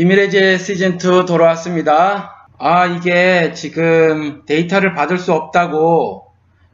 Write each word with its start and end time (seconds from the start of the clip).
비밀의 0.00 0.30
제 0.30 0.56
시즌2 0.56 1.26
돌아왔습니다. 1.26 2.48
아, 2.56 2.86
이게 2.86 3.52
지금 3.52 4.46
데이터를 4.46 4.94
받을 4.94 5.18
수 5.18 5.34
없다고 5.34 6.24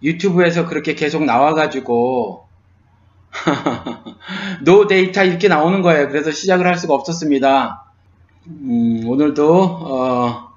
YouTube에서 0.01 0.69
그렇게 0.69 0.95
계속 0.95 1.25
나와가지고, 1.25 2.46
no 4.64 4.87
data 4.87 5.25
이렇게 5.25 5.49
나오는 5.49 5.82
거예요. 5.82 6.07
그래서 6.07 6.31
시작을 6.31 6.68
할 6.68 6.79
수가 6.79 6.95
없었습니다. 6.95 7.91
음, 8.46 9.03
오늘도, 9.09 9.64
어, 9.64 10.49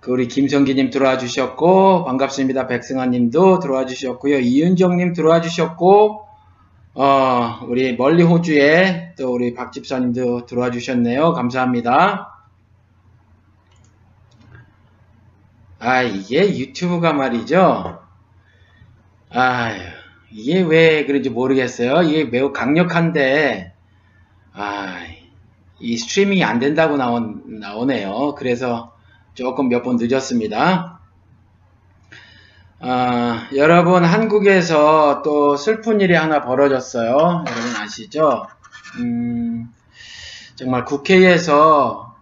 그 0.00 0.10
우리 0.10 0.28
김성기님 0.28 0.88
들어와 0.88 1.18
주셨고, 1.18 2.06
반갑습니다. 2.06 2.68
백승환님도 2.68 3.58
들어와 3.58 3.84
주셨고요. 3.84 4.38
이윤정님 4.38 5.12
들어와 5.12 5.42
주셨고, 5.42 6.27
어, 7.00 7.60
우리 7.68 7.96
멀리 7.96 8.24
호주에 8.24 9.14
또 9.16 9.32
우리 9.32 9.54
박 9.54 9.72
집사님도 9.72 10.46
들어와 10.46 10.72
주셨네요. 10.72 11.32
감사합니다. 11.32 12.34
아, 15.78 16.02
이게 16.02 16.58
유튜브가 16.58 17.12
말이죠. 17.12 18.00
아, 19.30 19.70
이게 20.32 20.60
왜 20.60 21.06
그런지 21.06 21.30
모르겠어요. 21.30 22.02
이게 22.02 22.24
매우 22.24 22.52
강력한데, 22.52 23.74
아, 24.54 24.96
이 25.78 25.96
스트리밍이 25.96 26.42
안 26.42 26.58
된다고 26.58 26.96
나오, 26.96 27.20
나오네요. 27.20 28.34
그래서 28.36 28.92
조금 29.34 29.68
몇 29.68 29.84
번 29.84 29.98
늦었습니다. 30.00 30.97
아, 32.80 33.48
여러분 33.56 34.04
한국에서 34.04 35.22
또 35.22 35.56
슬픈 35.56 36.00
일이 36.00 36.14
하나 36.14 36.40
벌어졌어요. 36.40 37.10
여러분 37.10 37.76
아시죠? 37.76 38.46
음, 39.00 39.74
정말 40.54 40.84
국회에서 40.84 42.16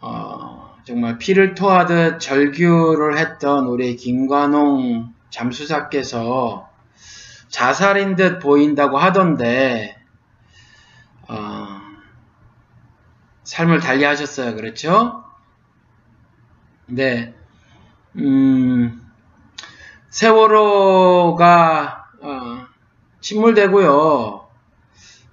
어, 0.00 0.74
정말 0.84 1.18
피를 1.18 1.54
토하듯 1.54 2.18
절규를 2.18 3.16
했던 3.16 3.66
우리 3.66 3.94
김관홍 3.94 5.14
잠수사께서 5.30 6.68
자살인 7.48 8.16
듯 8.16 8.40
보인다고 8.40 8.98
하던데 8.98 9.96
어, 11.28 11.80
삶을 13.44 13.78
달리하셨어요. 13.78 14.56
그렇죠? 14.56 15.22
네. 16.86 17.32
음, 18.16 19.03
세월호가 20.14 22.04
어, 22.20 22.66
침몰되고요. 23.20 24.46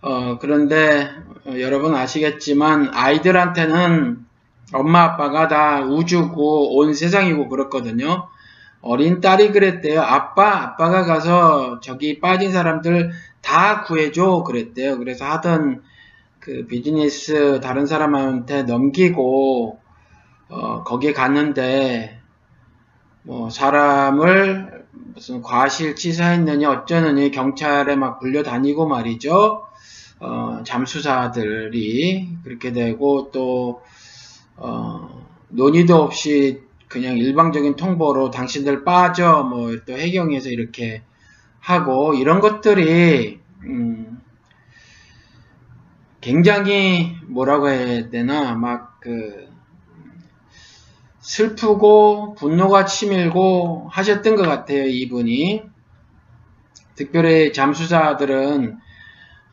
어, 0.01 0.37
그런데 0.39 1.07
어, 1.45 1.53
여러분 1.59 1.93
아시겠지만 1.93 2.89
아이들한테는 2.91 4.25
엄마 4.73 5.03
아빠가 5.03 5.47
다 5.47 5.81
우주고 5.81 6.77
온 6.77 6.95
세상이고 6.95 7.47
그렇거든요. 7.47 8.27
어린 8.81 9.21
딸이 9.21 9.51
그랬대요. 9.51 10.01
아빠, 10.01 10.63
아빠가 10.63 11.03
가서 11.03 11.79
저기 11.81 12.19
빠진 12.19 12.51
사람들 12.51 13.11
다 13.41 13.83
구해줘 13.83 14.43
그랬대요. 14.47 14.97
그래서 14.97 15.25
하던 15.25 15.83
그 16.39 16.65
비즈니스 16.65 17.59
다른 17.61 17.85
사람한테 17.85 18.63
넘기고 18.63 19.79
어, 20.49 20.83
거기에 20.83 21.13
갔는데 21.13 22.20
뭐 23.23 23.49
사람을 23.49 24.85
무슨 25.13 25.41
과실치사했느니 25.41 26.65
어쩌느니 26.65 27.31
경찰에 27.31 27.95
막 27.95 28.19
불려다니고 28.19 28.87
말이죠. 28.87 29.67
어, 30.19 30.61
잠수사들이 30.65 32.37
그렇게 32.43 32.71
되고 32.71 33.31
또 33.31 33.81
어, 34.55 35.25
논의도 35.49 35.95
없이 35.95 36.61
그냥 36.87 37.17
일방적인 37.17 37.75
통보로 37.75 38.31
당신들 38.31 38.83
빠져 38.83 39.43
뭐 39.43 39.71
또 39.85 39.97
해경에서 39.97 40.49
이렇게 40.49 41.03
하고 41.59 42.13
이런 42.13 42.39
것들이 42.39 43.39
음, 43.63 44.21
굉장히 46.19 47.15
뭐라고 47.27 47.69
해야 47.69 48.09
되나 48.09 48.55
막그 48.55 49.50
슬프고 51.31 52.35
분노가 52.35 52.83
치밀고 52.83 53.87
하셨던 53.89 54.35
것 54.35 54.43
같아요, 54.43 54.83
이분이. 54.83 55.63
특별히 56.95 57.53
잠수사들은 57.53 58.77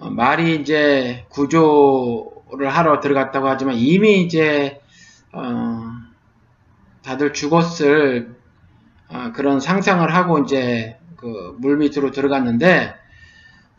어, 0.01 0.11
말이 0.11 0.57
이제 0.57 1.25
구조를 1.29 2.69
하러 2.69 2.99
들어갔다고 2.99 3.47
하지만 3.47 3.77
이미 3.77 4.23
이제 4.23 4.81
어, 5.33 5.83
다들 7.05 7.33
죽었을 7.33 8.35
어, 9.09 9.31
그런 9.33 9.61
상상을 9.61 10.13
하고 10.13 10.41
이제 10.41 10.99
그 11.15 11.55
물 11.59 11.77
밑으로 11.77 12.11
들어갔는데 12.11 12.93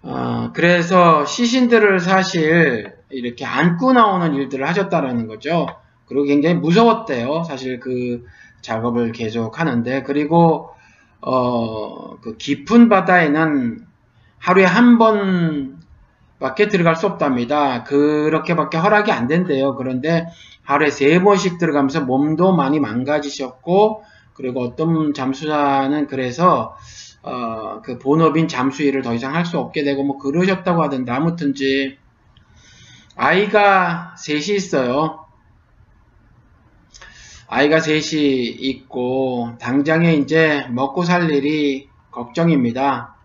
어, 0.04 0.52
그래서 0.54 1.26
시신들을 1.26 2.00
사실 2.00 2.94
이렇게 3.10 3.44
안고 3.44 3.92
나오는 3.92 4.36
일들을 4.36 4.66
하셨다라는 4.66 5.28
거죠. 5.28 5.68
그리고 6.10 6.26
굉장히 6.26 6.56
무서웠대요. 6.56 7.44
사실 7.44 7.80
그 7.80 8.26
작업을 8.62 9.14
계속 9.14 9.60
하는데 9.60 10.04
그리고 10.04 10.72
어, 11.22 12.18
그 12.22 12.36
깊은 12.38 12.90
바다에는 12.90 13.86
하루에 14.40 14.66
한 14.66 14.98
번밖에 14.98 16.68
들어갈 16.68 16.96
수 16.96 17.08
없답니다. 17.08 17.84
그렇게밖에 17.84 18.78
허락이 18.78 19.12
안 19.12 19.28
된대요. 19.28 19.76
그런데 19.76 20.28
하루에 20.64 20.90
세 20.90 21.22
번씩 21.22 21.58
들어가면서 21.58 22.02
몸도 22.02 22.56
많이 22.56 22.80
망가지셨고 22.80 24.04
그리고 24.34 24.62
어떤 24.62 25.14
잠수사는 25.14 26.08
그래서 26.08 26.76
어, 27.22 27.82
그 27.82 28.00
본업인 28.00 28.48
잠수 28.48 28.84
일을 28.84 29.02
더 29.02 29.14
이상 29.14 29.36
할 29.36 29.46
수 29.46 29.60
없게 29.60 29.84
되고 29.84 30.04
뭐 30.04 30.18
그러셨다고 30.18 30.82
하던데 30.82 31.12
아무튼지 31.12 31.98
아이가 33.16 34.16
셋이 34.18 34.56
있어요. 34.56 35.26
아이가 37.52 37.80
셋이 37.80 38.46
있고 38.46 39.54
당장에 39.60 40.14
이제 40.14 40.68
먹고 40.70 41.04
살 41.04 41.30
일이 41.32 41.90
걱정입니다. 42.12 43.16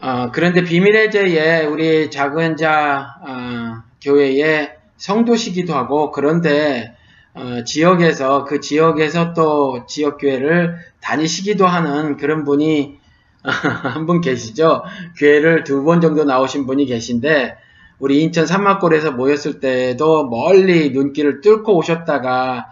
어, 0.00 0.30
그런데 0.32 0.62
비밀의 0.62 1.10
제에 1.10 1.66
우리 1.66 2.10
작은 2.10 2.56
자 2.56 3.16
어, 3.20 3.82
교회의 4.00 4.74
성도시기도 4.96 5.74
하고 5.74 6.10
그런데 6.10 6.94
어, 7.34 7.62
지역에서 7.64 8.44
그 8.44 8.60
지역에서 8.60 9.34
또 9.34 9.84
지역 9.86 10.16
교회를 10.18 10.78
다니시기도 11.00 11.66
하는 11.66 12.16
그런 12.16 12.44
분이 12.44 12.98
한 13.46 14.06
분 14.06 14.20
계시죠. 14.22 14.82
교회를 15.18 15.62
두 15.64 15.84
번 15.84 16.00
정도 16.00 16.24
나오신 16.24 16.66
분이 16.66 16.86
계신데 16.86 17.56
우리 17.98 18.22
인천 18.22 18.46
산막골에서 18.46 19.12
모였을 19.12 19.60
때도 19.60 20.28
멀리 20.28 20.90
눈길을 20.90 21.40
뚫고 21.40 21.76
오셨다가 21.76 22.66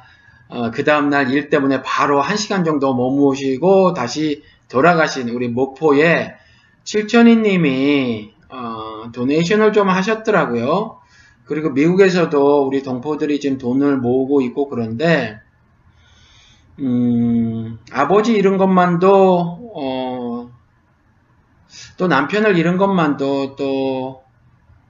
어, 0.49 0.71
그 0.71 0.85
다음날 0.85 1.31
일 1.31 1.49
때문에 1.49 1.83
바로 1.83 2.21
한 2.21 2.37
시간 2.37 2.65
정도 2.65 2.95
머무시고 2.95 3.95
다시 3.95 4.43
돌아가신 4.69 5.31
우리 5.31 5.49
목포에 5.49 6.35
칠천이님이 6.85 8.35
어, 8.51 9.11
도네이션을 9.13 9.73
좀 9.73 9.89
하셨더라고요. 9.89 11.01
그리고 11.45 11.71
미국에서도 11.71 12.67
우리 12.67 12.83
동포들이 12.83 13.41
지금 13.41 13.59
돈을 13.59 13.99
모으고 13.99 14.43
있고 14.43 14.69
그런데 14.69 15.41
음, 16.81 17.79
아버지 17.93 18.35
잃은 18.35 18.57
것만도 18.57 19.73
어, 19.75 20.51
또 21.97 22.09
남편을 22.09 22.59
잃은 22.59 22.77
것만도 22.77 23.57
또 23.57 24.09
어, 24.11 24.24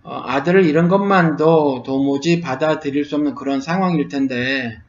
아들을 0.04 0.64
잃은 0.66 0.88
것만도 0.88 1.82
도무지 1.84 2.40
받아들일 2.40 3.04
수 3.04 3.16
없는 3.16 3.34
그런 3.34 3.60
상황일 3.60 4.08
텐데 4.08 4.82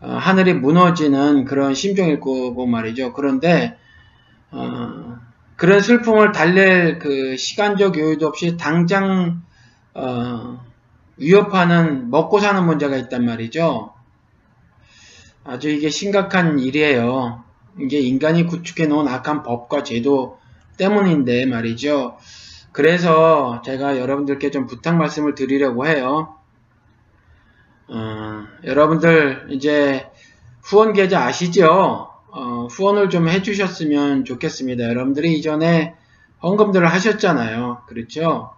어, 0.00 0.12
하늘이 0.12 0.54
무너지는 0.54 1.44
그런 1.44 1.74
심정일 1.74 2.20
거고 2.20 2.66
말이죠. 2.66 3.12
그런데 3.12 3.76
어, 4.50 5.18
그런 5.56 5.80
슬픔을 5.80 6.32
달랠 6.32 6.98
그 6.98 7.36
시간적 7.36 7.98
여유도 7.98 8.26
없이 8.26 8.56
당장 8.56 9.42
어, 9.92 10.64
위협하는 11.18 12.10
먹고 12.10 12.40
사는 12.40 12.64
문제가 12.64 12.96
있단 12.96 13.26
말이죠. 13.26 13.92
아주 15.44 15.68
이게 15.68 15.90
심각한 15.90 16.58
일이에요. 16.58 17.44
이게 17.78 18.00
인간이 18.00 18.46
구축해 18.46 18.86
놓은 18.86 19.06
악한 19.06 19.42
법과 19.42 19.82
제도 19.82 20.38
때문인데 20.78 21.44
말이죠. 21.44 22.16
그래서 22.72 23.62
제가 23.64 23.98
여러분들께 23.98 24.50
좀 24.50 24.66
부탁 24.66 24.96
말씀을 24.96 25.34
드리려고 25.34 25.86
해요. 25.86 26.36
어, 27.88 28.44
여러분들 28.64 29.48
이제 29.50 30.08
후원 30.62 30.92
계좌 30.92 31.24
아시죠? 31.24 32.10
어, 32.28 32.66
후원을 32.70 33.10
좀 33.10 33.28
해주셨으면 33.28 34.24
좋겠습니다. 34.24 34.84
여러분들이 34.84 35.36
이전에 35.36 35.94
헌금들을 36.42 36.86
하셨잖아요. 36.86 37.82
그렇죠? 37.86 38.54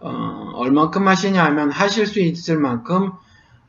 어, 0.00 0.50
얼만큼 0.54 1.06
하시냐 1.06 1.42
하면 1.44 1.70
하실 1.70 2.06
수 2.06 2.20
있을 2.20 2.58
만큼 2.58 3.12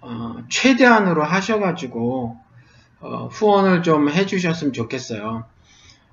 어, 0.01 0.35
최대한으로 0.49 1.23
하셔가지고 1.23 2.37
어, 3.01 3.27
후원을 3.31 3.83
좀 3.83 4.09
해주셨으면 4.09 4.73
좋겠어요. 4.73 5.45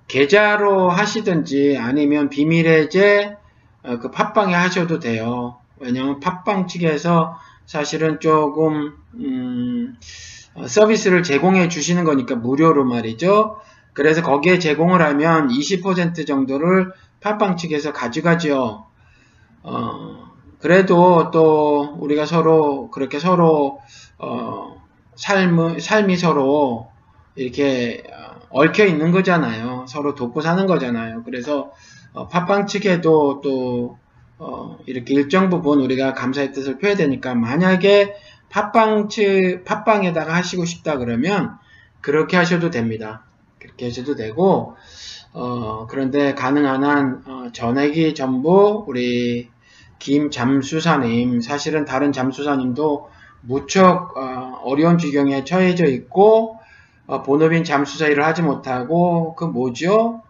계좌로 0.08 0.90
하시든지 0.90 1.78
아니면 1.78 2.28
비밀해제 2.28 3.36
어, 3.36 3.41
그 3.82 4.10
팟빵에 4.10 4.54
하셔도 4.54 4.98
돼요. 4.98 5.58
왜냐면 5.78 6.20
팟빵 6.20 6.68
측에서 6.68 7.38
사실은 7.66 8.20
조금 8.20 8.96
음, 9.14 9.96
어, 10.54 10.66
서비스를 10.66 11.22
제공해 11.22 11.68
주시는 11.68 12.04
거니까 12.04 12.36
무료로 12.36 12.84
말이죠. 12.84 13.60
그래서 13.92 14.22
거기에 14.22 14.58
제공을 14.58 15.02
하면 15.02 15.48
20% 15.48 16.26
정도를 16.26 16.92
팟빵 17.20 17.56
측에서 17.56 17.92
가져가죠. 17.92 18.86
어, 19.62 20.32
그래도 20.60 21.30
또 21.30 21.96
우리가 21.98 22.26
서로 22.26 22.90
그렇게 22.90 23.18
서로 23.18 23.80
어, 24.18 24.80
삶 25.16 25.78
삶이 25.78 26.16
서로 26.16 26.90
이렇게 27.34 28.04
어, 28.12 28.40
얽혀 28.50 28.84
있는 28.84 29.10
거잖아요. 29.10 29.86
서로 29.88 30.14
돕고 30.14 30.40
사는 30.40 30.66
거잖아요. 30.66 31.22
그래서 31.24 31.72
어, 32.14 32.28
팟빵 32.28 32.66
측에도 32.66 33.40
또 33.42 33.98
어, 34.38 34.78
이렇게 34.86 35.14
일정 35.14 35.50
부분 35.50 35.80
우리가 35.80 36.14
감사의 36.14 36.52
뜻을 36.52 36.78
표해야 36.78 36.96
되니까 36.96 37.34
만약에 37.34 38.14
팟빵 38.48 39.08
측 39.08 39.62
팟빵에다가 39.64 40.34
하시고 40.34 40.64
싶다 40.64 40.98
그러면 40.98 41.56
그렇게 42.00 42.36
하셔도 42.36 42.70
됩니다. 42.70 43.24
그렇게 43.58 43.86
하셔도 43.86 44.14
되고 44.16 44.76
어, 45.32 45.86
그런데 45.88 46.34
가능한 46.34 46.84
한 46.84 47.22
어, 47.26 47.48
전액이 47.52 48.14
전부 48.14 48.84
우리 48.86 49.48
김 49.98 50.30
잠수사님 50.30 51.40
사실은 51.40 51.84
다른 51.84 52.12
잠수사님도 52.12 53.08
무척 53.42 54.16
어, 54.16 54.74
려운 54.74 54.98
지경에 54.98 55.44
처해져 55.44 55.86
있고 55.86 56.58
어, 57.06 57.22
본업인 57.22 57.64
잠수사 57.64 58.08
일을 58.08 58.24
하지 58.24 58.42
못하고 58.42 59.34
그 59.34 59.44
뭐죠? 59.44 60.22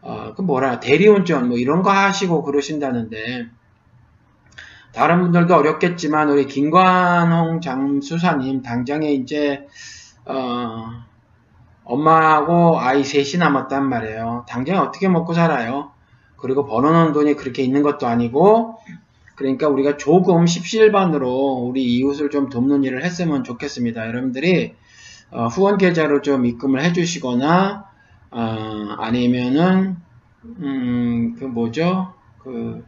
어, 0.00 0.12
어, 0.12 0.34
그 0.34 0.42
뭐라 0.42 0.80
대리운전 0.80 1.48
뭐 1.48 1.58
이런 1.58 1.82
거 1.82 1.90
하시고 1.90 2.42
그러신다는데 2.42 3.48
다른 4.92 5.20
분들도 5.20 5.54
어렵겠지만 5.54 6.30
우리 6.30 6.46
김관홍 6.46 7.60
장수사님 7.60 8.62
당장에 8.62 9.12
이제 9.12 9.66
어, 10.24 10.90
엄마하고 11.84 12.78
아이 12.78 13.04
셋이 13.04 13.38
남았단 13.38 13.88
말이에요. 13.88 14.44
당장에 14.48 14.78
어떻게 14.78 15.08
먹고 15.08 15.32
살아요? 15.32 15.92
그리고 16.36 16.66
벌어놓은 16.66 17.12
돈이 17.12 17.34
그렇게 17.34 17.62
있는 17.62 17.82
것도 17.82 18.06
아니고 18.06 18.78
그러니까 19.34 19.68
우리가 19.68 19.96
조금 19.96 20.46
십시일반으로 20.46 21.30
우리 21.30 21.84
이웃을 21.84 22.30
좀 22.30 22.48
돕는 22.48 22.84
일을 22.84 23.04
했으면 23.04 23.44
좋겠습니다. 23.44 24.06
여러분들이 24.06 24.74
어, 25.30 25.46
후원 25.46 25.78
계좌로 25.78 26.22
좀 26.22 26.46
입금을 26.46 26.82
해주시거나 26.82 27.87
어, 28.30 28.40
아니면은 28.98 29.96
음, 30.44 31.34
그 31.38 31.44
뭐죠? 31.44 32.14
그 32.38 32.84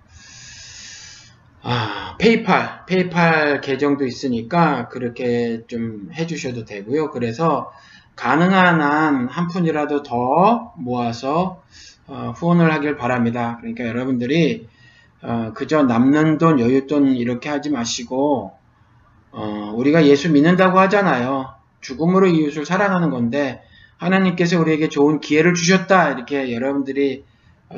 아, 1.62 2.16
페이팔, 2.18 2.86
페이팔 2.86 3.60
계정도 3.60 4.06
있으니까 4.06 4.88
그렇게 4.88 5.62
좀 5.66 6.08
해주셔도 6.14 6.64
되고요. 6.64 7.10
그래서 7.10 7.70
가능한 8.16 8.80
한 8.80 9.28
한 9.28 9.48
푼이라도 9.48 10.02
더 10.02 10.72
모아서 10.76 11.62
어, 12.06 12.32
후원을 12.36 12.72
하길 12.72 12.96
바랍니다. 12.96 13.56
그러니까 13.60 13.86
여러분들이 13.86 14.68
어, 15.22 15.52
그저 15.54 15.82
남는 15.82 16.38
돈, 16.38 16.56
여윳돈 16.56 17.16
이렇게 17.18 17.48
하지 17.50 17.70
마시고 17.70 18.52
어, 19.32 19.72
우리가 19.74 20.06
예수 20.06 20.30
믿는다고 20.30 20.78
하잖아요. 20.80 21.54
죽음으로 21.80 22.26
이웃을 22.26 22.64
사랑하는 22.66 23.10
건데 23.10 23.62
하나님께서 24.00 24.58
우리에게 24.58 24.88
좋은 24.88 25.20
기회를 25.20 25.54
주셨다 25.54 26.10
이렇게 26.10 26.52
여러분들이 26.52 27.24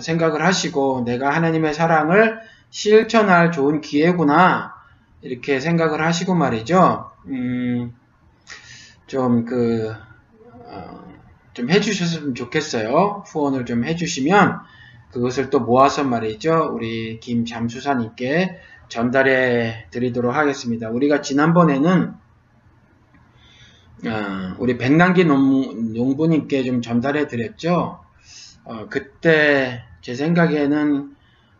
생각을 0.00 0.44
하시고 0.44 1.02
내가 1.04 1.30
하나님의 1.30 1.74
사랑을 1.74 2.40
실천할 2.70 3.52
좋은 3.52 3.80
기회구나 3.80 4.74
이렇게 5.20 5.60
생각을 5.60 6.00
하시고 6.04 6.34
말이죠. 6.34 7.10
음, 7.26 7.94
좀 9.06 9.44
그 9.44 9.94
어, 10.72 11.04
좀 11.52 11.70
해주셨으면 11.70 12.34
좋겠어요. 12.34 13.24
후원을 13.26 13.66
좀 13.66 13.84
해주시면 13.84 14.60
그것을 15.12 15.50
또 15.50 15.60
모아서 15.60 16.02
말이죠. 16.02 16.70
우리 16.72 17.20
김 17.20 17.44
잠수사님께 17.44 18.58
전달해 18.88 19.86
드리도록 19.90 20.34
하겠습니다. 20.34 20.88
우리가 20.88 21.20
지난번에는 21.20 22.14
어, 24.06 24.54
우리 24.58 24.78
백남기 24.78 25.24
농, 25.24 26.16
부님께 26.16 26.64
좀 26.64 26.82
전달해 26.82 27.28
드렸죠. 27.28 28.00
어, 28.64 28.86
그때 28.88 29.84
제 30.00 30.14
생각에는 30.14 31.14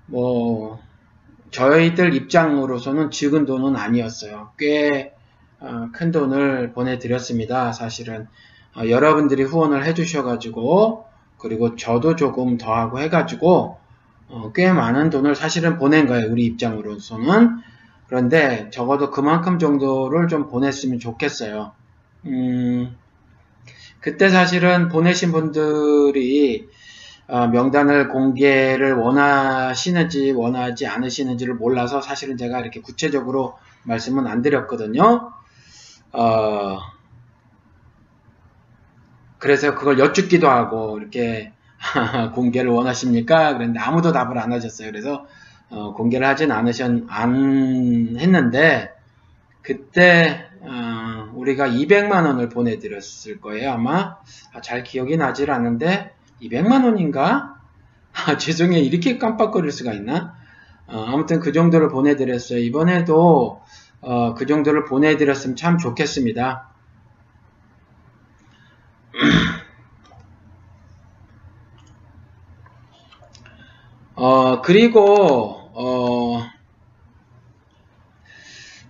뭐 0.06 0.80
저희들 1.52 2.14
입장으로서는 2.14 3.10
적은 3.10 3.46
돈은 3.46 3.76
아니었어요. 3.76 4.50
꽤큰 4.58 5.10
어, 5.60 6.12
돈을 6.12 6.72
보내드렸습니다. 6.72 7.72
사실은 7.72 8.26
어, 8.76 8.88
여러분들이 8.88 9.44
후원을 9.44 9.84
해주셔가지고 9.84 11.06
그리고 11.38 11.76
저도 11.76 12.16
조금 12.16 12.56
더하고 12.58 12.98
해가지고 12.98 13.78
어, 14.28 14.52
꽤 14.52 14.72
많은 14.72 15.10
돈을 15.10 15.36
사실은 15.36 15.78
보낸 15.78 16.06
거예요. 16.06 16.30
우리 16.30 16.44
입장으로서는. 16.46 17.60
그런데 18.08 18.68
적어도 18.70 19.10
그만큼 19.10 19.58
정도를 19.58 20.28
좀 20.28 20.48
보냈으면 20.48 20.98
좋겠어요. 20.98 21.72
음, 22.26 22.96
그때 24.00 24.28
사실은 24.28 24.88
보내신 24.88 25.32
분들이 25.32 26.68
어, 27.28 27.46
명단을 27.46 28.08
공개를 28.08 28.94
원하시는지 28.94 30.32
원하지 30.32 30.86
않으시는지를 30.86 31.54
몰라서 31.54 32.00
사실은 32.00 32.36
제가 32.36 32.60
이렇게 32.60 32.80
구체적으로 32.80 33.56
말씀은 33.84 34.26
안 34.26 34.42
드렸거든요. 34.42 35.32
어, 36.12 36.78
그래서 39.38 39.74
그걸 39.74 39.98
여쭙기도 39.98 40.48
하고 40.48 40.98
이렇게 40.98 41.52
공개를 42.34 42.70
원하십니까? 42.70 43.54
그런데 43.54 43.80
아무도 43.80 44.12
답을 44.12 44.38
안 44.38 44.52
하셨어요. 44.52 44.90
그래서 44.90 45.26
어, 45.70 45.94
공개를 45.94 46.26
하진 46.26 46.52
않으셨 46.52 47.04
안 47.08 48.16
했는데 48.18 48.92
그때 49.62 50.48
어, 50.60 51.21
우리가 51.34 51.68
200만 51.68 52.26
원을 52.26 52.48
보내드렸을 52.48 53.40
거예요. 53.40 53.72
아마 53.72 54.16
아, 54.52 54.60
잘 54.60 54.84
기억이 54.84 55.16
나질 55.16 55.50
않는데 55.50 56.14
200만 56.40 56.84
원인가? 56.84 57.56
아, 58.12 58.36
죄송해요. 58.38 58.82
이렇게 58.82 59.18
깜빡거릴 59.18 59.70
수가 59.72 59.92
있나? 59.92 60.34
어, 60.86 61.04
아무튼 61.08 61.40
그 61.40 61.52
정도를 61.52 61.88
보내드렸어요. 61.88 62.58
이번에도 62.58 63.62
어, 64.00 64.34
그 64.34 64.46
정도를 64.46 64.84
보내드렸으면 64.84 65.56
참 65.56 65.78
좋겠습니다. 65.78 66.68
어, 74.16 74.60
그리고, 74.62 75.70
어, 75.74 76.42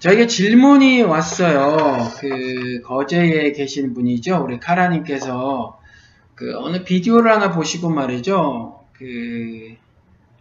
저에게 0.03 0.27
질문이 0.27 1.03
왔어요. 1.03 2.11
그, 2.19 2.81
거제에 2.83 3.53
계신 3.53 3.95
분이죠. 3.95 4.43
우리 4.43 4.59
카라님께서 4.59 5.79
그, 6.35 6.59
어느 6.59 6.83
비디오를 6.83 7.31
하나 7.31 7.53
보시고 7.53 7.89
말이죠. 7.89 8.81
그, 8.95 9.77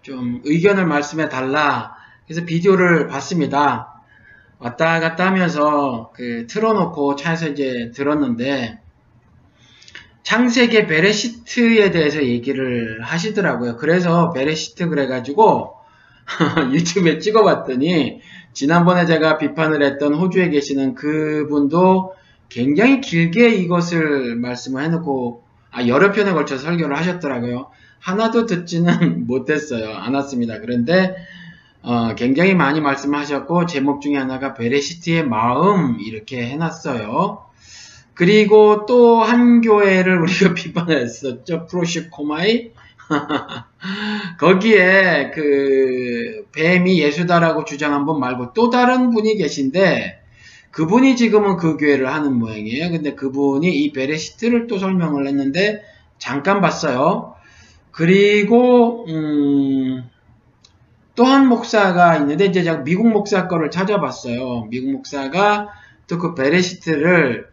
좀 0.02 0.42
의견을 0.46 0.88
말씀해 0.88 1.30
달라. 1.30 1.96
그래서 2.26 2.44
비디오를 2.44 3.08
봤습니다. 3.08 4.02
왔다 4.58 5.00
갔다 5.00 5.28
하면서 5.28 6.12
그 6.16 6.48
틀어놓고 6.48 7.16
차에서 7.16 7.50
이제 7.50 7.92
들었는데 7.94 8.80
창세기 10.24 10.88
베레시트에 10.88 11.92
대해서 11.92 12.24
얘기를 12.24 13.04
하시더라고요. 13.04 13.78
그래서 13.78 14.32
베레시트 14.32 14.90
그래가지고 14.90 15.76
유튜브에 16.74 17.20
찍어봤더니 17.20 18.22
지난번에 18.54 19.06
제가 19.06 19.38
비판을 19.38 19.84
했던 19.84 20.14
호주에 20.14 20.50
계시는 20.50 20.96
그분도 20.96 22.14
굉장히 22.50 23.02
길게 23.02 23.50
이것을 23.56 24.36
말씀을 24.36 24.84
해놓고 24.84 25.44
아, 25.72 25.88
여러 25.88 26.12
편에 26.12 26.34
걸쳐 26.34 26.58
설교를 26.58 26.98
하셨더라고요. 26.98 27.70
하나도 28.00 28.46
듣지는 28.46 29.26
못했어요. 29.28 29.96
않았습니다. 29.96 30.60
그런데 30.60 31.16
어, 31.82 32.14
굉장히 32.16 32.54
많이 32.54 32.82
말씀하셨고 32.82 33.66
제목 33.66 34.02
중에 34.02 34.18
하나가 34.18 34.54
베레시트의 34.54 35.26
마음 35.26 36.00
이렇게 36.00 36.46
해놨어요. 36.48 37.46
그리고 38.14 38.86
또 38.86 39.24
한 39.24 39.62
교회를 39.62 40.22
우리가 40.22 40.54
비판했었죠. 40.54 41.66
프로시코마이 41.68 42.72
거기에 44.40 45.32
그 45.34 46.46
뱀이 46.54 47.00
예수다라고 47.02 47.66
주장한 47.66 48.06
분 48.06 48.20
말고 48.20 48.54
또 48.54 48.70
다른 48.70 49.10
분이 49.12 49.38
계신데 49.38 50.22
그분이 50.72 51.16
지금은 51.18 51.58
그 51.58 51.78
교회를 51.78 52.08
하는 52.14 52.38
모양이에요. 52.38 52.92
근데 52.92 53.14
그분이 53.16 53.70
이 53.70 53.92
베레시트를 53.92 54.68
또 54.68 54.78
설명을 54.80 55.28
했는데 55.28 55.82
잠깐 56.18 56.62
봤어요. 56.62 57.36
그리고 57.92 59.06
음, 59.10 60.10
또 61.16 61.26
한 61.26 61.48
목사가 61.48 62.16
있는데 62.18 62.46
이제 62.46 62.64
제가 62.64 62.84
미국 62.84 63.10
목사 63.10 63.48
거를 63.48 63.70
찾아봤어요. 63.72 64.66
미국 64.70 64.92
목사가 64.92 65.70
또 66.08 66.18
그 66.20 66.36
베레시트를 66.36 67.48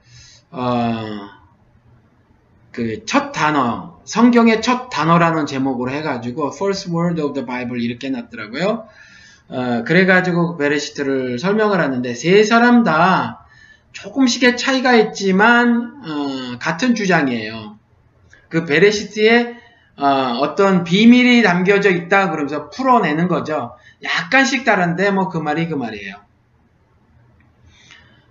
어, 0.51 1.03
그 2.73 3.05
첫 3.07 3.33
단어 3.33 3.98
성경의 4.09 4.63
첫 4.63 4.89
단어라는 4.89 5.45
제목으로 5.45 5.91
해가지고 5.91 6.53
First 6.55 6.91
Word 6.91 7.21
of 7.21 7.35
the 7.35 7.47
Bible 7.47 7.83
이렇게 7.83 8.07
해놨더라고요. 8.07 8.89
어, 9.49 9.85
그래가지고 9.87 10.53
그 10.53 10.57
베레시트를 10.57 11.39
설명을 11.39 11.79
하는데 11.79 12.15
세 12.15 12.43
사람 12.43 12.85
다 12.85 13.47
조금씩의 13.93 14.57
차이가 14.57 14.95
있지만 14.95 16.03
어, 16.05 16.59
같은 16.59 16.95
주장이에요. 16.95 17.79
그 18.49 18.65
베레시트에 18.65 19.57
어, 19.97 20.55
떤 20.57 20.85
비밀이 20.85 21.43
담겨져 21.43 21.91
있다 21.91 22.31
그러면서 22.31 22.71
풀어내는 22.71 23.29
거죠. 23.29 23.77
약간씩 24.03 24.65
다른데 24.65 25.11
뭐 25.11 25.29
그 25.29 25.37
말이 25.37 25.69
그 25.69 25.75
말이에요. 25.75 26.17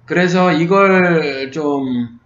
그래서 0.05 0.53
이걸 0.53 1.51
좀 1.51 2.16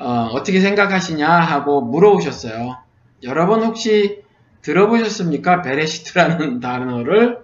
어, 0.00 0.42
떻게 0.44 0.60
생각하시냐 0.60 1.28
하고 1.28 1.80
물어보셨어요. 1.82 2.78
여러분 3.22 3.62
혹시 3.62 4.22
들어보셨습니까? 4.62 5.62
베레시트라는 5.62 6.60
단어를 6.60 7.38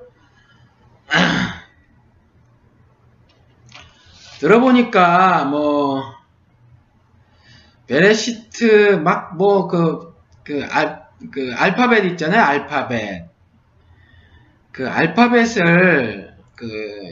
들어보니까 4.40 5.44
뭐 5.44 6.02
베레시트 7.86 8.96
막 9.04 9.36
뭐 9.36 9.68
그 9.68 10.16
그 10.46 10.64
알, 10.70 11.02
그 11.32 11.52
알파벳 11.56 12.04
있잖아요 12.12 12.40
알파벳 12.42 13.26
그 14.72 14.88
알파벳을 14.88 16.36
그 16.54 16.66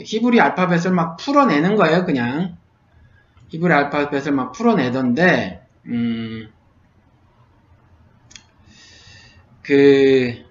히브리 0.04 0.40
알파벳을 0.40 0.92
막 0.92 1.16
풀어내는 1.16 1.76
거예요 1.76 2.04
그냥 2.04 2.56
히브리 3.54 3.72
알파벳을 3.72 4.32
막 4.32 4.52
풀어내던데 4.52 5.66
음 5.86 6.48
그 9.62 10.44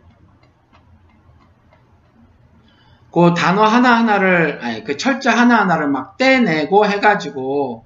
그 3.13 3.35
단어 3.35 3.61
하나하나를, 3.63 4.59
아니, 4.63 4.83
그 4.83 4.97
철자 4.97 5.37
하나하나를 5.37 5.87
막 5.87 6.17
떼내고 6.17 6.87
해가지고, 6.87 7.85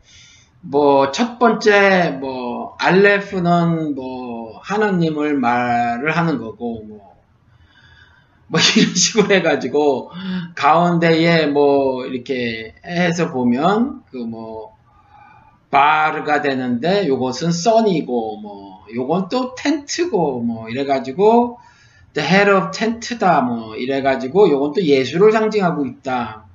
뭐, 0.62 1.12
첫 1.12 1.38
번째, 1.38 2.12
뭐, 2.22 2.78
알레프는 2.80 3.94
뭐, 3.96 4.60
하나님을 4.64 5.34
말을 5.36 6.16
하는 6.16 6.38
거고, 6.38 6.82
뭐, 6.88 7.18
뭐, 8.48 8.60
이런 8.78 8.96
식으로 8.96 9.36
해가지고, 9.36 10.12
가운데에 10.56 11.48
뭐, 11.48 12.06
이렇게 12.06 12.74
해서 12.86 13.30
보면, 13.34 14.04
그 14.10 14.18
뭐, 14.18 14.77
바르가 15.70 16.42
되는데, 16.42 17.08
요것은 17.08 17.52
선이고, 17.52 18.38
뭐, 18.42 18.86
요건 18.96 19.30
또 19.30 19.56
텐트고, 19.56 20.42
뭐, 20.42 20.70
이래가지고, 20.70 21.60
the 22.18 22.28
head 22.28 22.50
of 22.50 22.72
tent다 22.72 23.42
뭐 23.42 23.76
이래가지고 23.76 24.50
요건 24.50 24.74
또 24.74 24.82
예수를 24.82 25.32
상징하고 25.32 25.86
있다. 25.86 26.46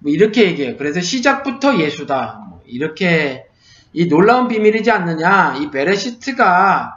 뭐 0.00 0.12
이렇게 0.12 0.46
얘기해요. 0.46 0.76
그래서 0.76 1.00
시작부터 1.00 1.78
예수다. 1.78 2.44
뭐 2.50 2.60
이렇게 2.66 3.46
이 3.92 4.08
놀라운 4.08 4.48
비밀이지 4.48 4.90
않느냐. 4.90 5.56
이 5.60 5.70
베레시트가 5.70 6.92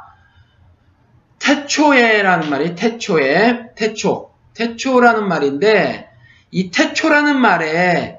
태초에라는 1.38 2.50
말이 2.50 2.76
태초에 2.76 3.76
태초 3.76 4.32
태초라는 4.56 5.28
말인데 5.28 6.10
이 6.52 6.72
태초라는 6.72 7.40
말에 7.40 8.19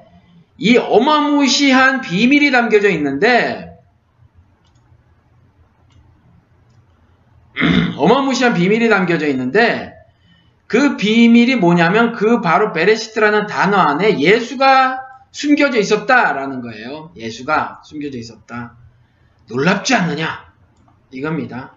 이 0.63 0.77
어마무시한 0.77 2.01
비밀이 2.01 2.51
담겨져 2.51 2.87
있는데 2.89 3.79
어마무시한 7.97 8.53
비밀이 8.53 8.87
담겨져 8.87 9.25
있는데 9.29 9.95
그 10.67 10.97
비밀이 10.97 11.55
뭐냐면 11.55 12.13
그 12.13 12.41
바로 12.41 12.73
베레시트라는 12.73 13.47
단어 13.47 13.77
안에 13.77 14.19
예수가 14.19 14.99
숨겨져 15.31 15.79
있었다라는 15.79 16.61
거예요. 16.61 17.11
예수가 17.15 17.81
숨겨져 17.83 18.19
있었다. 18.19 18.77
놀랍지 19.49 19.95
않느냐? 19.95 20.53
이겁니다. 21.09 21.73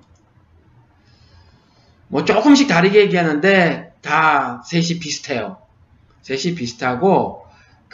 뭐 2.09 2.27
조금씩 2.27 2.69
다르게 2.69 3.01
얘기하는데 3.01 3.95
다 4.03 4.63
셋이 4.67 4.99
비슷해요. 5.01 5.57
셋이 6.21 6.55
비슷하고 6.55 7.44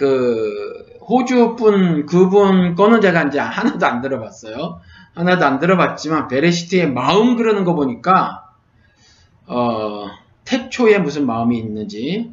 그 0.00 0.98
호주 1.06 1.56
분 1.56 2.06
그분 2.06 2.74
거는 2.74 3.02
제가 3.02 3.24
이제 3.24 3.38
하나도 3.38 3.84
안 3.84 4.00
들어봤어요. 4.00 4.80
하나도 5.14 5.44
안 5.44 5.58
들어봤지만 5.58 6.28
베레시트의 6.28 6.90
마음 6.90 7.36
그러는 7.36 7.64
거 7.64 7.74
보니까 7.74 8.44
어, 9.46 10.06
태초에 10.46 10.98
무슨 11.00 11.26
마음이 11.26 11.58
있는지 11.58 12.32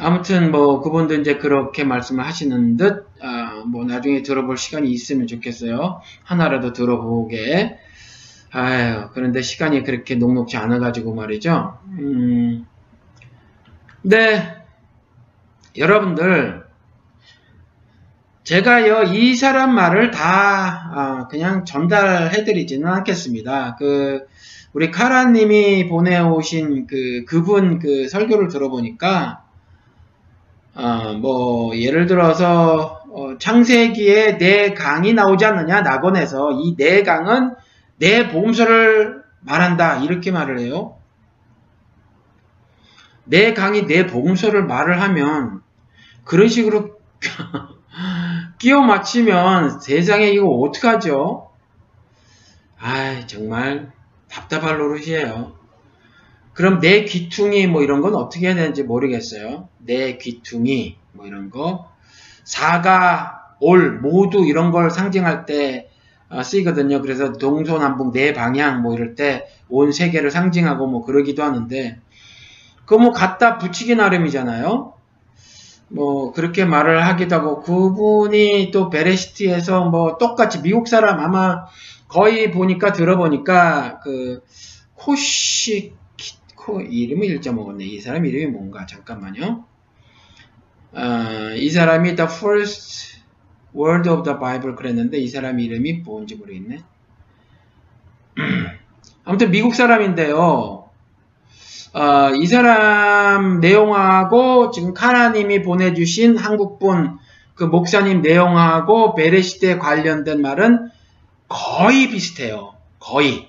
아무튼 0.00 0.50
뭐 0.50 0.82
그분도 0.82 1.14
이제 1.14 1.38
그렇게 1.38 1.82
말씀을 1.82 2.26
하시는 2.26 2.76
듯, 2.76 3.06
아, 3.22 3.64
뭐 3.64 3.86
나중에 3.86 4.22
들어볼 4.22 4.58
시간이 4.58 4.90
있으면 4.90 5.26
좋겠어요. 5.26 6.02
하나라도 6.24 6.74
들어보게. 6.74 7.78
아유, 8.50 9.08
그런데 9.14 9.40
시간이 9.40 9.84
그렇게 9.84 10.16
녹록지 10.16 10.58
않아가지고 10.58 11.14
말이죠. 11.14 11.78
음, 11.98 12.66
네, 14.08 14.56
여러분들 15.76 16.64
제가요, 18.42 19.02
이 19.02 19.34
사람 19.34 19.74
말을 19.74 20.10
다, 20.10 20.90
아, 20.94 21.28
그냥 21.28 21.66
전달해드리지는 21.66 22.88
않겠습니다. 22.88 23.76
그, 23.78 24.26
우리 24.72 24.90
카라님이 24.90 25.88
보내오신 25.88 26.86
그, 26.86 27.26
그분 27.26 27.78
그 27.78 28.08
설교를 28.08 28.48
들어보니까, 28.48 29.42
어, 30.74 31.12
뭐, 31.20 31.76
예를 31.76 32.06
들어서, 32.06 33.02
어, 33.12 33.36
창세기에 33.38 34.38
내 34.38 34.72
강이 34.72 35.12
나오지 35.12 35.44
않느냐, 35.44 35.82
낙원에서. 35.82 36.52
이내 36.62 37.02
강은 37.02 37.56
내 37.98 38.28
보험서를 38.28 39.22
말한다. 39.42 39.98
이렇게 39.98 40.30
말을 40.30 40.60
해요. 40.60 40.97
내 43.28 43.54
강이 43.54 43.86
내 43.86 44.06
보험서를 44.06 44.64
말을 44.66 45.00
하면, 45.02 45.62
그런 46.24 46.48
식으로, 46.48 46.98
끼워 48.58 48.82
맞히면 48.82 49.80
세상에 49.80 50.28
이거 50.30 50.46
어떡하죠? 50.48 51.50
아 52.78 53.26
정말 53.26 53.92
답답할 54.28 54.78
노릇이에요. 54.78 55.56
그럼 56.52 56.80
내 56.80 57.04
귀퉁이 57.04 57.66
뭐 57.66 57.82
이런 57.82 58.00
건 58.00 58.14
어떻게 58.14 58.46
해야 58.48 58.54
되는지 58.54 58.82
모르겠어요. 58.82 59.68
내 59.78 60.18
귀퉁이 60.18 60.96
뭐 61.12 61.26
이런 61.26 61.50
거 61.50 61.90
사가 62.44 63.56
올 63.60 64.00
모두 64.00 64.44
이런 64.44 64.70
걸 64.72 64.90
상징할 64.90 65.46
때 65.46 65.88
어, 66.28 66.42
쓰이거든요. 66.42 67.00
그래서 67.00 67.32
동서남북 67.32 68.12
네 68.12 68.32
방향 68.32 68.82
뭐 68.82 68.94
이럴 68.94 69.14
때 69.14 69.46
온 69.70 69.92
세계를 69.92 70.30
상징하고 70.30 70.86
뭐 70.86 71.04
그러기도 71.04 71.42
하는데 71.42 72.00
그거 72.88 73.02
뭐 73.02 73.12
갖다 73.12 73.58
붙이기 73.58 73.96
나름이잖아요. 73.96 74.94
뭐 75.88 76.32
그렇게 76.32 76.64
말을 76.64 77.04
하기도 77.06 77.36
하고 77.36 77.60
그분이 77.60 78.70
또 78.70 78.88
베레시티에서 78.88 79.90
뭐 79.90 80.16
똑같이 80.16 80.62
미국 80.62 80.88
사람 80.88 81.20
아마 81.20 81.66
거의 82.08 82.50
보니까 82.50 82.92
들어보니까 82.92 84.00
그 84.00 84.42
코시 84.94 85.92
코 86.54 86.80
이름을 86.80 87.26
읽자 87.26 87.52
먹었네. 87.52 87.84
이 87.84 88.00
사람 88.00 88.24
이름이 88.24 88.46
뭔가? 88.46 88.86
잠깐만요. 88.86 89.66
어, 90.92 91.54
이 91.56 91.68
사람이 91.68 92.16
the 92.16 92.30
first 92.30 93.18
word 93.76 94.08
of 94.08 94.22
the 94.22 94.38
Bible 94.38 94.74
그랬는데 94.74 95.18
이 95.18 95.28
사람 95.28 95.60
이름이 95.60 96.04
뭔지 96.06 96.36
모르겠네. 96.36 96.78
아무튼 99.24 99.50
미국 99.50 99.74
사람인데요 99.74 100.77
어, 101.92 102.30
이 102.34 102.46
사람 102.46 103.60
내용하고 103.60 104.70
지금 104.70 104.94
카라님이 104.94 105.62
보내주신 105.62 106.36
한국분 106.36 107.18
그 107.54 107.64
목사님 107.64 108.22
내용하고 108.22 109.14
베레시트에 109.14 109.78
관련된 109.78 110.40
말은 110.42 110.90
거의 111.48 112.08
비슷해요. 112.08 112.74
거의. 113.00 113.48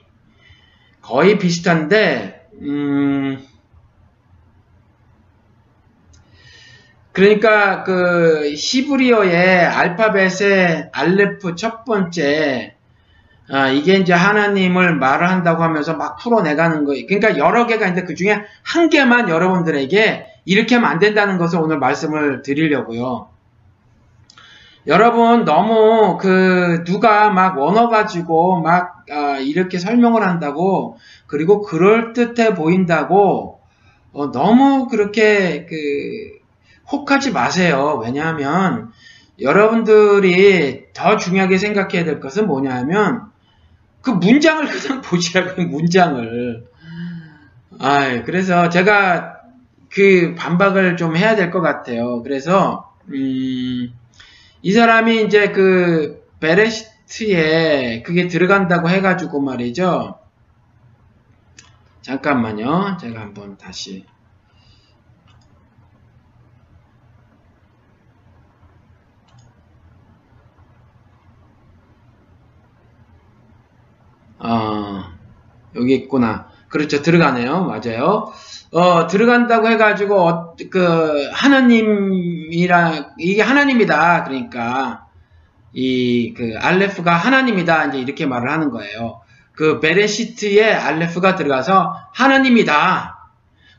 거의 1.02 1.38
비슷한데, 1.38 2.48
음, 2.62 3.46
그러니까 7.12 7.84
그 7.84 8.54
히브리어의 8.56 9.66
알파벳의 9.66 10.90
알레프 10.94 11.56
첫 11.56 11.84
번째 11.84 12.76
아, 13.52 13.70
이게 13.70 13.96
이제 13.96 14.14
하나님을 14.14 14.96
말을 14.96 15.28
한다고 15.28 15.64
하면서 15.64 15.96
막 15.96 16.18
풀어내가는 16.18 16.86
거예요. 16.86 17.06
그러니까 17.08 17.38
여러 17.38 17.66
개가 17.66 17.88
있는데 17.88 18.06
그 18.08 18.14
중에 18.14 18.44
한 18.64 18.90
개만 18.90 19.30
여러분들에게 19.30 20.26
이렇게 20.46 20.76
하면 20.76 20.90
안 20.90 21.00
된다는 21.00 21.38
것을 21.38 21.60
오늘 21.60 21.80
말씀을 21.80 22.44
드리려고요. 22.44 23.30
여러분 24.88 25.46
너무 25.46 26.18
그 26.18 26.84
누가 26.86 27.30
막 27.30 27.58
원어 27.58 27.90
가지고 27.90 28.62
막 28.62 29.06
아, 29.12 29.38
이렇게 29.38 29.78
설명을 29.78 30.24
한다고 30.24 30.98
그리고 31.28 31.62
그럴 31.62 32.14
듯해 32.14 32.54
보인다고 32.54 33.60
어, 34.14 34.32
너무 34.32 34.88
그렇게 34.88 35.66
그 35.66 35.76
혹하지 36.92 37.32
마세요. 37.32 38.00
왜냐하면 38.04 38.92
여러분들이 39.42 40.92
더 40.94 41.18
중요하게 41.18 41.58
생각해야 41.58 42.04
될 42.04 42.20
것은 42.20 42.48
뭐냐면 42.48 43.29
그 44.20 44.26
문장을 44.26 44.66
그냥 44.68 45.02
보시라고요. 45.04 45.68
문장을. 45.68 46.66
아, 47.80 48.24
그래서 48.24 48.70
제가 48.70 49.38
그 49.90 50.36
반박을 50.38 50.98
좀 50.98 51.16
해야 51.16 51.36
될 51.36 51.52
것 51.52 51.62
같아요. 51.62 52.22
그래서 52.24 52.94
음, 53.08 53.94
이 54.62 54.72
사람이 54.72 55.24
이제 55.24 55.52
그 55.52 56.24
베레시트에 56.40 58.04
그게 58.04 58.28
들어간다고 58.28 58.90
해가지고 58.90 59.42
말이죠. 59.42 60.20
잠깐만요. 62.02 62.98
제가 63.00 63.20
한번 63.22 63.58
다시 63.58 64.06
어, 74.40 75.04
여기 75.76 75.96
있구나. 75.96 76.48
그렇죠. 76.70 77.02
들어가네요. 77.02 77.66
맞아요. 77.66 78.32
어, 78.72 79.08
들어간다고 79.08 79.68
해가지고, 79.68 80.20
어, 80.20 80.56
그, 80.70 81.30
하나님이랑, 81.34 83.12
이게 83.18 83.42
하나님이다. 83.42 84.24
그러니까, 84.24 85.08
이, 85.74 86.34
그, 86.36 86.54
알레프가 86.60 87.14
하나님이다. 87.14 87.86
이제 87.88 87.98
이렇게 88.00 88.26
말을 88.26 88.50
하는 88.50 88.70
거예요. 88.70 89.22
그, 89.54 89.80
베레시트에 89.80 90.72
알레프가 90.72 91.36
들어가서 91.36 91.94
하나님이다. 92.14 93.18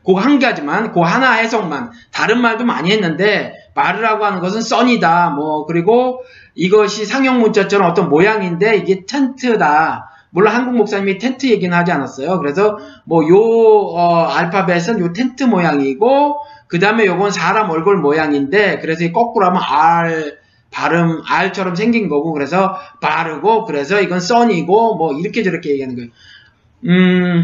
그거 0.05 0.19
한 0.19 0.39
가지만, 0.39 0.91
그 0.91 0.99
하나 0.99 1.33
해석만. 1.33 1.91
다른 2.11 2.41
말도 2.41 2.65
많이 2.65 2.91
했는데, 2.91 3.53
말을 3.73 4.05
하고 4.05 4.25
하는 4.25 4.41
것은 4.41 4.61
썬이다. 4.61 5.29
뭐, 5.29 5.65
그리고 5.65 6.21
이것이 6.55 7.05
상형 7.05 7.39
문자처럼 7.39 7.89
어떤 7.89 8.09
모양인데, 8.09 8.75
이게 8.75 9.05
텐트다. 9.05 10.10
물론 10.31 10.53
한국 10.53 10.75
목사님이 10.75 11.17
텐트 11.17 11.45
얘기는 11.47 11.75
하지 11.77 11.91
않았어요. 11.91 12.39
그래서 12.39 12.77
뭐요 13.05 13.37
어, 13.37 14.23
알파벳은 14.27 14.99
요 14.99 15.13
텐트 15.13 15.43
모양이고 15.43 16.37
그 16.67 16.79
다음에 16.79 17.05
요건 17.05 17.31
사람 17.31 17.69
얼굴 17.69 17.97
모양인데 17.97 18.79
그래서 18.79 19.09
거꾸로 19.11 19.45
하면 19.47 19.61
R 19.61 20.37
발음 20.71 21.21
R처럼 21.29 21.75
생긴 21.75 22.07
거고 22.07 22.31
그래서 22.31 22.77
바르고 23.01 23.65
그래서 23.65 23.99
이건 24.01 24.21
썬이고 24.21 24.95
뭐 24.95 25.13
이렇게 25.13 25.43
저렇게 25.43 25.71
얘기하는 25.71 25.95
거예요. 25.95 26.09
음 26.85 27.43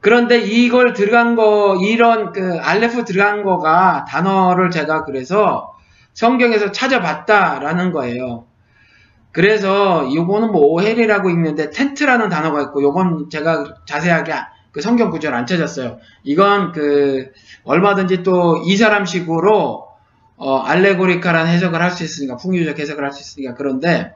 그런데 0.00 0.38
이걸 0.38 0.92
들어간 0.92 1.34
거 1.34 1.78
이런 1.82 2.32
그 2.32 2.58
알레프 2.60 3.04
들어간 3.04 3.42
거가 3.42 4.04
단어를 4.06 4.70
제가 4.70 5.04
그래서 5.04 5.74
성경에서 6.12 6.72
찾아봤다라는 6.72 7.92
거예요. 7.92 8.44
그래서 9.32 10.08
요거는 10.12 10.50
뭐 10.52 10.62
오헬이라고 10.72 11.30
읽는데 11.30 11.70
텐트라는 11.70 12.28
단어가 12.28 12.62
있고 12.62 12.82
요건 12.82 13.30
제가 13.30 13.76
자세하게 13.86 14.32
그 14.72 14.80
성경 14.80 15.10
구절을 15.10 15.36
안 15.36 15.46
찾았어요. 15.46 15.98
이건 16.24 16.72
그 16.72 17.30
얼마든지 17.64 18.22
또 18.22 18.62
이 18.64 18.76
사람식으로 18.76 19.88
어 20.36 20.56
알레고리카라는 20.58 21.50
해석을 21.52 21.80
할 21.82 21.90
수 21.90 22.02
있으니까 22.04 22.36
풍유적 22.36 22.78
해석을 22.78 23.04
할 23.04 23.12
수 23.12 23.20
있으니까 23.20 23.54
그런데 23.54 24.14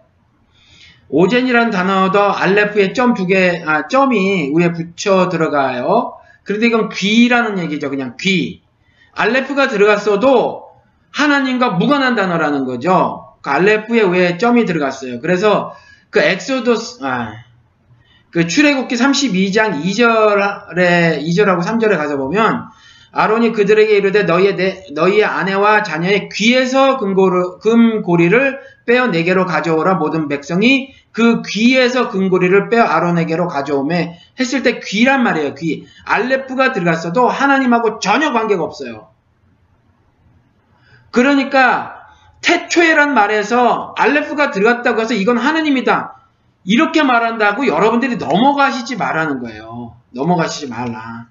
오젠이라는 1.10 1.70
단어도 1.70 2.18
알레프에 2.20 2.92
점 2.92 3.14
두 3.14 3.26
개, 3.26 3.62
아, 3.66 3.86
점이 3.88 4.52
위에 4.56 4.72
붙여 4.72 5.28
들어가요. 5.28 6.14
그런데 6.44 6.66
이건 6.66 6.88
귀라는 6.88 7.58
얘기죠. 7.58 7.90
그냥 7.90 8.16
귀. 8.20 8.62
알레프가 9.12 9.68
들어갔어도 9.68 10.64
하나님과 11.12 11.70
무관한 11.72 12.14
단어라는 12.16 12.64
거죠. 12.64 13.23
그 13.44 13.50
알레프에 13.50 14.02
왜 14.04 14.38
점이 14.38 14.64
들어갔어요. 14.64 15.20
그래서 15.20 15.76
그 16.08 16.18
엑소도스, 16.18 17.04
아, 17.04 17.44
그 18.30 18.46
출애굽기 18.46 18.96
32장 18.96 19.84
2절에 19.84 21.22
2절하고 21.22 21.62
3절에 21.62 21.96
가서 21.98 22.16
보면 22.16 22.68
아론이 23.12 23.52
그들에게 23.52 23.96
이르되 23.96 24.22
너희의 24.24 24.56
내, 24.56 24.86
너희의 24.94 25.24
아내와 25.24 25.82
자녀의 25.82 26.30
귀에서 26.32 26.96
금고를, 26.96 27.58
금고리를 27.60 28.60
빼어 28.86 29.08
내게로 29.08 29.44
가져오라 29.44 29.94
모든 29.96 30.26
백성이 30.26 30.94
그 31.12 31.42
귀에서 31.42 32.08
금고리를 32.08 32.70
빼어 32.70 32.82
아론에게로 32.82 33.46
가져오매 33.46 34.18
했을 34.40 34.62
때 34.62 34.80
귀란 34.80 35.22
말이에요. 35.22 35.54
귀. 35.54 35.86
알레프가 36.06 36.72
들어갔어도 36.72 37.28
하나님하고 37.28 37.98
전혀 37.98 38.32
관계가 38.32 38.64
없어요. 38.64 39.10
그러니까 41.10 41.93
태초에란 42.44 43.14
말에서 43.14 43.94
알레프가 43.96 44.50
들어갔다고 44.50 45.00
해서 45.00 45.14
이건 45.14 45.38
하느님이다. 45.38 46.16
이렇게 46.64 47.02
말한다고 47.02 47.66
여러분들이 47.66 48.16
넘어가시지 48.16 48.96
말라는 48.96 49.40
거예요. 49.40 49.96
넘어가시지 50.10 50.68
말라. 50.68 51.26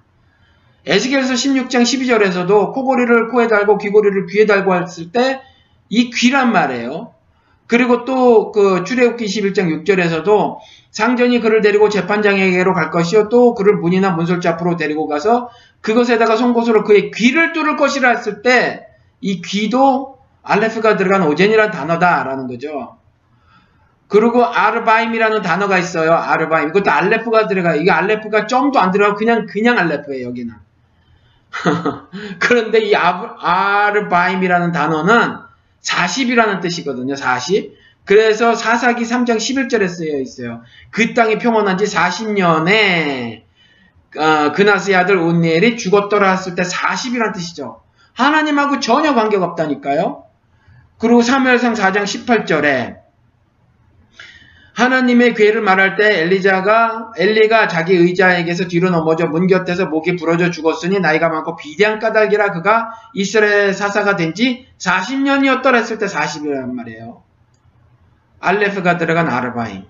에스겔서 0.86 1.34
16장 1.34 1.84
12절에서도 1.84 2.73
코고리를 2.73 3.30
코에 3.30 3.47
달고 3.47 3.78
귀고리를 3.78 4.26
귀에 4.28 4.45
달고 4.45 4.76
했을 4.76 5.12
때 5.12 5.41
이 5.89 6.10
귀란 6.10 6.52
말이에요. 6.52 7.13
그리고 7.67 8.04
또 8.04 8.52
그 8.52 8.84
출애굽기 8.84 9.26
21장 9.26 9.84
6절에서도 9.86 10.58
상전이 10.91 11.39
그를 11.39 11.62
데리고 11.62 11.89
재판장에게로 11.89 12.73
갈 12.73 12.89
것이요 12.89 13.30
또 13.30 13.54
그를 13.54 13.78
문이나 13.78 14.12
문설자 14.12 14.52
앞으로 14.52 14.76
데리고 14.76 15.08
가서 15.08 15.49
그것에다가 15.82 16.36
송곳으로 16.36 16.84
그의 16.84 17.12
귀를 17.12 17.54
뚫을 17.54 17.76
것이라 17.78 18.10
했을 18.10 18.41
때 18.41 18.88
이 19.21 19.41
귀도 19.41 20.12
알레프가 20.43 20.97
들어간 20.97 21.27
오젠이라는 21.27 21.71
단어다라는 21.71 22.47
거죠. 22.47 22.97
그리고 24.08 24.45
아르바임이라는 24.45 25.41
단어가 25.41 25.77
있어요. 25.79 26.13
아르바임. 26.13 26.69
이것도 26.69 26.91
알레프가 26.91 27.47
들어가요. 27.47 27.82
이게 27.82 27.89
알레프가 27.89 28.45
점도 28.45 28.79
안 28.79 28.91
들어가고 28.91 29.17
그냥 29.17 29.47
그냥 29.47 29.79
알레프예요. 29.79 30.27
여기는. 30.27 30.53
그런데 32.39 32.79
이 32.79 32.95
아르바임이라는 32.95 34.71
단어는 34.71 35.38
40이라는 35.82 36.62
뜻이거든요. 36.62 37.15
40. 37.15 37.73
그래서 38.06 38.53
사사기 38.53 39.03
3장 39.03 39.38
11절에 39.38 39.88
쓰여 39.88 40.19
있어요. 40.19 40.62
그 40.91 41.13
땅이 41.13 41.39
평온한 41.39 41.77
지 41.77 41.86
40년에 41.86 43.43
어, 44.15 44.51
그나스의 44.51 44.95
아들 44.95 45.17
온니엘이 45.17 45.77
죽었더라 45.77 46.32
했을 46.32 46.56
때 46.56 46.63
40이라는 46.63 47.34
뜻이죠. 47.34 47.82
하나님하고 48.13 48.79
전혀 48.79 49.15
관계가 49.15 49.43
없다니까요. 49.45 50.22
그리고 51.04 51.22
사무엘상 51.22 51.74
4장 51.74 52.04
18절에 52.04 52.96
하나님의 54.74 55.34
괴를 55.34 55.62
말할 55.62 55.98
때 55.98 56.22
엘리자가 56.22 57.12
엘리가 57.18 57.68
자기 57.68 57.94
의자에게서 57.94 58.70
뒤로 58.70 58.89
넘어져 58.89 59.28
문 59.28 59.48
곁에서 59.48 59.88
목이 59.88 60.16
부러져 60.16 60.50
죽었으니 60.50 61.02
나이가 61.02 61.28
많고 61.28 61.58
비대한 61.58 62.00
까닭이라 62.00 62.54
그가 62.54 62.92
이스라엘 63.13 63.74
사사가 63.74 64.16
된 64.16 64.34
지 64.34 64.66
40년이었더라 64.80 65.76
했을 65.76 65.98
때 65.98 66.06
40이란 66.06 66.72
말이에요. 66.72 67.22
알레프가 68.39 68.98
들어간 68.98 69.28
아르바임. 69.28 69.84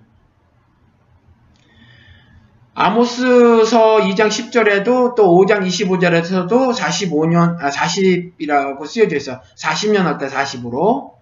아모스서 2.75 3.99
2장 4.01 4.29
10절에도 4.29 5.15
또 5.15 5.45
5장 5.45 5.65
25절에서도 5.65 6.73
45년, 6.75 7.57
아, 7.61 7.69
40이라고 7.69 8.85
쓰여져 8.87 9.15
있어. 9.17 9.41
40년 9.55 10.03
할 10.03 10.17
때 10.17 10.27
40으로. 10.27 11.13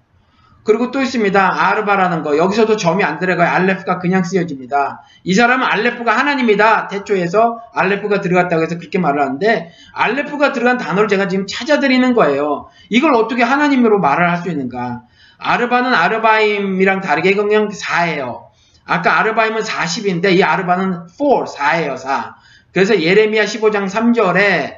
그리고 0.63 0.91
또 0.91 1.01
있습니다. 1.01 1.69
아르바라는 1.69 2.21
거. 2.21 2.37
여기서도 2.37 2.77
점이 2.77 3.03
안 3.03 3.17
들어가요. 3.17 3.49
알레프가 3.49 3.97
그냥 3.97 4.23
쓰여집니다. 4.23 5.01
이 5.23 5.33
사람은 5.33 5.65
알레프가 5.65 6.15
하나님이다. 6.15 6.87
태초에서 6.87 7.57
알레프가 7.73 8.21
들어갔다고 8.21 8.61
해서 8.61 8.77
그렇게 8.77 8.99
말을 8.99 9.21
하는데, 9.21 9.71
알레프가 9.93 10.51
들어간 10.53 10.77
단어를 10.77 11.09
제가 11.09 11.27
지금 11.27 11.47
찾아드리는 11.47 12.13
거예요. 12.13 12.67
이걸 12.89 13.15
어떻게 13.15 13.41
하나님으로 13.43 13.99
말을 13.99 14.29
할 14.29 14.37
수 14.37 14.49
있는가. 14.49 15.01
아르바는 15.39 15.93
아르바임이랑 15.95 17.01
다르게 17.01 17.33
그냥 17.33 17.69
4예요. 17.69 18.50
아까 18.85 19.19
아르바임은 19.19 19.61
40인데 19.61 20.33
이 20.35 20.43
아르바는 20.43 21.07
4, 21.07 21.25
4예요, 21.45 21.97
4. 21.97 22.35
그래서 22.73 23.01
예레미야 23.01 23.45
15장 23.45 23.89
3절에 23.89 24.75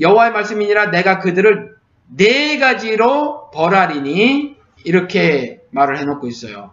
여호와의 0.00 0.32
말씀이니라 0.32 0.90
내가 0.90 1.18
그들을 1.20 1.74
네 2.16 2.58
가지로 2.58 3.50
벌하리니 3.50 4.56
이렇게 4.84 5.60
말을 5.70 5.98
해놓고 5.98 6.26
있어요. 6.28 6.72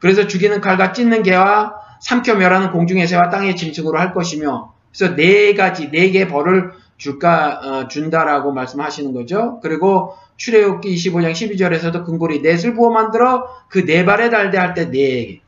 그래서 0.00 0.26
죽이는 0.26 0.60
칼과 0.60 0.92
찢는 0.92 1.22
개와 1.22 1.74
삼켜 2.00 2.34
멸하는 2.34 2.72
공중의 2.72 3.06
새와 3.06 3.28
땅의 3.30 3.54
짐승으로 3.56 3.98
할 3.98 4.12
것이며 4.12 4.74
그래서 4.96 5.14
네 5.14 5.54
가지 5.54 5.90
네 5.90 6.10
개의 6.10 6.28
벌을 6.28 6.72
줄까 6.96 7.60
어, 7.62 7.88
준다라고 7.88 8.52
말씀하시는 8.52 9.12
거죠. 9.12 9.60
그리고 9.62 10.14
출애굽기 10.36 10.94
25장 10.94 11.32
12절에서도 11.32 12.04
근골이 12.04 12.40
넷을 12.42 12.74
부어 12.74 12.90
만들어 12.90 13.46
그 13.68 13.84
네 13.84 14.04
발에 14.04 14.30
달대 14.30 14.58
할 14.58 14.74
때 14.74 14.90
네 14.90 15.41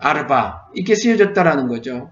아르바 0.00 0.68
이렇게 0.74 0.94
쓰여졌다라는 0.94 1.68
거죠. 1.68 2.10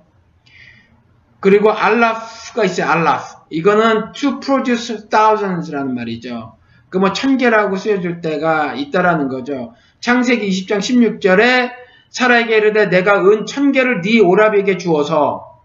그리고 1.40 1.72
알라프가 1.72 2.64
있어요. 2.64 2.90
알라프 2.90 3.38
이거는 3.50 4.12
to 4.12 4.40
produce 4.40 5.08
thousands라는 5.08 5.94
말이죠. 5.94 6.58
그 6.90 6.98
뭐 6.98 7.12
천개라고 7.12 7.76
쓰여줄 7.76 8.20
때가 8.20 8.74
있다라는 8.74 9.28
거죠. 9.28 9.74
창세기 10.00 10.48
20장 10.48 10.78
16절에 10.78 11.70
사라에게 12.10 12.56
이르되 12.56 12.88
내가 12.88 13.20
은 13.20 13.44
천개를 13.46 14.00
네 14.00 14.20
오랍에게 14.20 14.78
주어서 14.78 15.62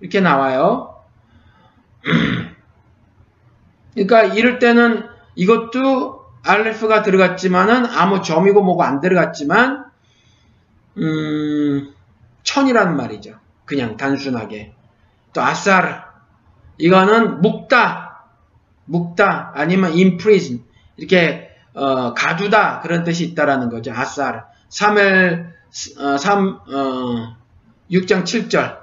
이렇게 0.00 0.20
나와요. 0.20 0.94
그러니까 3.94 4.22
이럴 4.22 4.58
때는 4.60 5.08
이것도 5.34 6.20
알레프가 6.42 7.02
들어갔지만은 7.02 7.86
아무 7.86 8.22
점이고 8.22 8.62
뭐고 8.62 8.82
안 8.84 9.00
들어갔지만 9.00 9.89
음, 11.00 11.94
천이라는 12.42 12.96
말이죠. 12.96 13.34
그냥 13.64 13.96
단순하게. 13.96 14.74
또 15.32 15.42
아사르 15.42 15.94
이거는 16.78 17.40
묵다 17.40 18.24
묵다 18.86 19.52
아니면 19.54 19.92
임프리즌 19.92 20.64
이렇게 20.96 21.50
어, 21.74 22.14
가두다 22.14 22.80
그런 22.80 23.04
뜻이 23.04 23.24
있다라는 23.26 23.70
거죠. 23.70 23.92
아사르 23.92 24.40
3일 24.70 25.50
어, 25.98 26.16
3 26.16 26.48
어, 26.48 27.36
6장 27.90 28.24
7절 28.24 28.80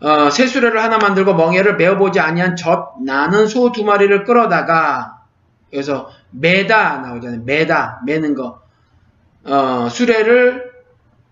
어, 0.00 0.30
새수레를 0.30 0.80
하나 0.82 0.98
만들고 0.98 1.34
멍에를 1.34 1.76
메어보지 1.76 2.20
아니한 2.20 2.54
젖 2.56 2.94
나는 3.04 3.46
소 3.46 3.72
두 3.72 3.84
마리를 3.84 4.24
끌어다가 4.24 5.24
그래서 5.70 6.10
매다 6.30 6.98
나오잖아요. 6.98 7.42
매다 7.44 8.02
매는 8.06 8.34
거 8.34 8.62
어, 9.44 9.88
수레를 9.88 10.65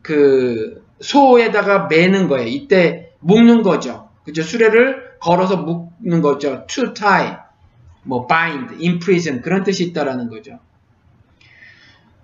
그 0.04 0.84
소에다가 1.00 1.86
매는 1.86 2.28
거예요. 2.28 2.46
이때 2.46 3.12
묶는 3.20 3.62
거죠. 3.62 4.10
그죠? 4.24 4.42
수레를 4.42 5.18
걸어서 5.18 5.56
묶는 5.56 6.20
거죠. 6.20 6.66
to 6.68 6.92
tie, 6.92 7.38
뭐 8.04 8.26
bind, 8.26 8.74
imprison 8.86 9.40
그런 9.40 9.64
뜻이 9.64 9.84
있다라는 9.86 10.28
거죠. 10.28 10.60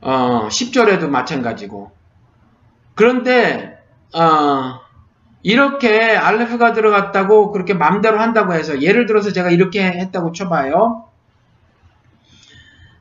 어, 0.02 0.48
10절에도 0.48 1.08
마찬가지고. 1.08 1.90
그런데 2.94 3.78
어, 4.14 4.80
이렇게 5.42 6.16
알레프가 6.16 6.74
들어갔다고 6.74 7.50
그렇게 7.50 7.72
맘대로 7.72 8.20
한다고 8.20 8.52
해서 8.52 8.82
예를 8.82 9.06
들어서 9.06 9.32
제가 9.32 9.50
이렇게 9.50 9.82
했다고 9.82 10.32
쳐봐요. 10.32 11.09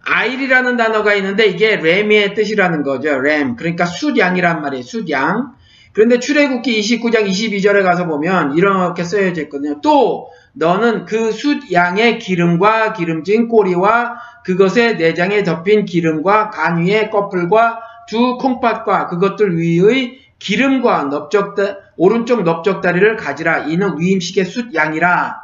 아일이라는 0.10 0.76
단어가 0.76 1.14
있는데 1.16 1.46
이게 1.46 1.76
램의 1.76 2.34
뜻이라는 2.34 2.84
거죠. 2.84 3.20
램. 3.20 3.56
그러니까 3.56 3.86
숫양이란 3.86 4.62
말이에요. 4.62 4.84
숫양. 4.84 5.54
그런데 5.94 6.20
출애굽기 6.20 6.80
29장 6.80 7.28
22절에 7.28 7.84
가서 7.84 8.08
보면 8.08 8.58
이렇게 8.58 9.04
쓰여져 9.04 9.44
있거든요. 9.44 9.82
또 9.82 10.30
너는 10.54 11.06
그 11.06 11.32
숫양의 11.32 12.20
기름과 12.20 12.94
기름진 12.94 13.48
꼬리와 13.48 14.16
그것의 14.46 14.98
내장에 14.98 15.44
덮인 15.44 15.86
기름과 15.86 16.50
간 16.50 16.80
위의 16.80 17.10
꺼풀과 17.12 17.82
두 18.08 18.38
콩팥과 18.38 19.08
그것들 19.08 19.58
위의 19.58 20.20
기름과 20.40 21.04
넓적다, 21.06 21.78
오른쪽 21.98 22.44
넓적다리를 22.44 23.18
가지라. 23.18 23.66
이는 23.66 24.00
위임식의 24.00 24.46
숫양이라. 24.46 25.36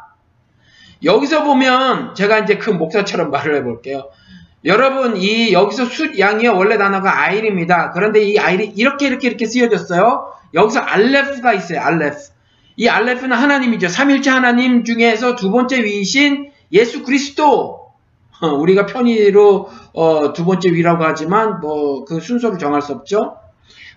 여기서 1.03 1.43
보면 1.43 2.15
제가 2.15 2.39
이제 2.39 2.57
큰 2.57 2.77
목사처럼 2.77 3.29
말을 3.29 3.55
해볼게요. 3.57 4.09
여러분 4.65 5.15
이 5.17 5.53
여기서 5.53 5.85
숫양이 5.85 6.47
원래 6.47 6.77
단어가 6.77 7.21
아일입니다. 7.23 7.91
그런데 7.91 8.23
이 8.23 8.39
아일이 8.39 8.73
이렇게 8.75 9.07
이렇게 9.07 9.27
이렇게 9.27 9.45
쓰여졌어요. 9.45 10.33
여기서 10.53 10.79
알레프가 10.79 11.53
있어요. 11.53 11.81
알레프. 11.81 12.17
이 12.77 12.87
알레프는 12.87 13.37
하나님이죠. 13.37 13.87
삼일체 13.87 14.29
하나님 14.29 14.83
중에서 14.83 15.35
두 15.35 15.51
번째 15.51 15.83
위이신 15.83 16.51
예수 16.71 17.03
그리스도. 17.03 17.85
어, 18.41 18.47
우리가 18.47 18.85
편의로 18.85 19.69
어, 19.93 20.33
두 20.33 20.43
번째 20.43 20.71
위라고 20.71 21.03
하지만 21.05 21.61
뭐 21.61 22.03
그 22.05 22.19
순서를 22.19 22.57
정할 22.57 22.81
수 22.81 22.91
없죠. 22.93 23.37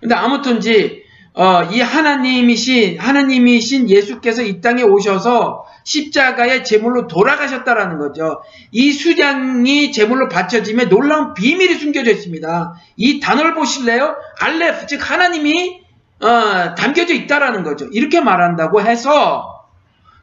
근데 0.01 0.15
아무튼지 0.15 1.03
어, 1.39 1.63
이 1.71 1.81
하나님이신 1.81 2.99
하나님이신 2.99 3.89
예수께서 3.89 4.43
이 4.43 4.61
땅에 4.61 4.83
오셔서 4.83 5.67
십자가의 5.85 6.65
제물로 6.65 7.07
돌아가셨다라는 7.07 7.99
거죠. 7.99 8.43
이 8.73 8.91
수량이 8.91 9.93
제물로 9.93 10.29
바쳐짐에 10.29 10.89
놀라운 10.89 11.35
비밀이 11.35 11.77
숨겨져 11.77 12.11
있습니다. 12.11 12.75
이 12.97 13.21
단어를 13.21 13.55
보실래요? 13.55 14.17
알레프 14.41 14.87
즉 14.89 15.09
하나님이 15.09 15.81
어, 16.21 16.75
담겨져 16.75 17.15
있다라는 17.15 17.63
거죠. 17.63 17.87
이렇게 17.93 18.21
말한다고 18.21 18.83
해서 18.83 19.65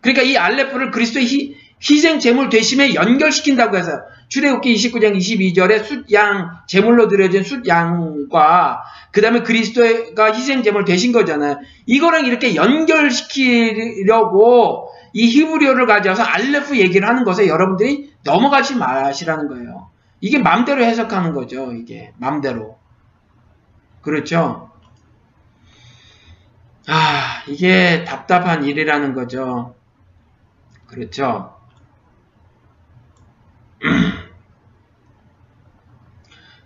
그러니까 0.01 0.21
이 0.21 0.35
알레프를 0.35 0.91
그리스도의 0.91 1.25
희, 1.25 1.55
희생 1.81 2.19
제물 2.19 2.49
되심에 2.49 2.93
연결시킨다고 2.93 3.77
해서 3.77 4.01
출애굽기 4.27 4.73
29장 4.73 5.15
22절에 5.17 5.83
숫양 5.83 6.59
제물로 6.67 7.07
드려진 7.07 7.43
숫양과 7.43 8.83
그 9.11 9.21
다음에 9.21 9.43
그리스도가 9.43 10.33
희생 10.33 10.63
제물 10.63 10.83
되신 10.85 11.11
거잖아요. 11.11 11.59
이거랑 11.85 12.25
이렇게 12.25 12.55
연결시키려고 12.55 14.09
이 15.13 15.27
히브리어를 15.27 15.85
가져와서 15.85 16.23
알레프 16.23 16.77
얘기를 16.77 17.07
하는 17.07 17.23
것에 17.23 17.47
여러분들이 17.47 18.13
넘어가지 18.23 18.75
마시라는 18.75 19.47
거예요. 19.47 19.89
이게 20.19 20.39
맘대로 20.39 20.83
해석하는 20.83 21.33
거죠. 21.33 21.71
이게 21.71 22.11
맘대로. 22.17 22.77
그렇죠? 24.01 24.71
아, 26.87 27.43
이게 27.47 28.03
답답한 28.03 28.63
일이라는 28.63 29.13
거죠. 29.13 29.75
그렇죠? 30.87 31.54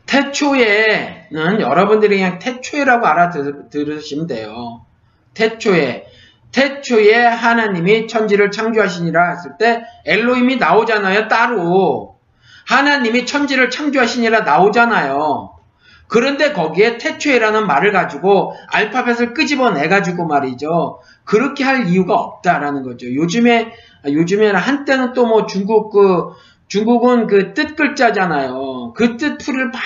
태초에는 0.06 1.62
여러분들이 1.62 2.18
그냥 2.18 2.40
태초에라고 2.40 3.06
알아들으시면 3.06 4.28
돼요. 4.28 4.86
태초에. 5.34 6.06
태초에 6.52 7.16
하나님이 7.16 8.08
천지를 8.08 8.50
창조하시니라 8.50 9.30
했을 9.30 9.52
때 9.60 9.84
엘로임이 10.06 10.56
나오잖아요. 10.56 11.28
따로. 11.28 12.18
하나님이 12.66 13.26
천지를 13.26 13.70
창조하시니라 13.70 14.42
나오잖아요. 14.42 15.60
그런데 16.08 16.54
거기에 16.54 16.98
태초에라는 16.98 17.68
말을 17.68 17.92
가지고 17.92 18.56
알파벳을 18.72 19.36
끄집어내가지고 19.36 20.26
말이죠. 20.26 21.02
그렇게 21.24 21.64
할 21.64 21.88
이유가 21.88 22.16
없다라는 22.16 22.82
거죠. 22.82 23.14
요즘에, 23.14 23.72
요즘에는 24.06 24.56
한때는 24.56 25.14
또 25.14 25.28
뭐 25.28 25.46
중국 25.46 25.92
그 25.92 26.30
중국은 26.70 27.28
그 27.28 27.54
뜻 27.54 27.76
글자잖아요. 27.76 28.94
그 28.96 29.18
뜻풀을 29.18 29.72
막 29.72 29.82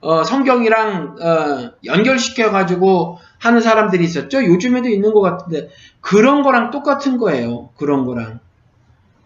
어, 0.00 0.22
성경이랑 0.24 1.16
어, 1.20 1.72
연결시켜 1.84 2.50
가지고 2.50 3.18
하는 3.38 3.60
사람들이 3.60 4.04
있었죠. 4.04 4.44
요즘에도 4.44 4.88
있는 4.88 5.12
것 5.12 5.20
같은데 5.22 5.70
그런 6.00 6.42
거랑 6.42 6.70
똑같은 6.70 7.16
거예요. 7.18 7.70
그런 7.76 8.04
거랑 8.04 8.40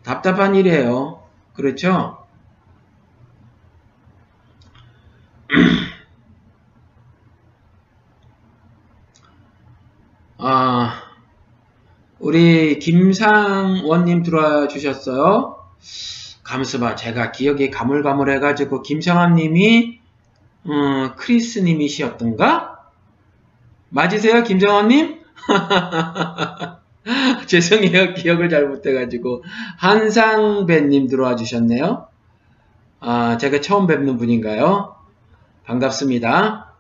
답답한 0.05 0.55
일이에요. 0.55 1.23
그렇죠? 1.55 2.19
아, 10.39 11.03
우리 12.21 12.79
김상원님 12.79 14.23
들어와 14.23 14.69
주셨어요. 14.69 15.57
감스바 16.51 16.97
제가 16.97 17.31
기억이 17.31 17.71
가물가물해가지고 17.71 18.83
김성환님이 18.83 20.01
어, 20.65 21.15
크리스님이시었던가? 21.17 22.81
맞으세요, 23.91 24.43
김정환님? 24.43 25.21
죄송해요, 27.47 28.15
기억을 28.15 28.49
잘 28.49 28.69
못해가지고 28.69 29.45
한상배님 29.79 31.07
들어와 31.07 31.37
주셨네요. 31.37 32.09
아, 32.99 33.39
제가 33.39 33.61
처음 33.61 33.87
뵙는 33.87 34.17
분인가요? 34.17 34.97
반갑습니다. 35.65 36.75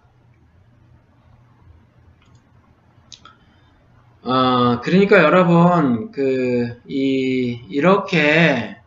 어, 4.22 4.80
그러니까 4.80 5.22
여러분, 5.22 6.10
그, 6.10 6.80
이, 6.86 7.60
이렇게 7.70 8.79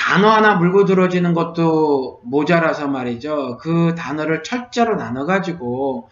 단어 0.00 0.30
하나 0.30 0.54
물고 0.54 0.86
들어지는 0.86 1.34
것도 1.34 2.22
모자라서 2.24 2.88
말이죠. 2.88 3.58
그 3.60 3.94
단어를 3.94 4.42
철자로 4.42 4.96
나눠가지고 4.96 6.08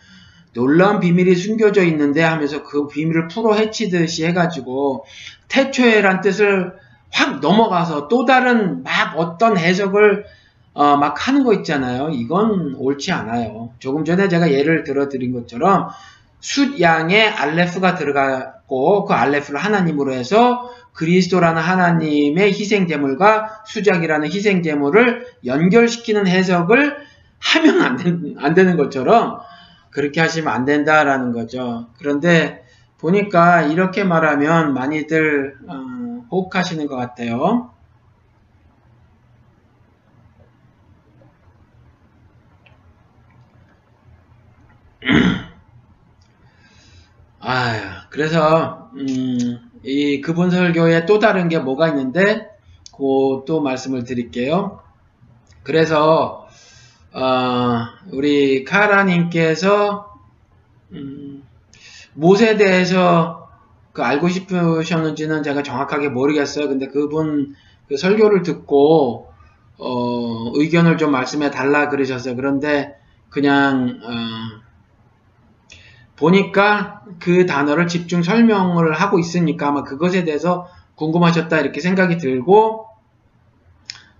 놀라운 0.52 1.00
비밀이 1.00 1.34
숨겨져 1.34 1.82
있는데 1.84 2.22
하면서 2.22 2.62
그 2.62 2.86
비밀을 2.86 3.28
풀어 3.28 3.54
헤치듯이 3.54 4.26
해가지고 4.26 5.06
태초에란 5.48 6.20
뜻을 6.20 6.74
확 7.10 7.40
넘어가서 7.40 8.08
또 8.08 8.26
다른 8.26 8.82
막 8.82 9.16
어떤 9.16 9.56
해석을 9.56 10.26
어, 10.74 10.96
막 10.98 11.26
하는 11.26 11.42
거 11.42 11.54
있잖아요. 11.54 12.10
이건 12.10 12.74
옳지 12.76 13.10
않아요. 13.12 13.70
조금 13.78 14.04
전에 14.04 14.28
제가 14.28 14.52
예를 14.52 14.84
들어 14.84 15.08
드린 15.08 15.32
것처럼 15.32 15.88
숫양에 16.40 17.26
알레프가 17.26 17.94
들어 17.94 18.57
갔고 18.68 19.06
그 19.06 19.14
알레프를 19.14 19.58
하나님으로 19.58 20.12
해서 20.12 20.70
그리스도라는 20.92 21.60
하나님의 21.60 22.52
희생제물과 22.52 23.64
수작이라는 23.66 24.28
희생제물을 24.28 25.26
연결시키는 25.44 26.28
해석을 26.28 26.96
하면 27.40 27.82
안, 27.82 27.96
된, 27.96 28.36
안 28.38 28.54
되는 28.54 28.76
것처럼 28.76 29.40
그렇게 29.90 30.20
하시면 30.20 30.52
안 30.52 30.64
된다라는 30.64 31.32
거죠. 31.32 31.88
그런데 31.98 32.64
보니까 32.98 33.62
이렇게 33.62 34.04
말하면 34.04 34.74
많이들 34.74 35.56
어, 35.66 36.26
호흡하시는 36.30 36.86
것 36.86 36.96
같아요. 36.96 37.70
아, 47.40 48.06
그래서 48.10 48.90
음, 48.94 49.70
이 49.84 50.20
그분 50.20 50.50
설교에 50.50 51.06
또 51.06 51.18
다른 51.18 51.48
게 51.48 51.58
뭐가 51.58 51.88
있는데 51.88 52.48
그 52.96 53.44
또 53.46 53.60
말씀을 53.62 54.04
드릴게요. 54.04 54.80
그래서 55.62 56.48
어, 57.12 57.84
우리 58.12 58.64
카라님께서 58.64 60.12
음, 60.92 61.42
못에 62.14 62.56
대해서 62.56 63.48
그 63.92 64.02
알고 64.02 64.28
싶으셨는지는 64.28 65.42
제가 65.42 65.62
정확하게 65.62 66.08
모르겠어요. 66.10 66.68
근데 66.68 66.88
그분 66.88 67.54
그 67.88 67.96
설교를 67.96 68.42
듣고 68.42 69.32
어, 69.78 70.52
의견을 70.54 70.98
좀 70.98 71.12
말씀해 71.12 71.50
달라 71.50 71.88
그러셨어요. 71.88 72.36
그런데 72.36 72.96
그냥 73.30 74.00
어, 74.02 74.67
보니까 76.18 77.02
그 77.20 77.46
단어를 77.46 77.86
집중 77.86 78.22
설명을 78.22 78.92
하고 78.92 79.18
있으니까 79.18 79.68
아마 79.68 79.82
그것에 79.82 80.24
대해서 80.24 80.68
궁금하셨다 80.96 81.58
이렇게 81.60 81.80
생각이 81.80 82.18
들고 82.18 82.86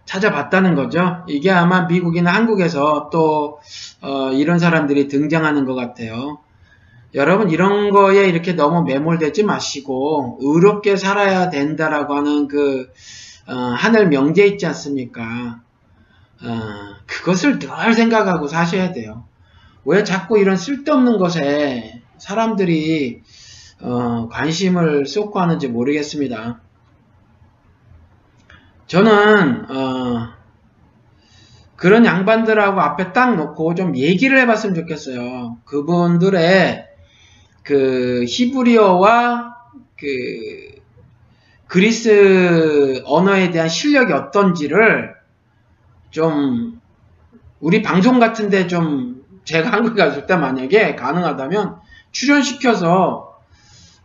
찾아봤다는 0.05 0.75
거죠. 0.75 1.25
이게 1.27 1.51
아마 1.51 1.83
미국이나 1.83 2.33
한국에서 2.33 3.11
또 3.13 3.61
어, 4.01 4.33
이런 4.33 4.59
사람들이 4.59 5.09
등장하는 5.09 5.67
것 5.67 5.75
같아요. 5.75 6.39
여러분 7.15 7.51
이런 7.51 7.91
거에 7.91 8.27
이렇게 8.27 8.53
너무 8.53 8.85
매몰되지 8.85 9.43
마시고 9.43 10.39
의롭게 10.41 10.97
살아야 10.97 11.51
된다라고 11.51 12.15
하는 12.15 12.49
그 12.49 12.91
어, 13.47 13.53
하늘 13.53 14.09
명제 14.09 14.47
있지 14.47 14.67
않습니까? 14.67 15.61
어, 16.43 16.61
그것을 17.07 17.59
늘 17.59 17.93
생각하고 17.93 18.47
사셔야 18.47 18.93
돼요. 18.93 19.28
왜 19.88 20.05
자꾸 20.05 20.38
이런 20.38 20.59
쓸데없는 20.59 21.16
것에 21.16 22.03
사람들이 22.18 23.22
어, 23.81 24.29
관심을 24.29 25.07
쏟고 25.07 25.40
하는지 25.40 25.66
모르겠습니다. 25.66 26.61
저는 28.87 29.70
어, 29.70 30.29
그런 31.74 32.05
양반들하고 32.05 32.79
앞에 32.83 33.14
딱 33.14 33.37
놓고 33.37 33.77
좀 33.77 33.96
얘기를 33.96 34.38
해봤으면 34.40 34.74
좋겠어요. 34.74 35.57
그분들의 35.64 36.87
그 37.62 38.27
히브리어와 38.29 39.57
그 39.98 40.83
그리스 41.66 43.03
언어에 43.07 43.51
대한 43.53 43.70
실력이 43.70 44.12
어떤지를 44.12 45.14
좀 46.11 46.79
우리 47.59 47.81
방송 47.81 48.18
같은데 48.18 48.66
좀 48.66 49.17
제가 49.49 49.71
한국에 49.73 50.03
갔을 50.05 50.27
때 50.27 50.37
만약에 50.37 50.95
가능하다면 50.95 51.77
출연시켜서 52.13 53.39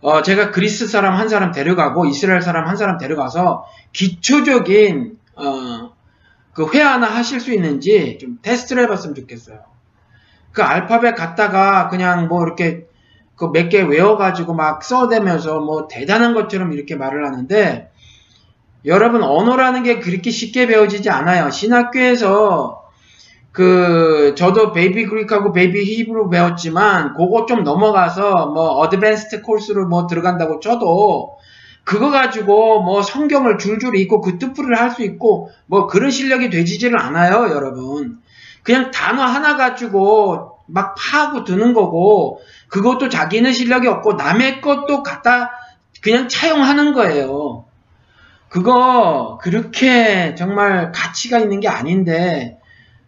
어 0.01 0.21
제가 0.21 0.51
그리스 0.51 0.87
사람 0.87 1.15
한 1.15 1.27
사람 1.29 1.51
데려가고 1.51 2.05
이스라엘 2.05 2.41
사람 2.41 2.67
한 2.67 2.75
사람 2.77 2.97
데려가서 2.97 3.65
기초적인 3.93 5.17
어 5.35 5.93
그 6.53 6.69
회화나 6.71 7.07
하실 7.07 7.39
수 7.39 7.51
있는지 7.51 8.19
좀 8.21 8.37
테스트를 8.43 8.83
해봤으면 8.83 9.15
좋겠어요. 9.15 9.59
그 10.51 10.61
알파벳 10.61 11.15
갖다가 11.15 11.89
그냥 11.89 12.27
뭐 12.27 12.43
이렇게 12.45 12.85
그 13.35 13.45
몇 13.51 13.69
개 13.69 13.81
외워가지고 13.81 14.53
막 14.53 14.83
써대면서 14.83 15.61
뭐 15.61 15.87
대단한 15.87 16.35
것처럼 16.35 16.71
이렇게 16.73 16.95
말을 16.95 17.25
하는데 17.25 17.89
여러분 18.85 19.23
언어라는 19.23 19.81
게 19.81 19.99
그렇게 19.99 20.29
쉽게 20.29 20.67
배워지지 20.67 21.09
않아요. 21.09 21.49
신학교에서 21.49 22.82
그 23.53 24.33
저도 24.35 24.73
baby 24.73 25.05
Greek하고 25.05 25.53
baby 25.53 25.83
Hebrew 25.83 26.29
배웠지만 26.31 27.13
그거 27.13 27.45
좀 27.45 27.63
넘어가서 27.63 28.47
뭐 28.47 28.69
advanced 28.79 29.43
코스로 29.43 29.87
뭐 29.87 30.07
들어간다고 30.07 30.59
쳐도 30.59 31.37
그거 31.83 32.09
가지고 32.09 32.81
뭐 32.81 33.03
성경을 33.03 33.59
줄줄 33.59 33.95
읽고 33.95 34.21
그 34.21 34.39
뜻풀이를 34.39 34.79
할 34.79 34.89
수 34.89 35.03
있고 35.03 35.51
뭐 35.67 35.85
그런 35.85 36.09
실력이 36.09 36.49
되지지를 36.49 36.99
않아요 36.99 37.51
여러분. 37.51 38.19
그냥 38.63 38.89
단어 38.91 39.23
하나 39.23 39.55
가지고 39.55 40.57
막 40.65 40.95
파고 40.97 41.43
드는 41.43 41.73
거고 41.73 42.39
그것도 42.69 43.09
자기는 43.09 43.53
실력이 43.53 43.87
없고 43.87 44.13
남의 44.13 44.61
것도 44.61 45.03
갖다 45.03 45.51
그냥 46.01 46.27
차용하는 46.27 46.93
거예요. 46.93 47.65
그거 48.49 49.37
그렇게 49.41 50.33
정말 50.35 50.91
가치가 50.91 51.37
있는 51.37 51.59
게 51.59 51.67
아닌데 51.67 52.57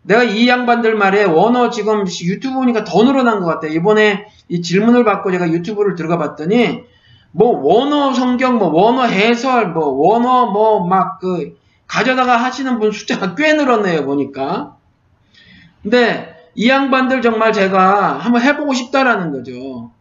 내가 0.06 0.24
이 0.24 0.48
양반들 0.48 0.96
말에 0.96 1.24
원어 1.24 1.70
지금 1.72 2.06
유튜브 2.24 2.56
보니까 2.56 2.84
더 2.84 3.04
늘어난 3.04 3.40
것 3.40 3.48
같아요. 3.48 3.72
이번에 3.72 4.28
이 4.48 4.62
질문을 4.62 5.04
받고 5.04 5.32
제가 5.32 5.50
유튜브를 5.50 5.96
들어가 5.96 6.18
봤더니 6.18 6.84
뭐 7.32 7.60
원어 7.62 8.14
성경, 8.14 8.58
뭐 8.60 8.70
원어 8.70 9.04
해설, 9.04 9.70
뭐 9.70 9.88
원어 9.88 10.52
뭐 10.52 10.88
막 10.88 11.20
그 11.20 11.58
가져다가 11.88 12.38
하시는 12.38 12.80
분 12.80 12.92
숫자가 12.92 13.36
꽤 13.36 13.54
늘었네요 13.54 14.06
보니까. 14.06 14.76
근데 15.84 16.36
이 16.56 16.70
양반들 16.70 17.22
정말 17.22 17.52
제가 17.54 18.18
한번 18.20 18.42
해보고 18.42 18.74
싶다라는 18.74 19.32
거죠. 19.32 19.92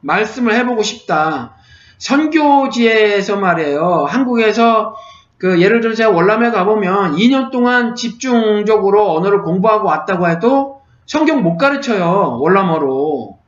말씀을 0.00 0.54
해보고 0.54 0.82
싶다. 0.82 1.54
선교지에서 1.98 3.36
말이에요. 3.36 4.06
한국에서 4.08 4.94
그 5.42 5.60
예를 5.60 5.80
들어 5.80 5.92
제가 5.92 6.10
월남에 6.10 6.52
가보면 6.52 7.16
2년 7.16 7.50
동안 7.50 7.96
집중적으로 7.96 9.12
언어를 9.16 9.42
공부하고 9.42 9.88
왔다고 9.88 10.28
해도 10.28 10.82
성경 11.04 11.42
못 11.42 11.56
가르쳐요. 11.56 12.38
월남어로. 12.40 13.40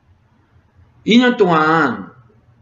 2년 1.07 1.37
동안 1.37 2.09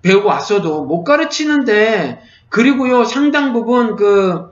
배우고 0.04 0.28
왔어도 0.28 0.86
못 0.86 1.04
가르치는데 1.04 2.22
그리고요 2.50 3.06
상당 3.06 3.54
부분 3.54 3.96
그, 3.96 4.52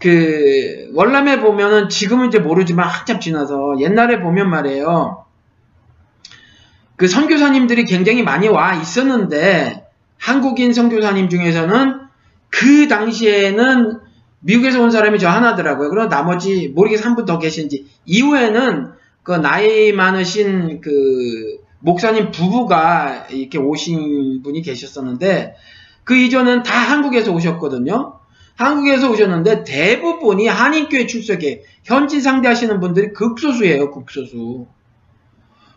그, 0.00 0.90
월남에 0.92 1.38
보면은 1.38 1.88
지금은 1.88 2.26
이제 2.26 2.40
모르지만 2.40 2.88
한참 2.88 3.20
지나서 3.20 3.78
옛날에 3.78 4.20
보면 4.20 4.50
말이에요. 4.50 5.26
그 6.96 7.06
선교사님들이 7.06 7.84
굉장히 7.84 8.24
많이 8.24 8.48
와 8.48 8.74
있었는데 8.74 9.86
한국인 10.18 10.72
선교사님 10.72 11.28
중에서는 11.28 12.05
그 12.50 12.88
당시에는 12.88 14.00
미국에서 14.40 14.82
온 14.82 14.90
사람이 14.90 15.18
저 15.18 15.28
하나더라고요. 15.28 15.90
그리고 15.90 16.08
나머지 16.08 16.68
모르겠어 16.68 17.08
한분 17.08 17.24
더 17.24 17.38
계신지 17.38 17.86
이후에는 18.04 18.92
그 19.22 19.32
나이 19.32 19.92
많으신 19.92 20.80
그 20.80 21.58
목사님 21.80 22.30
부부가 22.30 23.26
이렇게 23.30 23.58
오신 23.58 24.42
분이 24.42 24.62
계셨었는데 24.62 25.54
그 26.04 26.16
이전은 26.16 26.62
다 26.62 26.72
한국에서 26.78 27.32
오셨거든요. 27.32 28.20
한국에서 28.54 29.10
오셨는데 29.10 29.64
대부분이 29.64 30.46
한인교회 30.46 31.06
출석에 31.06 31.62
현지 31.84 32.20
상대하시는 32.20 32.80
분들이 32.80 33.12
극소수예요, 33.12 33.90
극소수. 33.90 34.66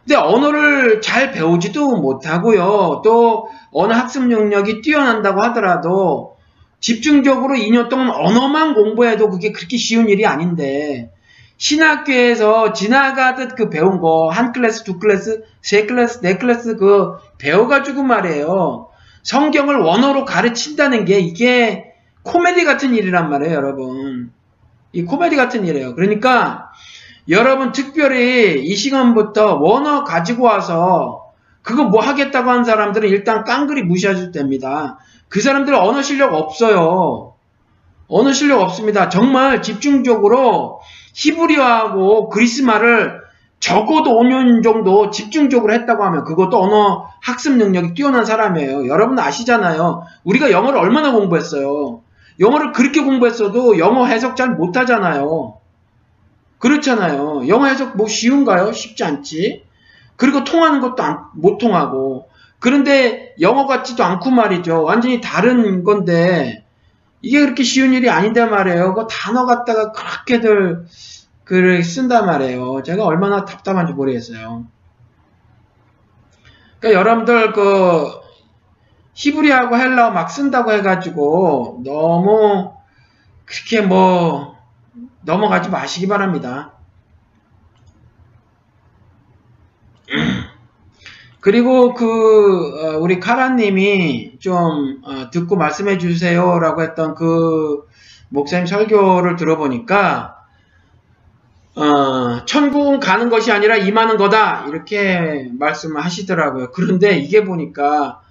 근데 0.06 0.16
언어를 0.16 1.02
잘 1.02 1.32
배우지도 1.32 1.98
못하고요. 1.98 3.02
또 3.04 3.50
언어 3.72 3.94
학습 3.96 4.28
능력이 4.28 4.82
뛰어난다고 4.82 5.42
하더라도 5.42 6.38
집중적으로 6.80 7.56
2년 7.56 7.90
동안 7.90 8.10
언어만 8.10 8.74
공부해도 8.74 9.30
그게 9.30 9.52
그렇게 9.52 9.78
쉬운 9.78 10.08
일이 10.10 10.26
아닌데 10.26 11.12
신학교에서 11.58 12.72
지나가듯 12.74 13.56
그 13.56 13.70
배운 13.70 14.00
거 14.00 14.30
한 14.30 14.54
클래스, 14.54 14.84
두 14.86 14.98
클래스, 14.98 15.44
세 15.62 15.86
클래스, 15.86 16.22
네 16.22 16.38
클래스 16.38 16.78
그 16.78 17.16
배워가지고 17.38 18.04
말이에요. 18.04 18.88
성경을 19.24 19.76
원어로 19.80 20.24
가르친다는 20.24 21.04
게 21.06 21.20
이게 21.20 21.94
코미디 22.24 22.64
같은 22.64 22.96
일이란 22.96 23.30
말이에요, 23.30 23.54
여러분. 23.54 24.32
이 24.94 25.04
코미디 25.04 25.36
같은 25.36 25.66
일이에요. 25.66 25.96
그러니까 25.96 26.72
여러분 27.28 27.74
특별히 27.74 28.64
이 28.64 28.76
시간부터 28.76 29.56
원어 29.56 30.04
가지고 30.06 30.46
와서 30.46 31.34
그거 31.62 31.84
뭐 31.84 32.02
하겠다고 32.02 32.50
하는 32.50 32.64
사람들은 32.64 33.10
일단 33.10 33.44
깡그리 33.44 33.84
무시하셔도 33.84 34.32
됩니다. 34.32 34.98
그 35.30 35.42
사람들은 35.42 35.78
언어 35.80 36.02
실력 36.02 36.34
없어요. 36.34 37.36
언어 38.08 38.34
실력 38.34 38.62
없습니다. 38.62 39.10
정말 39.10 39.62
집중적으로 39.62 40.82
히브리어하고 41.14 42.30
그리스 42.30 42.64
말을 42.64 43.22
적어도 43.60 44.18
5년 44.20 44.64
정도 44.64 45.12
집중적으로 45.12 45.74
했다고 45.74 46.04
하면 46.04 46.24
그것도 46.24 46.62
언어 46.62 47.08
학습 47.22 47.58
능력이 47.58 47.94
뛰어난 47.94 48.26
사람이에요. 48.26 48.88
여러분 48.88 49.20
아시잖아요. 49.20 50.04
우리가 50.24 50.50
영어를 50.52 50.80
얼마나 50.80 51.12
공부했어요. 51.12 52.02
영어를 52.40 52.72
그렇게 52.72 53.02
공부했어도 53.04 53.78
영어 53.78 54.06
해석 54.06 54.36
잘 54.38 54.56
못하잖아요. 54.56 55.58
그렇잖아요. 56.58 57.48
영어 57.48 57.68
해석 57.68 57.98
뭐 57.98 58.08
쉬운가요? 58.08 58.72
쉽지 58.72 59.04
않지. 59.04 59.64
그리고 60.16 60.44
통하는 60.44 60.80
것도 60.80 61.04
안, 61.04 61.26
못 61.34 61.58
통하고. 61.58 62.29
그런데 62.60 63.34
영어 63.40 63.66
같지도 63.66 64.04
않고 64.04 64.32
말이죠. 64.32 64.84
완전히 64.84 65.22
다른 65.22 65.84
건데 65.84 66.66
이게 67.22 67.40
그렇게 67.40 67.64
쉬운 67.64 67.94
일이 67.94 68.10
아닌데 68.10 68.46
말이에요. 68.46 68.94
그 68.94 69.08
단어 69.10 69.46
갖다가 69.46 69.92
그렇게들 69.92 70.86
글을 71.46 71.84
쓴단 71.84 72.26
말이에요. 72.26 72.84
제가 72.84 73.06
얼마나 73.06 73.46
답답한지 73.46 73.94
모르겠어요. 73.94 74.66
그러니까 76.80 77.00
여러분들 77.00 77.54
그 77.54 78.08
히브리하고 79.14 79.78
헬라어 79.78 80.12
막 80.12 80.30
쓴다고 80.30 80.72
해가지고 80.72 81.82
너무 81.84 82.74
그렇게 83.46 83.82
뭐 83.82 84.56
넘어가지 85.24 85.70
마시기 85.70 86.08
바랍니다. 86.08 86.79
그리고 91.42 91.94
그 91.94 92.06
어, 92.06 92.98
우리 92.98 93.20
카라님이 93.20 94.40
좀 94.40 95.02
어, 95.04 95.30
듣고 95.30 95.56
말씀해 95.56 95.98
주세요라고 95.98 96.82
했던 96.82 97.16
그 97.16 97.88
목사님 98.30 98.66
설교를 98.66 99.36
들어보니까 99.38 100.36
어, 101.76 102.46
천국은 102.46 103.00
가는 103.00 103.30
것이 103.30 103.52
아니라 103.52 103.78
임하는 103.78 104.18
거다 104.18 104.66
이렇게 104.68 105.50
말씀을 105.58 106.04
하시더라고요. 106.04 106.72
그런데 106.72 107.18
이게 107.18 107.46
보니까 107.46 108.22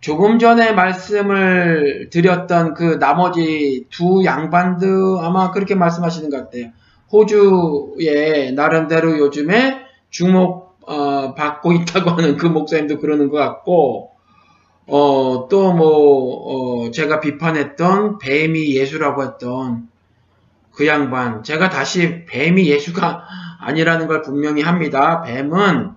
조금 0.00 0.38
전에 0.38 0.72
말씀을 0.72 2.08
드렸던 2.10 2.72
그 2.72 2.98
나머지 2.98 3.86
두 3.90 4.24
양반도 4.24 5.20
아마 5.20 5.50
그렇게 5.50 5.74
말씀하시는 5.74 6.30
것 6.30 6.38
같아요. 6.38 6.70
호주에 7.12 8.52
나름대로 8.52 9.18
요즘에 9.18 9.82
주목 10.08 10.69
어, 10.90 11.34
받고 11.36 11.72
있다고 11.72 12.10
하는 12.18 12.36
그 12.36 12.46
목사님도 12.46 12.98
그러는 12.98 13.28
것 13.28 13.36
같고 13.36 14.10
어, 14.88 15.46
또뭐 15.48 16.86
어, 16.86 16.90
제가 16.90 17.20
비판했던 17.20 18.18
뱀이 18.18 18.74
예수라고 18.74 19.22
했던 19.22 19.88
그 20.72 20.88
양반 20.88 21.44
제가 21.44 21.70
다시 21.70 22.24
뱀이 22.26 22.66
예수가 22.68 23.24
아니라는 23.60 24.08
걸 24.08 24.22
분명히 24.22 24.62
합니다. 24.62 25.22
뱀은 25.22 25.92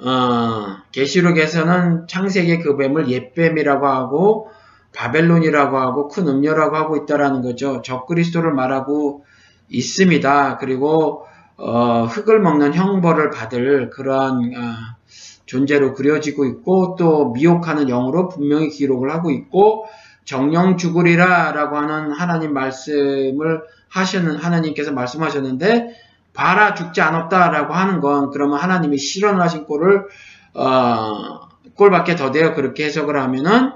어, 0.00 0.76
계시록에서는 0.92 2.06
창세기 2.06 2.58
그 2.58 2.76
뱀을 2.76 3.08
옛뱀이라고 3.08 3.86
하고 3.86 4.50
바벨론이라고 4.94 5.78
하고 5.78 6.08
큰 6.08 6.28
음녀라고 6.28 6.76
하고 6.76 6.96
있다라는 6.96 7.40
거죠. 7.40 7.80
적그리스도를 7.82 8.52
말하고 8.52 9.24
있습니다. 9.70 10.58
그리고 10.58 11.27
어, 11.58 12.04
흙을 12.04 12.40
먹는 12.40 12.72
형벌을 12.72 13.30
받을 13.30 13.90
그러한 13.90 14.36
어, 14.56 14.98
존재로 15.44 15.94
그려지고 15.94 16.44
있고 16.46 16.96
또 16.96 17.32
미혹하는 17.32 17.86
영으로 17.86 18.28
분명히 18.28 18.68
기록을 18.68 19.10
하고 19.10 19.30
있고 19.30 19.86
정령 20.24 20.76
죽으리라 20.76 21.52
라고 21.52 21.76
하는 21.76 22.12
하나님 22.12 22.52
말씀을 22.52 23.62
하시는 23.88 24.36
하나님께서 24.36 24.92
말씀하셨는데 24.92 25.88
봐라 26.32 26.74
죽지 26.74 27.00
않았다 27.00 27.50
라고 27.50 27.74
하는 27.74 28.00
건 28.00 28.30
그러면 28.30 28.58
하나님이 28.58 28.98
실현을 28.98 29.40
하신 29.40 29.64
꼴을 29.64 30.06
어, 30.54 31.48
꼴밖에 31.74 32.14
더 32.14 32.30
돼요. 32.30 32.54
그렇게 32.54 32.84
해석을 32.84 33.20
하면은 33.20 33.72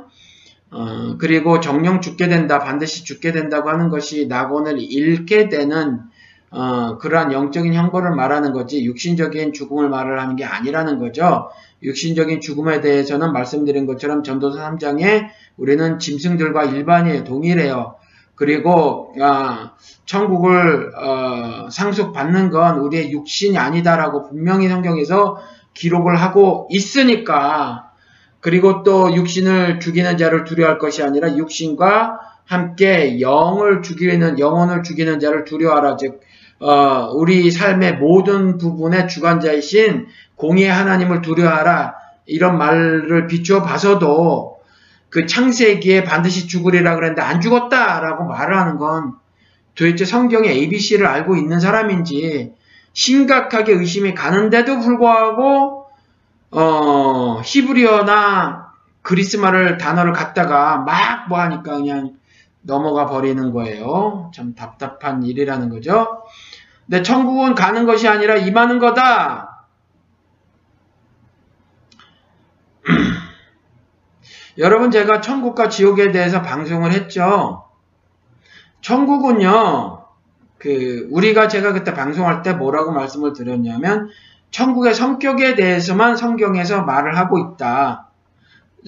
어, 0.71 1.17
그리고 1.19 1.59
정령 1.59 2.01
죽게 2.01 2.29
된다 2.29 2.59
반드시 2.59 3.05
죽게 3.05 3.33
된다고 3.33 3.71
하는 3.71 3.89
것이 3.89 4.27
낙원을 4.27 4.77
잃게 4.79 5.49
되는 5.49 6.01
어, 6.53 6.99
그러한 6.99 7.33
영적인 7.33 7.73
형벌을 7.73 8.15
말하는 8.15 8.53
거지 8.53 8.85
육신적인 8.85 9.55
죽음을 9.55 9.89
말을 9.89 10.21
하는 10.21 10.37
게 10.37 10.45
아니라는 10.45 10.99
거죠. 10.99 11.51
육신적인 11.83 12.41
죽음에 12.41 12.81
대해서는 12.81 13.33
말씀드린 13.33 13.87
것처럼 13.87 14.23
전도서 14.23 14.61
3장에 14.61 15.29
우리는 15.57 15.99
짐승들과 15.99 16.65
일반이 16.65 17.25
동일해요. 17.25 17.97
그리고 18.35 19.15
아, 19.21 19.73
천국을 20.05 20.93
어, 20.97 21.69
상속받는 21.71 22.51
건 22.51 22.79
우리의 22.81 23.13
육신이 23.13 23.57
아니다라고 23.57 24.29
분명히 24.29 24.69
성경에서 24.69 25.39
기록을 25.75 26.17
하고 26.17 26.69
있으니까 26.71 27.93
그리고 28.41 28.83
또 28.83 29.15
육신을 29.15 29.81
죽이는 29.81 30.19
자를 30.19 30.45
두려워할 30.45 30.79
것이 30.79 31.03
아니라 31.03 31.37
육신과 31.37 32.19
함께 32.45 33.21
영을 33.21 33.83
죽이는 33.83 34.39
영혼을 34.39 34.83
죽이는 34.83 35.21
자를 35.21 35.45
두려워하라 35.45 35.97
즉 35.97 36.21
어, 36.63 37.11
우리 37.13 37.51
삶의 37.51 37.97
모든 37.97 38.57
부분의 38.57 39.09
주관자이신 39.09 40.07
공의 40.37 40.69
하나님을 40.69 41.21
두려워하라 41.21 41.95
이런 42.27 42.57
말을 42.57 43.27
비추어 43.27 43.63
봐서도 43.63 44.61
그 45.11 45.27
창세기에 45.27 46.05
반드시 46.05 46.47
죽으리라 46.47 46.95
그랬는데 46.95 47.21
안 47.21 47.41
죽었다라고 47.41 48.25
말을 48.25 48.57
하는 48.57 48.79
건 48.79 49.15
도대체 49.75 50.05
성경의 50.05 50.51
ABC를 50.51 51.07
알고 51.07 51.37
있는 51.37 51.59
사람인지 51.59 52.53
심각하게 52.93 53.73
의심이 53.73 54.15
가는데도 54.15 54.79
불구하고 54.81 55.87
어, 56.53 57.41
히브리어나 57.45 58.73
그리스 59.03 59.37
말을 59.37 59.79
단어를 59.79 60.13
갖다가 60.13 60.79
막 60.79 61.13
뭐 61.29 61.39
하니까 61.41 61.77
그냥 61.77 62.13
넘어가 62.63 63.07
버리는 63.07 63.53
거예요. 63.53 64.31
참 64.35 64.55
답답한 64.55 65.23
일이라는 65.23 65.69
거죠. 65.69 66.23
근데 66.87 67.03
천국은 67.03 67.55
가는 67.55 67.87
것이 67.87 68.09
아니라 68.09 68.37
임하는 68.37 68.79
거다. 68.79 69.67
여러분 74.59 74.91
제가 74.91 75.21
천국과 75.21 75.69
지옥에 75.69 76.13
대해서 76.13 76.43
방송을 76.43 76.93
했죠. 76.93 77.69
천국은요. 78.81 80.03
그 80.59 81.09
우리가 81.11 81.49
제가 81.49 81.73
그때 81.73 81.95
방송할 81.95 82.43
때 82.43 82.53
뭐라고 82.53 82.93
말씀을 82.93 83.33
드렸냐면 83.33 84.11
천국의 84.51 84.95
성격에 84.95 85.55
대해서만 85.55 86.17
성경에서 86.17 86.83
말을 86.83 87.17
하고 87.17 87.39
있다. 87.39 88.11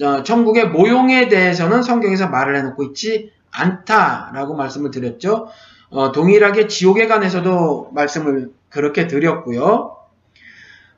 어, 0.01 0.23
천국의 0.23 0.69
모용에 0.69 1.27
대해서는 1.27 1.81
성경에서 1.81 2.27
말을 2.27 2.55
해놓고 2.57 2.83
있지 2.83 3.31
않다라고 3.51 4.55
말씀을 4.55 4.91
드렸죠. 4.91 5.47
어, 5.89 6.11
동일하게 6.11 6.67
지옥에 6.67 7.07
관해서도 7.07 7.91
말씀을 7.93 8.51
그렇게 8.69 9.07
드렸고요. 9.07 9.97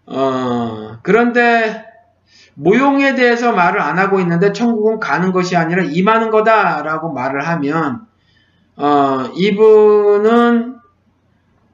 어, 0.06 0.98
그런데 1.04 1.86
모용에 2.56 3.14
대해서 3.16 3.52
말을 3.52 3.80
안 3.80 4.00
하고 4.00 4.20
있는데 4.20 4.52
천국은 4.52 5.00
가는 5.00 5.32
것이 5.32 5.56
아니라 5.56 5.84
임하는 5.84 6.32
거다라고 6.32 7.14
말을 7.14 7.48
하면 7.48 8.08
어, 8.76 9.30
이분은 9.36 10.78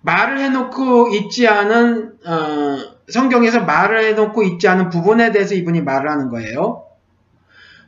말을 0.01 0.39
해놓고 0.39 1.09
있지 1.13 1.47
않은 1.47 2.13
어, 2.25 2.77
성경에서 3.07 3.61
말을 3.61 4.03
해놓고 4.03 4.43
있지 4.43 4.67
않은 4.67 4.89
부분에 4.89 5.31
대해서 5.31 5.55
이분이 5.55 5.81
말을 5.81 6.09
하는 6.09 6.29
거예요. 6.29 6.85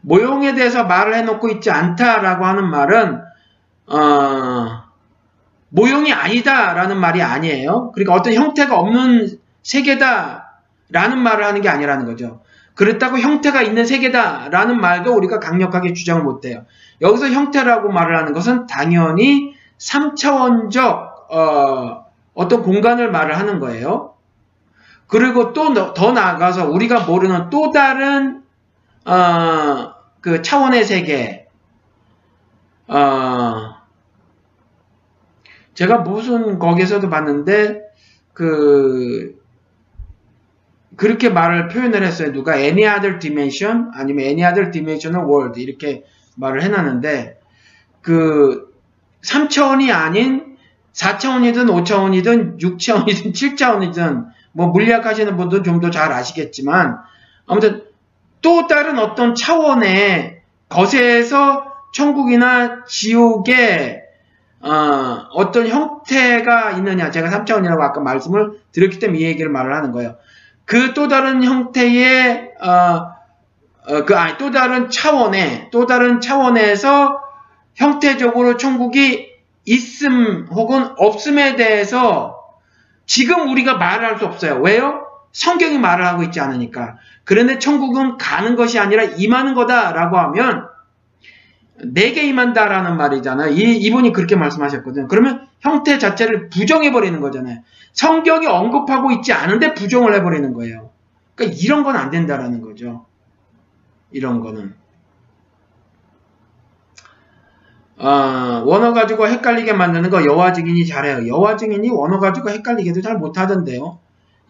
모용에 0.02 0.54
대해서 0.54 0.86
말을 0.86 1.16
해놓고 1.16 1.50
있지 1.50 1.72
않다라고 1.72 2.46
하는 2.46 2.70
말은 2.70 3.22
어, 3.88 4.85
모용이 5.76 6.14
아니다라는 6.14 6.98
말이 6.98 7.22
아니에요. 7.22 7.92
그러니까 7.92 8.14
어떤 8.14 8.34
형태가 8.34 8.78
없는 8.78 9.38
세계다라는 9.62 11.20
말을 11.22 11.44
하는 11.46 11.62
게 11.62 11.70
아니라는 11.70 12.06
거죠. 12.06 12.42
그렇다고 12.76 13.20
형태가 13.20 13.62
있는 13.62 13.86
세계다라는 13.86 14.80
말도 14.80 15.14
우리가 15.14 15.40
강력하게 15.40 15.94
주장을 15.94 16.24
못해요. 16.24 16.66
여기서 17.02 17.28
형태라고 17.28 17.92
말을 17.92 18.18
하는 18.18 18.34
것은 18.34 18.68
당연히 18.68 19.54
3차원적 19.78 21.32
어, 21.32 22.06
어떤 22.34 22.64
공간을 22.64 23.12
말을 23.12 23.38
하는 23.38 23.60
거예요. 23.60 24.14
그리고 25.08 25.54
또 25.54 25.74
더 25.94 26.12
나아가서 26.12 26.70
우리가 26.70 27.02
모르는 27.02 27.50
또 27.50 27.72
다른 27.72 28.44
어, 29.06 29.94
그 30.22 30.42
차원의 30.42 30.84
세계, 30.86 31.48
어, 32.88 33.75
제가 35.76 36.00
무슨 36.00 36.58
거기서도 36.58 37.10
봤는데, 37.10 37.82
그, 38.34 39.36
그렇게 40.98 41.30
말을 41.30 41.68
표현을 41.68 42.04
했어요. 42.04 42.32
누가 42.32 42.58
any 42.58 42.86
other 42.86 43.20
dimension 43.20 43.92
아니면 43.94 44.26
any 44.26 44.44
other 44.44 44.72
dimensional 44.72 45.28
world 45.28 45.62
이렇게 45.62 46.04
말을 46.36 46.64
해놨는데 46.64 47.40
그 48.02 48.74
3차원이 49.24 49.94
아닌 49.94 50.58
4차원이든 50.94 51.68
5차원이든 51.68 52.60
6차원이든 52.62 53.34
7차원이든 53.34 54.26
뭐 54.54 54.68
물리학 54.68 55.06
하시는 55.06 55.36
분들은 55.36 55.64
좀더 55.64 55.90
잘 55.90 56.12
아시겠지만 56.14 57.00
아무튼 57.46 57.84
또 58.42 58.68
다른 58.68 59.00
어떤 59.00 59.36
차원의 59.36 60.42
것에서 60.70 61.74
천국이나 61.92 62.86
지옥의 62.86 64.04
어, 64.62 65.52
떤 65.52 65.68
형태가 65.68 66.72
있느냐 66.72 67.12
제가 67.12 67.30
3차원이라고 67.30 67.82
아까 67.82 68.02
말씀을 68.02 68.60
드렸기 68.72 69.00
때문에 69.00 69.20
이 69.20 69.24
얘기를 69.24 69.50
말을 69.52 69.76
하는 69.76 69.92
거예요. 69.92 70.16
그 70.66 70.94
또 70.94 71.08
다른 71.08 71.44
형태의 71.44 72.54
어, 72.62 73.16
어, 73.88 74.06
그 74.06 74.16
아니 74.18 74.38
또 74.38 74.50
다른 74.52 74.90
차원의 74.90 75.70
또 75.72 75.86
다른 75.86 76.22
차원에서 76.22 77.20
형태적으로 77.76 78.58
천국이 78.58 79.30
있음 79.66 80.48
혹은 80.50 80.90
없음에 80.98 81.56
대해서 81.56 82.40
지금 83.06 83.50
우리가 83.52 83.76
말을 83.78 84.06
할 84.06 84.18
수 84.18 84.26
없어요. 84.26 84.60
왜요? 84.62 85.06
성경이 85.34 85.78
말을 85.78 86.06
하고 86.08 86.24
있지 86.24 86.40
않으니까. 86.40 86.96
그런데 87.26 87.60
천국은 87.60 88.18
가는 88.18 88.56
것이 88.56 88.80
아니라 88.80 89.04
임하는 89.04 89.54
거다라고 89.54 90.18
하면 90.18 90.68
내게 91.84 92.24
임한다라는 92.28 92.98
말이잖아요. 92.98 93.52
이, 93.52 93.78
이분이 93.78 94.14
그렇게 94.14 94.36
말씀하셨거든요. 94.36 95.08
그러면 95.08 95.48
형태 95.60 95.98
자체를 95.98 96.50
부정해버리는 96.50 97.20
거잖아요. 97.20 97.60
성경이 97.94 98.48
언급하고 98.48 99.12
있지 99.12 99.34
않은데 99.34 99.74
부정을 99.74 100.14
해버리는 100.16 100.54
거예요. 100.54 100.92
그러니까 101.36 101.60
이런 101.62 101.84
건 101.84 101.96
안 101.96 102.10
된다라는 102.12 102.62
거죠. 102.62 103.06
이런 104.12 104.40
거는. 104.40 104.74
어, 107.98 108.64
원어 108.66 108.94
가지고 108.94 109.28
헷갈리게 109.28 109.74
만드는 109.74 110.10
거 110.10 110.26
여화 110.26 110.52
증인이 110.52 110.86
잘해요. 110.86 111.28
여화 111.28 111.56
증인이 111.56 111.90
원어 111.90 112.20
가지고 112.20 112.50
헷갈리게도 112.50 113.02
잘 113.02 113.18
못하던데요. 113.18 114.00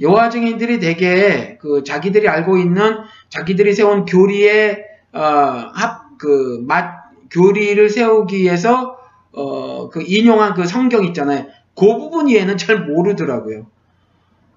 여화 0.02 0.30
증인들이 0.30 0.80
대개 0.80 1.58
그 1.62 1.84
자기들이 1.84 2.28
알고 2.28 2.58
있는 2.58 2.98
자기들이 3.30 3.74
세운 3.74 4.06
교리의 4.06 4.84
어, 5.14 5.22
합그 5.22 6.66
맛 6.68 7.05
교리를 7.32 7.90
세우기 7.90 8.38
위해서 8.42 8.98
어, 9.32 9.90
그 9.90 10.02
인용한 10.06 10.54
그 10.54 10.66
성경 10.66 11.04
있잖아요. 11.06 11.46
그 11.76 11.86
부분 11.98 12.30
이해는 12.30 12.58
잘 12.58 12.86
모르더라고요. 12.86 13.68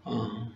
어. 0.05 0.49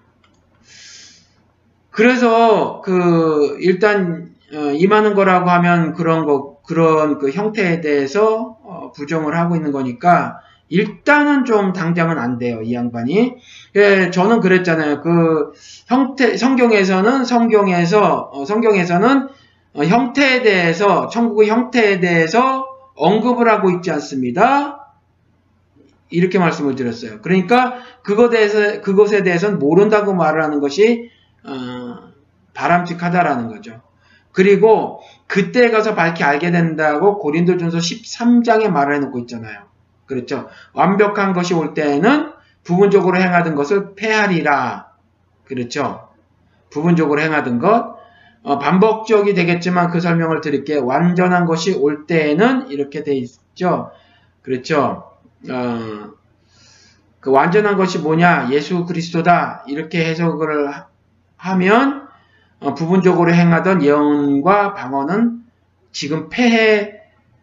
그래서 1.91 2.81
그 2.83 3.59
일단 3.61 4.33
어, 4.55 4.71
임하는 4.73 5.15
거라고 5.15 5.51
하면 5.51 5.95
그런 5.95 6.25
거 6.25 6.61
그런 6.63 7.19
그 7.19 7.31
형태에 7.31 7.81
대해서 7.81 8.57
어, 8.63 8.93
부정을 8.95 9.37
하고 9.37 9.57
있는 9.57 9.73
거니까 9.73 10.41
일단은 10.69 11.45
좀 11.45 11.73
당장은 11.73 12.19
안 12.19 12.39
돼요 12.39 12.63
이 12.63 12.73
양반이. 12.73 13.37
예, 13.77 14.11
저는 14.11 14.41
그랬잖아요. 14.41 15.03
그 15.03 15.53
형태 15.87 16.37
성경에서는 16.37 17.25
성경에서 17.25 18.31
어, 18.33 18.45
성경에서는 18.45 19.29
어, 19.75 19.85
형태에 19.85 20.43
대해서 20.43 21.09
천국의 21.09 21.49
형태에 21.49 22.01
대해서 22.01 22.67
언급을 22.95 23.49
하고 23.49 23.71
있지 23.71 23.91
않습니다. 23.91 24.95
이렇게 26.11 26.39
말씀을 26.39 26.75
드렸어요. 26.75 27.21
그러니까 27.23 27.79
그것에 28.03 28.29
대해서 28.83 29.23
대해서는 29.25 29.59
모른다고 29.59 30.15
말을 30.15 30.43
하는 30.43 30.61
것이 30.61 31.11
어, 31.45 32.13
바람직하다라는 32.55 33.49
거죠. 33.49 33.81
그리고 34.31 35.01
그때 35.27 35.71
가서 35.71 35.95
밝히 35.95 36.25
알게 36.25 36.51
된다고 36.51 37.19
고린도전서 37.19 37.79
13장에 37.79 38.69
말을 38.69 38.97
해놓고 38.97 39.19
있잖아요. 39.21 39.61
그렇죠. 40.07 40.49
완벽한 40.75 41.33
것이 41.33 41.55
올 41.55 41.75
때에는 41.75 42.33
부분적으로 42.65 43.19
행하던 43.19 43.55
것을 43.55 43.95
폐하리라. 43.95 44.93
그렇죠. 45.45 46.09
부분적으로 46.71 47.21
행하던 47.21 47.59
것. 47.59 48.02
어, 48.43 48.59
반복적이 48.59 49.35
되겠지만 49.35 49.91
그 49.91 50.01
설명을 50.01 50.41
드릴게요. 50.41 50.85
완전한 50.85 51.45
것이 51.47 51.75
올 51.75 52.07
때에는 52.07 52.71
이렇게 52.71 53.05
돼 53.05 53.15
있죠. 53.15 53.91
그렇죠. 54.43 55.13
어, 55.49 56.11
그 57.21 57.31
완전한 57.31 57.77
것이 57.77 57.99
뭐냐? 57.99 58.49
예수 58.51 58.85
그리스도다. 58.85 59.65
이렇게 59.69 60.05
해석을 60.05 60.73
하면 61.37 62.09
어, 62.59 62.75
부분적으로 62.75 63.33
행하던 63.33 63.83
예언과 63.83 64.75
방언은 64.75 65.43
지금 65.93 66.29
폐해 66.29 67.01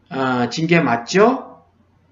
어, 0.09 0.49
징계 0.49 0.79
맞죠? 0.79 1.63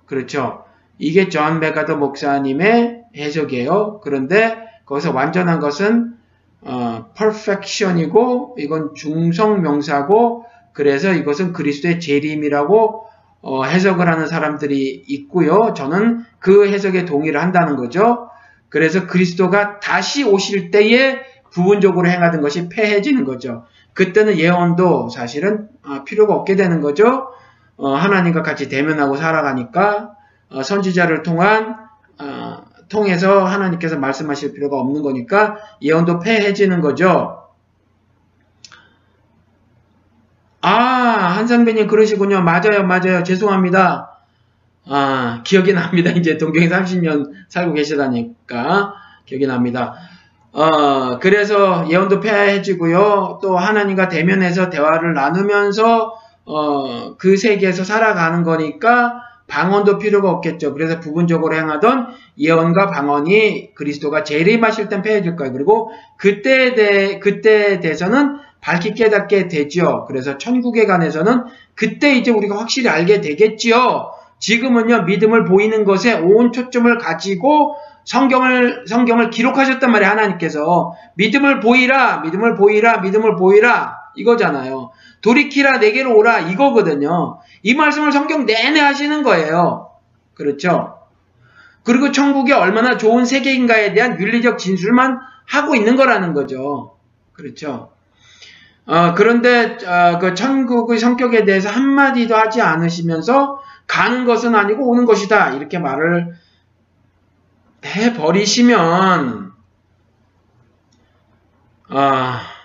그렇죠. 0.05 0.63
이게 0.97 1.29
존 1.29 1.59
맥아더 1.59 1.97
목사님의 1.97 3.03
해석이에요. 3.15 3.99
그런데 4.01 4.57
거기서 4.85 5.11
완전한 5.11 5.59
것은 5.59 6.16
어, 6.61 7.05
perfection이고 7.15 8.55
이건 8.59 8.93
중성 8.95 9.61
명사고 9.61 10.45
그래서 10.73 11.13
이것은 11.13 11.53
그리스도의 11.53 11.99
재림이라고 11.99 13.07
어, 13.41 13.63
해석을 13.63 14.07
하는 14.07 14.27
사람들이 14.27 15.03
있고요. 15.07 15.73
저는 15.75 16.25
그 16.39 16.67
해석에 16.67 17.05
동의를 17.05 17.41
한다는 17.41 17.75
거죠. 17.75 18.29
그래서 18.69 19.07
그리스도가 19.07 19.79
다시 19.79 20.23
오실 20.23 20.71
때에 20.71 21.21
부분적으로 21.51 22.09
행하던 22.09 22.41
것이 22.41 22.69
폐해지는 22.69 23.23
거죠. 23.23 23.65
그때는 23.93 24.37
예언도 24.37 25.09
사실은 25.09 25.69
어, 25.83 26.03
필요가 26.03 26.35
없게 26.35 26.55
되는 26.55 26.81
거죠. 26.81 27.29
어, 27.77 27.93
하나님과 27.93 28.41
같이 28.41 28.69
대면하고 28.69 29.15
살아가니까 29.15 30.11
어, 30.49 30.63
선지자를 30.63 31.23
통한 31.23 31.87
통해서 32.89 33.45
하나님께서 33.45 33.97
말씀하실 33.97 34.53
필요가 34.53 34.77
없는 34.77 35.01
거니까 35.01 35.57
예언도 35.81 36.19
폐해지는 36.19 36.81
거죠. 36.81 37.43
아, 40.61 40.69
한상배님 40.69 41.87
그러시군요. 41.87 42.41
맞아요, 42.41 42.83
맞아요. 42.83 43.23
죄송합니다. 43.23 44.17
아, 44.89 45.41
기억이 45.43 45.73
납니다. 45.73 46.11
이제 46.11 46.37
동경에 46.37 46.69
30년 46.69 47.31
살고 47.49 47.73
계시다니까 47.73 48.93
기억이 49.25 49.47
납니다. 49.47 49.95
어, 50.53 51.19
그래서 51.19 51.87
예언도 51.89 52.19
폐해지고요. 52.19 53.39
또 53.41 53.57
하나님과 53.57 54.07
대면해서 54.09 54.69
대화를 54.69 55.13
나누면서 55.13 56.15
어, 56.45 57.17
그 57.17 57.37
세계에서 57.37 57.83
살아가는 57.83 58.43
거니까 58.43 59.21
방언도 59.47 59.97
필요가 59.97 60.29
없겠죠. 60.29 60.73
그래서 60.73 60.99
부분적으로 60.99 61.55
행하던 61.55 62.07
예언과 62.37 62.91
방언이 62.91 63.73
그리스도가 63.73 64.23
재림하실 64.23 64.89
땐 64.89 65.01
폐해질 65.01 65.35
거예요. 65.35 65.53
그리고 65.53 65.91
그때에 66.17 66.75
대해 66.75 67.19
그때에 67.19 67.79
대해서는 67.79 68.37
밝히 68.59 68.93
깨닫게 68.93 69.47
되지요. 69.47 70.05
그래서 70.07 70.37
천국에 70.37 70.85
관해서는 70.85 71.45
그때 71.75 72.15
이제 72.15 72.31
우리가 72.31 72.57
확실히 72.57 72.89
알게 72.89 73.21
되겠지요. 73.21 74.11
지금은요 74.39 75.03
믿음을 75.03 75.45
보이는 75.45 75.83
것에 75.83 76.13
온 76.13 76.51
초점을 76.51 76.97
가지고 76.97 77.75
성경을 78.05 78.85
성경을 78.87 79.29
기록하셨단 79.29 79.91
말이에요 79.91 80.11
하나님께서 80.11 80.93
믿음을 81.15 81.59
보이라 81.59 82.19
믿음을 82.21 82.55
보이라 82.55 82.99
믿음을 82.99 83.35
보이라 83.35 84.06
이거잖아요. 84.17 84.91
돌이키라 85.21 85.77
내게로 85.77 86.15
오라 86.15 86.39
이거거든요. 86.39 87.39
이 87.63 87.73
말씀을 87.73 88.11
성경 88.11 88.45
내내 88.45 88.79
하시는 88.79 89.23
거예요. 89.23 89.91
그렇죠? 90.33 90.99
그리고 91.83 92.11
천국이 92.11 92.51
얼마나 92.51 92.97
좋은 92.97 93.25
세계인가에 93.25 93.93
대한 93.93 94.19
윤리적 94.19 94.57
진술만 94.57 95.19
하고 95.45 95.75
있는 95.75 95.95
거라는 95.95 96.33
거죠. 96.33 96.97
그렇죠? 97.33 97.91
어, 98.85 99.13
그런데 99.13 99.77
어, 99.85 100.19
그 100.19 100.33
천국의 100.33 100.99
성격에 100.99 101.45
대해서 101.45 101.69
한마디도 101.69 102.35
하지 102.35 102.61
않으시면서 102.61 103.61
가는 103.85 104.25
것은 104.25 104.55
아니고 104.55 104.89
오는 104.89 105.05
것이다. 105.05 105.51
이렇게 105.51 105.79
말을 105.79 106.35
해버리시면 107.85 109.53
아 111.89 112.53
어 112.53 112.56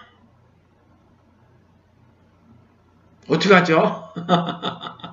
떡하죠? 3.26 4.12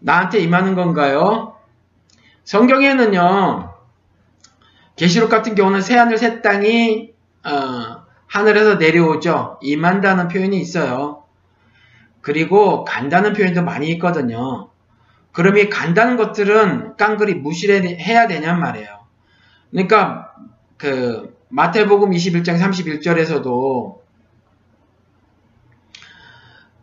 나한테 0.00 0.40
임하는 0.40 0.74
건가요? 0.74 1.56
성경에는요 2.44 3.72
계시록 4.96 5.30
같은 5.30 5.54
경우는 5.54 5.80
새 5.80 5.96
하늘 5.96 6.18
새 6.18 6.42
땅이 6.42 7.12
어, 7.44 8.04
하늘에서 8.26 8.76
내려오죠. 8.76 9.58
임한다는 9.62 10.28
표현이 10.28 10.58
있어요. 10.60 11.24
그리고 12.20 12.84
간다는 12.84 13.32
표현도 13.32 13.62
많이 13.62 13.88
있거든요. 13.92 14.70
그럼 15.32 15.58
이 15.58 15.68
간다는 15.68 16.16
것들은 16.16 16.96
깡그리 16.96 17.34
무시해야 17.34 18.26
되냔 18.28 18.60
말이에요. 18.60 18.88
그러니까 19.70 20.32
그 20.76 21.36
마태복음 21.48 22.10
21장 22.12 22.58
31절에서도 22.58 24.03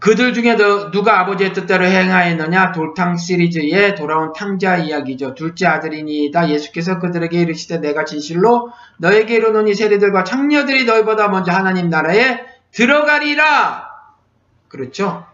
그들 0.02 0.34
중에 0.34 0.58
누가 0.92 1.20
아버지의 1.20 1.54
뜻대로 1.54 1.86
행하였느냐 1.86 2.72
돌탕 2.72 3.18
시리즈에 3.18 3.94
돌아온 3.94 4.34
탕자 4.34 4.78
이야기죠. 4.78 5.36
둘째 5.36 5.68
아들이니이다. 5.68 6.50
예수께서 6.50 6.98
그들에게 6.98 7.40
이르시되 7.40 7.78
내가 7.78 8.04
진실로 8.04 8.72
너에게 8.98 9.36
이르노니 9.36 9.76
세대들과 9.76 10.24
창녀들이 10.24 10.86
너희보다 10.86 11.28
먼저 11.28 11.52
하나님 11.52 11.92
나라에 11.92 12.44
들어가리라. 12.72 13.92
그렇죠? 14.70 15.28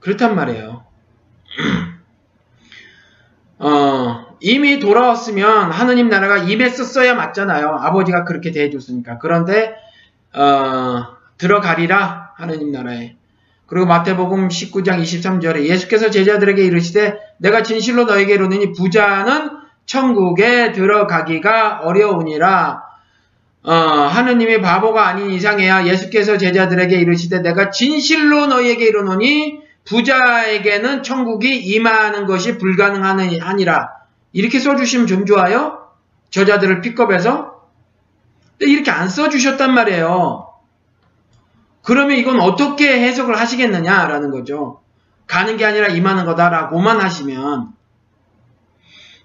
그렇단 0.00 0.34
말이에요. 0.34 0.84
어, 3.60 4.26
이미 4.40 4.80
돌아왔으면 4.80 5.70
하느님 5.70 6.08
나라가 6.08 6.38
임했었어야 6.38 7.14
맞잖아요. 7.14 7.68
아버지가 7.68 8.24
그렇게 8.24 8.50
대해줬으니까. 8.50 9.18
그런데 9.18 9.76
어, 10.34 11.14
들어가리라 11.38 12.25
하느님 12.36 12.70
나라에. 12.70 13.16
그리고 13.66 13.86
마태복음 13.86 14.48
19장 14.48 15.02
23절에 15.02 15.64
예수께서 15.64 16.10
제자들에게 16.10 16.62
이르시되 16.64 17.16
내가 17.38 17.62
진실로 17.62 18.04
너에게 18.04 18.34
이르노니 18.34 18.72
부자는 18.72 19.50
천국에 19.86 20.72
들어가기가 20.72 21.80
어려우니라. 21.82 22.82
어, 23.62 23.72
하느님이 23.72 24.60
바보가 24.60 25.08
아닌 25.08 25.30
이상해야 25.30 25.86
예수께서 25.86 26.38
제자들에게 26.38 26.94
이르시되 26.96 27.40
내가 27.40 27.70
진실로 27.70 28.46
너희에게 28.46 28.86
이르노니 28.86 29.60
부자에게는 29.84 31.02
천국이 31.02 31.56
임하는 31.56 32.26
것이 32.26 32.58
불가능하니라. 32.58 33.88
이렇게 34.32 34.60
써주시면 34.60 35.06
좀 35.06 35.26
좋아요? 35.26 35.88
저자들을 36.30 36.82
픽업해서? 36.82 37.62
이렇게 38.60 38.90
안 38.90 39.08
써주셨단 39.08 39.72
말이에요. 39.74 40.45
그러면 41.86 42.16
이건 42.16 42.40
어떻게 42.40 43.00
해석을 43.00 43.38
하시겠느냐라는 43.38 44.32
거죠. 44.32 44.80
가는 45.28 45.56
게 45.56 45.64
아니라 45.64 45.86
임하는 45.86 46.24
거다라고만 46.24 47.00
하시면. 47.00 47.68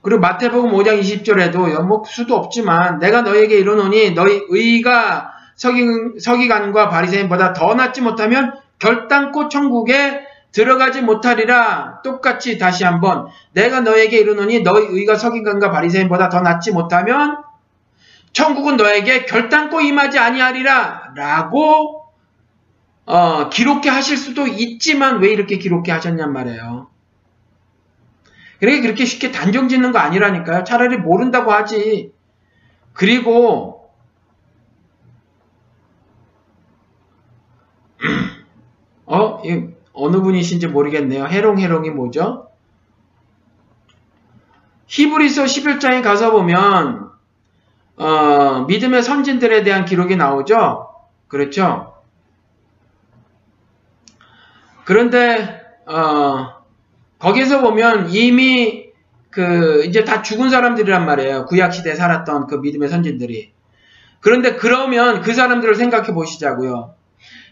그리고 0.04 0.22
마태복음 0.22 0.72
5장 0.72 1.02
20절에도 1.02 1.84
뭐 1.84 2.04
수도 2.06 2.36
없지만 2.36 3.00
내가 3.00 3.24
너에게 3.24 3.58
이르노니 3.58 4.12
너희 4.12 4.42
의가 4.50 5.32
서기, 5.56 5.84
서기 6.20 6.48
관과 6.48 6.90
바리새인보다 6.90 7.54
더 7.54 7.74
낫지 7.74 8.02
못하면 8.02 8.54
결단코 8.78 9.50
천국에 9.50 10.22
들어가지 10.52 11.02
못하리라 11.02 12.02
똑같이 12.04 12.60
다시 12.60 12.84
한번 12.84 13.28
내가 13.54 13.82
너에게 13.82 14.20
이르노니 14.20 14.62
너희 14.62 14.86
의가 14.86 15.16
서기관과 15.16 15.72
바리새인보다 15.72 16.30
더 16.30 16.42
낫지 16.42 16.72
못하면 16.72 17.38
천국은 18.34 18.78
너에게 18.78 19.26
결단코 19.26 19.82
임하지 19.82 20.20
아니하리라 20.20 21.14
라고 21.16 22.01
어, 23.12 23.50
기록해 23.50 23.90
하실 23.90 24.16
수도 24.16 24.48
있지만 24.48 25.20
왜 25.20 25.34
이렇게 25.34 25.58
기록해 25.58 25.92
하셨냔 25.92 26.32
말이에요. 26.32 26.88
그러게 28.62 28.80
그렇게 28.80 29.04
쉽게 29.04 29.34
단정 29.34 29.68
짓는 29.68 29.92
거 29.92 30.00
아니라니까요. 30.00 30.64
차라리 30.64 30.96
모른다고 30.96 31.52
하지. 31.52 32.14
그리고 32.94 33.92
어? 39.08 39.42
어느 39.92 40.22
분이신지 40.22 40.68
모르겠네요. 40.68 41.26
해롱해롱이 41.26 41.90
뭐죠? 41.90 42.48
히브리서 44.88 45.44
11장에 45.44 46.02
가서 46.02 46.32
보면 46.32 47.12
어, 47.98 48.64
믿음의 48.70 49.04
선진들에 49.04 49.64
대한 49.64 49.84
기록이 49.84 50.16
나오죠. 50.16 50.88
그렇죠? 51.28 51.91
그런데 54.92 55.62
어, 55.86 56.50
거기서 57.18 57.62
보면 57.62 58.10
이미 58.10 58.88
그 59.30 59.86
이제 59.86 60.04
다 60.04 60.22
죽은 60.22 60.50
사람들이란 60.50 61.06
말이에요. 61.06 61.46
구약 61.46 61.74
시대에 61.74 61.96
살았던 61.96 62.48
그 62.48 62.56
믿음의 62.56 62.90
선진들이. 62.90 63.54
그런데 64.20 64.58
그러면 64.58 65.22
그 65.22 65.34
사람들을 65.34 65.76
생각해 65.76 66.14
보시자고요. 66.14 66.96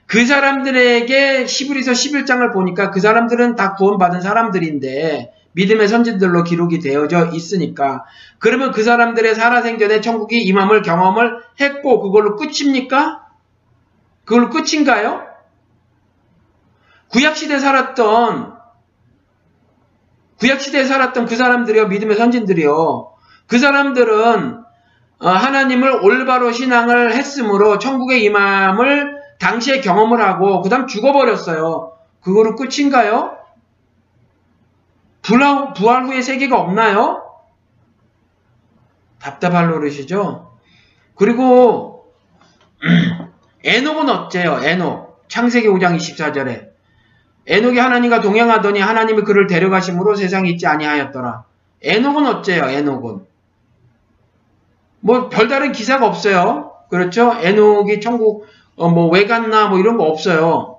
그 0.06 0.26
사람들에게 0.26 1.46
시브리서 1.46 1.94
11장을 1.94 2.52
보니까 2.52 2.92
그 2.92 3.00
사람들은 3.00 3.56
다 3.56 3.74
구원받은 3.76 4.20
사람들인데 4.20 5.32
믿음의 5.54 5.88
선진들로 5.88 6.44
기록이 6.44 6.80
되어져 6.80 7.30
있으니까 7.32 8.04
그러면 8.40 8.72
그 8.72 8.84
사람들의 8.84 9.34
살아생전에 9.34 10.02
천국이 10.02 10.42
임함을 10.42 10.82
경험을 10.82 11.38
했고 11.62 12.02
그걸로 12.02 12.36
끝입니까? 12.36 13.28
그걸로 14.26 14.50
끝인가요? 14.50 15.29
구약시대에 17.10 17.60
살았던 17.60 18.58
구약시대에 20.40 20.86
살았던 20.86 21.26
그 21.26 21.36
사람들이요 21.36 21.88
믿음의 21.88 22.16
선진들이요 22.16 23.14
그 23.48 23.58
사람들은 23.58 24.64
어, 25.22 25.30
하나님을 25.30 26.04
올바로 26.04 26.52
신앙을 26.52 27.14
했으므로 27.14 27.78
천국의 27.78 28.24
임함을 28.24 29.20
당시에 29.40 29.82
경험을 29.82 30.22
하고 30.22 30.62
그 30.62 30.70
다음 30.70 30.88
죽어버렸어요. 30.88 31.98
그거로 32.22 32.56
끝인가요? 32.56 33.38
부활, 35.22 36.06
후에 36.06 36.22
세계가 36.22 36.60
없나요? 36.60 37.24
답답할 39.20 39.68
노릇이죠. 39.70 40.58
그리고 41.16 42.14
에녹은 43.64 44.10
어째요? 44.10 44.60
에녹. 44.64 45.26
창세기 45.28 45.68
5장 45.68 45.98
24절에 45.98 46.70
에녹이 47.50 47.78
하나님과 47.78 48.22
동행하더니 48.22 48.80
하나님이 48.80 49.24
그를 49.24 49.48
데려가심으로 49.48 50.16
세상에 50.16 50.50
있지 50.50 50.68
아니하였더라. 50.68 51.44
에녹은 51.82 52.26
어째요? 52.26 52.66
에녹은 52.66 53.26
뭐 55.02 55.30
별다른 55.30 55.72
기사가 55.72 56.08
없어요. 56.08 56.74
그렇죠? 56.90 57.36
에녹이 57.42 58.00
천국 58.00 58.46
어, 58.80 58.90
뭐, 58.90 59.10
왜 59.10 59.26
갔나, 59.26 59.68
뭐, 59.68 59.78
이런 59.78 59.98
거 59.98 60.06
없어요. 60.06 60.78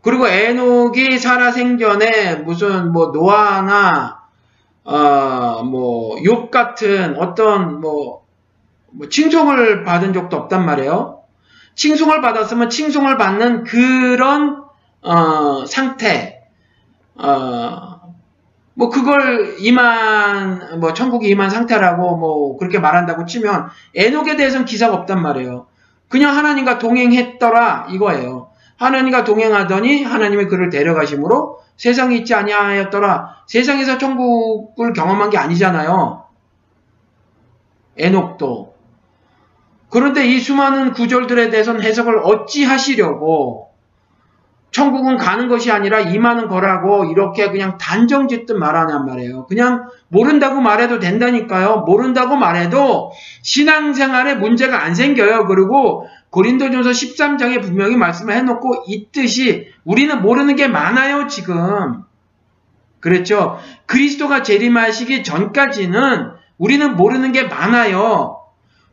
그리고 0.00 0.28
에녹이 0.28 1.18
살아 1.18 1.50
생전에 1.50 2.36
무슨, 2.36 2.92
뭐, 2.92 3.08
노아나, 3.08 4.22
어, 4.84 5.64
뭐, 5.64 6.16
욕 6.24 6.52
같은 6.52 7.16
어떤, 7.18 7.80
뭐, 7.80 8.24
뭐, 8.92 9.08
칭송을 9.08 9.82
받은 9.82 10.12
적도 10.12 10.36
없단 10.36 10.64
말이에요. 10.64 11.22
칭송을 11.74 12.20
받았으면 12.20 12.70
칭송을 12.70 13.16
받는 13.16 13.64
그런, 13.64 14.62
어, 15.02 15.64
상태, 15.66 16.42
어, 17.14 17.98
뭐, 18.74 18.88
그걸 18.90 19.56
이만, 19.58 20.80
뭐, 20.80 20.92
천국이 20.92 21.28
이만 21.28 21.50
상태라고 21.50 22.16
뭐, 22.16 22.56
그렇게 22.56 22.78
말한다고 22.78 23.26
치면, 23.26 23.68
에녹에 23.94 24.36
대해서는 24.36 24.66
기사가 24.66 24.94
없단 24.96 25.20
말이에요. 25.20 25.66
그냥 26.08 26.36
하나님과 26.36 26.78
동행했더라 26.78 27.88
이거예요. 27.90 28.50
하나님과 28.76 29.24
동행하더니 29.24 30.04
하나님이 30.04 30.46
그를 30.46 30.70
데려가심으로 30.70 31.60
세상에 31.76 32.16
있지 32.16 32.34
아니하였더라. 32.34 33.42
세상에서 33.46 33.98
천국을 33.98 34.92
경험한 34.92 35.30
게 35.30 35.38
아니잖아요. 35.38 36.24
에녹도. 37.96 38.74
그런데 39.90 40.26
이 40.26 40.38
수많은 40.38 40.92
구절들에 40.92 41.50
대해서는 41.50 41.82
해석을 41.82 42.18
어찌 42.24 42.64
하시려고 42.64 43.67
천국은 44.70 45.16
가는 45.16 45.48
것이 45.48 45.72
아니라 45.72 46.00
임하는 46.00 46.48
거라고 46.48 47.06
이렇게 47.06 47.50
그냥 47.50 47.78
단정 47.78 48.28
짓듯 48.28 48.56
말하냔 48.56 49.06
말이에요. 49.06 49.46
그냥 49.46 49.88
모른다고 50.08 50.60
말해도 50.60 50.98
된다니까요. 50.98 51.84
모른다고 51.86 52.36
말해도 52.36 53.12
신앙생활에 53.42 54.34
문제가 54.34 54.84
안 54.84 54.94
생겨요. 54.94 55.46
그리고 55.46 56.06
고린도전서 56.30 56.90
13장에 56.90 57.62
분명히 57.62 57.96
말씀을 57.96 58.34
해놓고 58.34 58.84
있듯이 58.86 59.72
우리는 59.84 60.20
모르는 60.20 60.56
게 60.56 60.68
많아요. 60.68 61.26
지금. 61.28 62.04
그렇죠. 63.00 63.58
그리스도가 63.86 64.42
재림하시기 64.42 65.24
전까지는 65.24 66.32
우리는 66.58 66.96
모르는 66.96 67.32
게 67.32 67.44
많아요. 67.44 68.38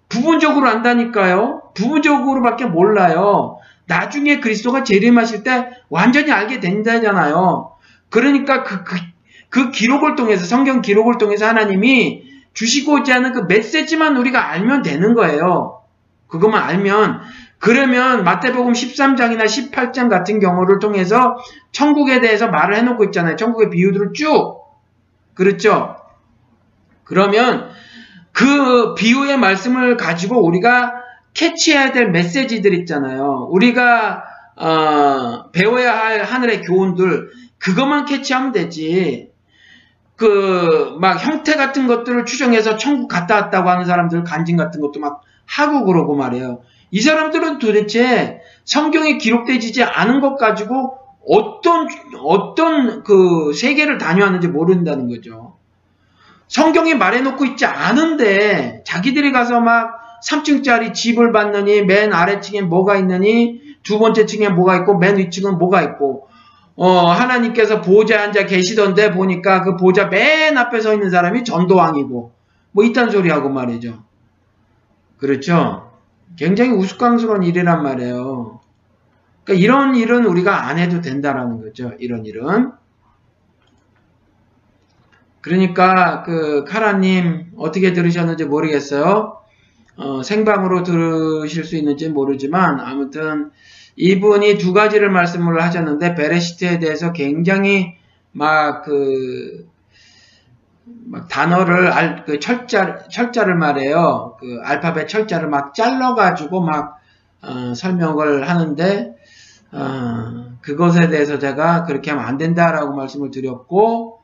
부분적으로 0.08 0.68
안다니까요. 0.68 1.64
부분적으로밖에 1.74 2.66
몰라요. 2.66 3.58
나중에 3.88 4.40
그리스도가 4.40 4.84
재림하실 4.84 5.44
때 5.44 5.70
완전히 5.90 6.32
알게 6.32 6.60
된다잖아요. 6.60 7.72
그러니까 8.10 8.64
그, 8.64 8.84
그, 8.84 8.96
그 9.50 9.72
기록을 9.72 10.16
통해서, 10.16 10.46
성경 10.46 10.82
기록을 10.82 11.18
통해서 11.18 11.48
하나님이 11.48 12.24
주시고자 12.54 13.16
하는 13.16 13.34
그 13.34 13.42
메시지만 13.48 14.18
우리가 14.18 14.50
알면 14.52 14.82
되는 14.82 15.14
거예요. 15.14 15.82
그것만 16.28 16.64
알면 16.64 17.22
그러면 17.60 18.24
마태복음 18.24 18.74
13장이나 18.74 19.46
18장 19.46 20.10
같은 20.10 20.40
경우를 20.40 20.80
통해서 20.80 21.38
천국에 21.72 22.20
대해서 22.20 22.48
말을 22.48 22.76
해놓고 22.76 23.06
있잖아요. 23.06 23.36
천국의 23.36 23.70
비유들을 23.70 24.14
쭉 24.14 24.62
그렇죠? 25.34 25.98
그러면 27.04 27.70
그 28.32 28.96
비유의 28.96 29.38
말씀을 29.38 29.98
가지고 29.98 30.46
우리가 30.46 30.94
캐치해야 31.36 31.92
될 31.92 32.10
메시지들 32.10 32.74
있잖아요. 32.80 33.48
우리가 33.52 34.24
어, 34.56 35.52
배워야 35.52 35.96
할 35.96 36.24
하늘의 36.24 36.62
교훈들 36.64 37.30
그것만 37.60 38.06
캐치하면 38.06 38.52
되지. 38.52 39.30
그 40.16 40.76
막 41.00 41.24
형태 41.24 41.56
같은 41.56 41.88
것들을 41.88 42.26
추정해서 42.26 42.78
천국 42.78 43.08
갔다 43.08 43.36
왔다고 43.36 43.70
하는 43.70 43.86
사람들 43.86 44.24
간증 44.24 44.58
같은 44.58 44.82
것도 44.82 45.00
막 45.00 45.22
하고 45.46 45.86
그러고 45.86 46.16
말이에요. 46.16 46.62
이 46.92 47.02
사람들은 47.02 47.60
도대체 47.60 48.40
성경에 48.64 49.18
기록되지 49.18 49.84
않은 49.84 50.22
것 50.22 50.38
가지고 50.38 50.98
어떤 51.28 51.88
어떤 52.24 53.04
그 53.04 53.54
세계를 53.54 53.98
다녀왔는지 53.98 54.48
모른다는 54.48 55.10
거죠. 55.10 55.58
성경이 56.48 56.96
말해놓고 56.96 57.46
있지 57.46 57.66
않은데 57.66 58.84
자기들이 58.86 59.32
가서 59.32 59.60
막 59.60 60.05
3층짜리 60.24 60.94
집을 60.94 61.32
받느니 61.32 61.84
맨 61.84 62.14
아래층에 62.14 62.62
뭐가 62.62 62.98
있느니 62.98 63.62
두 63.84 64.00
번째 64.00 64.26
층에 64.26 64.50
뭐가 64.50 64.78
있고 64.78 64.98
맨 64.98 65.18
위층은 65.18 65.58
뭐가 65.58 65.82
있고 65.84 66.28
어 66.76 67.08
하나님께서 67.08 67.82
보좌에 67.82 68.18
앉아 68.18 68.46
계시던데 68.46 69.12
보니까 69.12 69.62
그 69.62 69.78
보좌 69.78 70.08
맨 70.08 70.58
앞에 70.58 70.82
서 70.82 70.94
있는 70.94 71.10
사람이 71.10 71.44
전도왕이고 71.44 72.34
뭐 72.72 72.84
이딴 72.84 73.10
소리 73.10 73.30
하고 73.30 73.50
말이죠. 73.50 74.04
그렇죠? 75.18 75.92
굉장히 76.36 76.72
우스꽝스러운 76.72 77.44
일이란 77.44 77.84
말이에요. 77.84 78.60
그러니까 79.44 79.64
이런 79.64 79.96
일은 79.96 80.26
우리가 80.26 80.68
안 80.68 80.78
해도 80.78 81.02
된다라는 81.02 81.62
거죠. 81.62 81.94
이런 82.00 82.26
일은. 82.26 82.72
그러니까 85.40 86.24
그 86.24 86.64
카라님 86.66 87.52
어떻게 87.56 87.94
들으셨는지 87.94 88.46
모르겠어요. 88.46 89.38
어, 89.98 90.24
생방으로 90.24 90.84
들으실 90.84 91.64
수 91.64 91.76
있는지 91.76 92.10
모르지만 92.10 92.80
아무튼 92.80 93.52
이분이 93.96 94.58
두 94.58 94.74
가지를 94.74 95.10
말씀을 95.10 95.62
하셨는데 95.62 96.16
베레시트에 96.16 96.80
대해서 96.80 97.14
굉장히 97.14 97.96
막그 98.34 99.68
막 101.06 101.28
단어를 101.28 101.92
알, 101.92 102.26
그 102.26 102.40
철자, 102.40 103.08
철자를 103.10 103.56
말해요. 103.56 104.38
그 104.40 104.60
알파벳 104.64 105.08
철자를 105.08 105.50
막 105.50 105.74
잘라 105.74 106.16
가지고 106.16 106.62
막, 106.62 107.00
어, 107.42 107.74
설명을 107.76 108.50
하는데, 108.50 109.16
어, 109.72 110.58
그것에 110.62 111.10
대해서 111.10 111.40
제가 111.40 111.86
그렇게 111.86 112.12
하면 112.12 112.26
안 112.26 112.38
된다라고 112.38 112.96
말씀을 112.96 113.32
드렸고, 113.32 114.20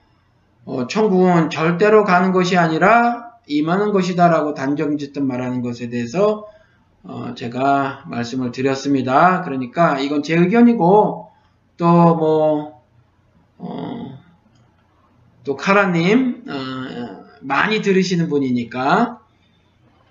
어, 0.66 0.88
천국은 0.88 1.50
절대로 1.50 2.04
가는 2.04 2.32
것이 2.32 2.58
아니라 2.58 3.31
임하는 3.48 3.92
것이다라고 3.92 4.54
단정짓듯 4.54 5.24
말하는 5.24 5.62
것에 5.62 5.90
대해서, 5.90 6.48
어, 7.04 7.34
제가 7.36 8.04
말씀을 8.08 8.52
드렸습니다. 8.52 9.42
그러니까 9.42 10.00
이건 10.00 10.24
제 10.24 10.38
의견이고, 10.38 11.30
또 11.78 12.16
뭐, 12.16 12.82
어, 13.58 14.22
또 15.44 15.56
카라님 15.56 16.44
어, 16.48 17.24
많이 17.42 17.82
들으시는 17.82 18.30
분이니까 18.30 19.20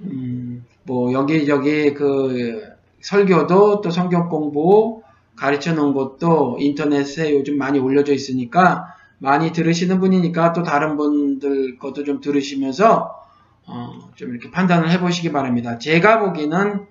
음, 0.03 0.65
뭐 0.83 1.13
여기저기 1.13 1.95
그 1.95 2.63
설교도 3.01 3.81
또 3.81 3.91
성경 3.91 4.29
공부 4.29 5.03
가르쳐 5.37 5.73
놓은 5.73 5.95
것도 5.95 6.57
인터넷에 6.61 7.35
요즘 7.35 7.57
많이 7.59 7.79
올려져 7.79 8.13
있으니까 8.13 8.95
많이 9.19 9.53
들으시는 9.53 10.01
분이니까 10.01 10.53
또 10.53 10.63
다른 10.63 10.97
분들 10.97 11.79
것도 11.79 12.05
좀 12.05 12.21
들으시면서 12.21 13.20
어, 13.67 13.93
좀 14.17 14.31
이렇게 14.31 14.51
판단을 14.51 14.91
해보시기 14.91 15.33
바랍니다. 15.33 15.79
제가 15.79 16.21
보기는 16.21 16.87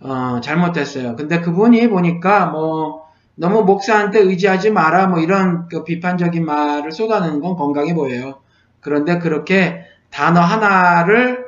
어, 0.00 0.40
잘못됐어요. 0.42 1.16
근데 1.16 1.40
그분이 1.40 1.88
보니까 1.88 2.46
뭐 2.46 3.04
너무 3.36 3.62
목사한테 3.64 4.20
의지하지 4.20 4.70
마라 4.70 5.06
뭐 5.08 5.20
이런 5.20 5.68
그 5.68 5.82
비판적인 5.84 6.44
말을 6.44 6.92
쏟아내는 6.92 7.40
건 7.40 7.56
건강해 7.56 7.94
보여요. 7.94 8.40
그런데 8.80 9.18
그렇게 9.18 9.84
단어 10.10 10.40
하나를 10.40 11.44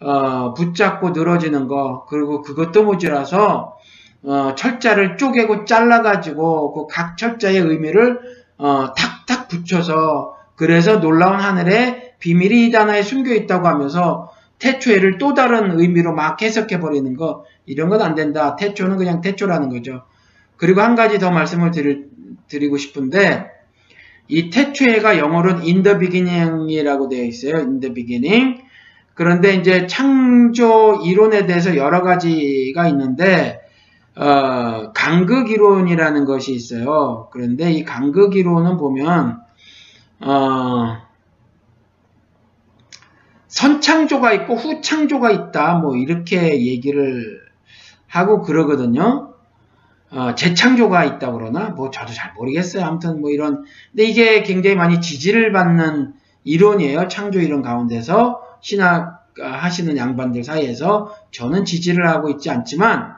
어, 0.00 0.52
붙잡고 0.54 1.10
늘어지는 1.10 1.66
거 1.66 2.04
그리고 2.08 2.42
그것도 2.42 2.84
모자라서 2.84 3.78
어, 4.22 4.54
철자를 4.54 5.16
쪼개고 5.16 5.64
잘라가지고 5.64 6.72
그 6.74 6.86
각 6.94 7.16
철자의 7.16 7.58
의미를 7.58 8.20
어, 8.58 8.92
탁탁 8.94 9.48
붙여서 9.48 10.36
그래서 10.56 11.00
놀라운 11.00 11.40
하늘에 11.40 12.03
비밀이 12.24 12.68
이 12.68 12.70
단어에 12.70 13.02
숨겨 13.02 13.34
있다고 13.34 13.68
하면서 13.68 14.32
태초에를 14.58 15.18
또 15.18 15.34
다른 15.34 15.78
의미로 15.78 16.14
막 16.14 16.40
해석해 16.40 16.80
버리는 16.80 17.14
거 17.16 17.44
이런 17.66 17.90
건 17.90 18.00
안 18.00 18.14
된다. 18.14 18.56
태초는 18.56 18.96
그냥 18.96 19.20
태초라는 19.20 19.68
거죠. 19.68 20.04
그리고 20.56 20.80
한 20.80 20.94
가지 20.94 21.18
더 21.18 21.30
말씀을 21.30 21.70
드릴, 21.70 22.08
드리고 22.48 22.78
싶은데 22.78 23.50
이 24.28 24.48
태초에가 24.48 25.18
영어로는 25.18 25.64
in 25.64 25.82
the 25.82 25.98
beginning이라고 25.98 27.10
되어 27.10 27.24
있어요. 27.24 27.56
in 27.56 27.80
the 27.80 27.92
beginning. 27.92 28.62
그런데 29.12 29.56
이제 29.56 29.86
창조 29.86 31.02
이론에 31.04 31.44
대해서 31.44 31.76
여러 31.76 32.00
가지가 32.00 32.88
있는데 32.88 33.60
어, 34.16 34.92
간극 34.94 35.50
이론이라는 35.50 36.24
것이 36.24 36.54
있어요. 36.54 37.28
그런데 37.32 37.70
이 37.70 37.84
간극 37.84 38.34
이론은 38.34 38.78
보면 38.78 39.40
어, 40.20 41.04
선창조가 43.54 44.32
있고 44.32 44.56
후창조가 44.56 45.30
있다. 45.30 45.76
뭐 45.76 45.96
이렇게 45.96 46.66
얘기를 46.66 47.40
하고 48.08 48.42
그러거든요. 48.42 49.32
어, 50.10 50.34
재창조가 50.34 51.04
있다고 51.04 51.38
그러나 51.38 51.70
뭐 51.70 51.90
저도 51.90 52.12
잘 52.12 52.32
모르겠어요. 52.34 52.84
아무튼 52.84 53.20
뭐 53.20 53.30
이런 53.30 53.64
근데 53.92 54.04
이게 54.04 54.42
굉장히 54.42 54.74
많이 54.74 55.00
지지를 55.00 55.52
받는 55.52 56.14
이론이에요. 56.42 57.06
창조 57.06 57.40
이론 57.40 57.62
가운데서 57.62 58.42
신학 58.60 59.24
하시는 59.40 59.96
양반들 59.96 60.42
사이에서 60.42 61.14
저는 61.30 61.64
지지를 61.64 62.08
하고 62.08 62.30
있지 62.30 62.50
않지만 62.50 63.14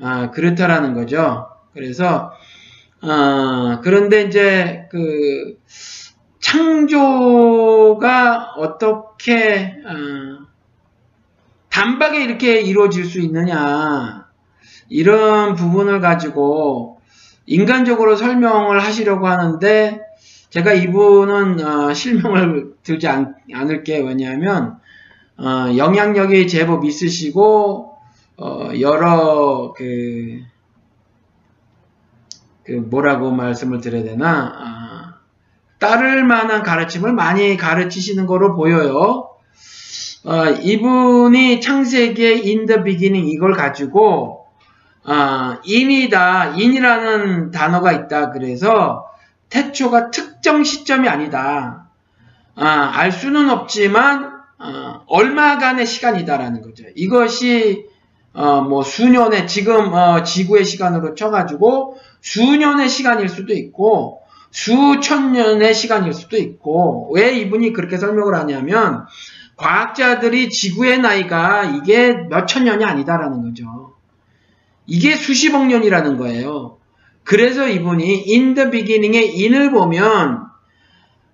어, 0.00 0.30
그렇다라는 0.32 0.94
거죠. 0.94 1.46
그래서 1.74 2.32
어, 3.02 3.80
그런데 3.82 4.22
이제 4.22 4.88
그 4.90 5.58
창조가 6.56 8.54
어떻게 8.56 9.76
어, 9.84 10.46
단박에 11.68 12.24
이렇게 12.24 12.60
이루어질 12.60 13.04
수 13.04 13.20
있느냐. 13.20 14.26
이런 14.88 15.54
부분을 15.54 16.00
가지고 16.00 16.98
인간적으로 17.44 18.16
설명을 18.16 18.80
하시려고 18.82 19.26
하는데 19.26 20.00
제가 20.48 20.72
이분은 20.72 21.60
어, 21.62 21.92
실명을 21.92 22.76
들지 22.82 23.06
않, 23.06 23.34
을게요. 23.52 24.06
왜냐하면 24.06 24.78
어, 25.36 25.76
영향력이 25.76 26.48
제법 26.48 26.86
있으시고 26.86 27.98
어, 28.38 28.70
여러 28.80 29.74
그, 29.76 30.40
그 32.64 32.72
뭐라고 32.72 33.30
말씀을 33.30 33.82
드려야 33.82 34.04
되나? 34.04 34.54
아, 34.56 34.95
따를 35.78 36.24
만한 36.24 36.62
가르침을 36.62 37.12
많이 37.12 37.56
가르치시는 37.56 38.26
거로 38.26 38.54
보여요. 38.54 39.30
어, 40.24 40.46
이분이 40.48 41.60
창세기의 41.60 42.42
in 42.44 42.66
the 42.66 42.82
beginning 42.82 43.30
이걸 43.30 43.52
가지고 43.52 44.46
아, 45.04 45.60
인이다, 45.64 46.56
인이라는 46.56 47.52
단어가 47.52 47.92
있다. 47.92 48.30
그래서 48.30 49.06
태초가 49.50 50.10
특정 50.10 50.64
시점이 50.64 51.08
아니다. 51.08 51.86
아, 52.56 52.90
알 52.92 53.12
수는 53.12 53.50
없지만 53.50 54.32
어, 54.58 55.02
얼마간의 55.06 55.86
시간이다라는 55.86 56.62
거죠. 56.62 56.84
이것이 56.96 57.86
어, 58.32 58.62
뭐 58.62 58.82
수년의 58.82 59.46
지금 59.46 59.92
어, 59.92 60.22
지구의 60.24 60.64
시간으로 60.64 61.14
쳐가지고 61.14 61.98
수년의 62.20 62.88
시간일 62.88 63.28
수도 63.28 63.54
있고 63.54 64.22
수천 64.50 65.32
년의 65.32 65.74
시간일 65.74 66.12
수도 66.12 66.36
있고 66.36 67.10
왜 67.14 67.36
이분이 67.38 67.72
그렇게 67.72 67.96
설명을 67.98 68.34
하냐면 68.34 69.06
과학자들이 69.56 70.50
지구의 70.50 70.98
나이가 70.98 71.64
이게 71.64 72.14
몇 72.28 72.46
천 72.46 72.64
년이 72.64 72.84
아니다라는 72.84 73.42
거죠. 73.42 73.94
이게 74.86 75.16
수십억 75.16 75.66
년이라는 75.66 76.16
거예요. 76.16 76.78
그래서 77.24 77.66
이분이 77.66 78.24
in 78.28 78.54
the 78.54 78.70
beginning의 78.70 79.34
in을 79.42 79.70
보면 79.72 80.46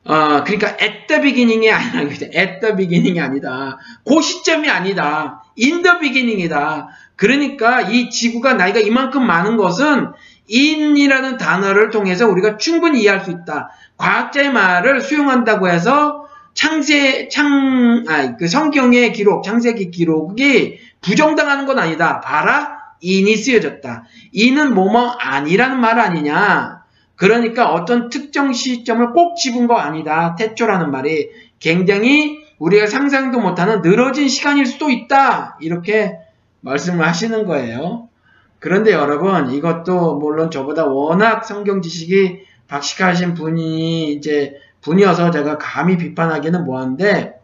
어, 0.04 0.42
그러니까 0.44 0.68
at 0.82 1.06
the 1.06 1.22
beginning이 1.22 1.70
아니라 1.70 2.00
at 2.34 2.60
the 2.60 2.74
beginning이 2.76 3.20
아니다. 3.20 3.78
그 4.04 4.20
시점이 4.22 4.68
아니다. 4.68 5.44
in 5.60 5.82
the 5.82 5.98
beginning이다. 6.00 6.88
그러니까 7.16 7.82
이 7.82 8.10
지구가 8.10 8.54
나이가 8.54 8.80
이만큼 8.80 9.24
많은 9.26 9.56
것은 9.56 10.12
인이라는 10.48 11.38
단어를 11.38 11.90
통해서 11.90 12.28
우리가 12.28 12.56
충분히 12.56 13.02
이해할 13.02 13.24
수 13.24 13.30
있다. 13.30 13.70
과학자의 13.96 14.52
말을 14.52 15.00
수용한다고 15.00 15.68
해서 15.68 16.26
창세, 16.54 17.28
창, 17.28 18.04
아, 18.08 18.36
그 18.36 18.48
성경의 18.48 19.12
기록, 19.12 19.42
창세기 19.42 19.90
기록이 19.90 20.78
부정당하는 21.00 21.66
건 21.66 21.78
아니다. 21.78 22.20
봐라, 22.20 22.78
인이 23.00 23.36
쓰여졌다. 23.36 24.04
인은 24.32 24.74
뭐뭐 24.74 25.16
아니라는 25.18 25.80
말 25.80 25.98
아니냐. 25.98 26.82
그러니까 27.16 27.70
어떤 27.70 28.08
특정 28.08 28.52
시점을 28.52 29.12
꼭 29.12 29.36
집은 29.36 29.66
거 29.66 29.76
아니다. 29.76 30.34
태초라는 30.36 30.90
말이 30.90 31.30
굉장히 31.58 32.38
우리가 32.58 32.86
상상도 32.86 33.40
못하는 33.40 33.80
늘어진 33.80 34.28
시간일 34.28 34.66
수도 34.66 34.90
있다. 34.90 35.56
이렇게 35.60 36.16
말씀을 36.60 37.06
하시는 37.06 37.46
거예요. 37.46 38.08
그런데 38.62 38.92
여러분, 38.92 39.50
이것도 39.50 40.18
물론 40.20 40.52
저보다 40.52 40.86
워낙 40.86 41.44
성경 41.44 41.82
지식이 41.82 42.46
박식하신 42.68 43.34
분이 43.34 44.12
이제 44.12 44.54
분이어서 44.82 45.32
제가 45.32 45.58
감히 45.58 45.96
비판하기는 45.96 46.64
뭐한데, 46.64 47.40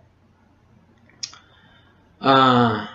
아, 2.20 2.88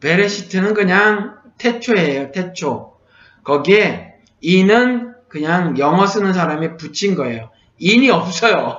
베레시트는 0.00 0.72
그냥 0.72 1.36
태초예요, 1.58 2.32
태초. 2.32 2.96
거기에 3.44 4.14
이는 4.40 5.14
그냥 5.28 5.76
영어 5.76 6.06
쓰는 6.06 6.32
사람이 6.32 6.78
붙인 6.78 7.14
거예요. 7.14 7.50
인이 7.76 8.08
없어요. 8.08 8.78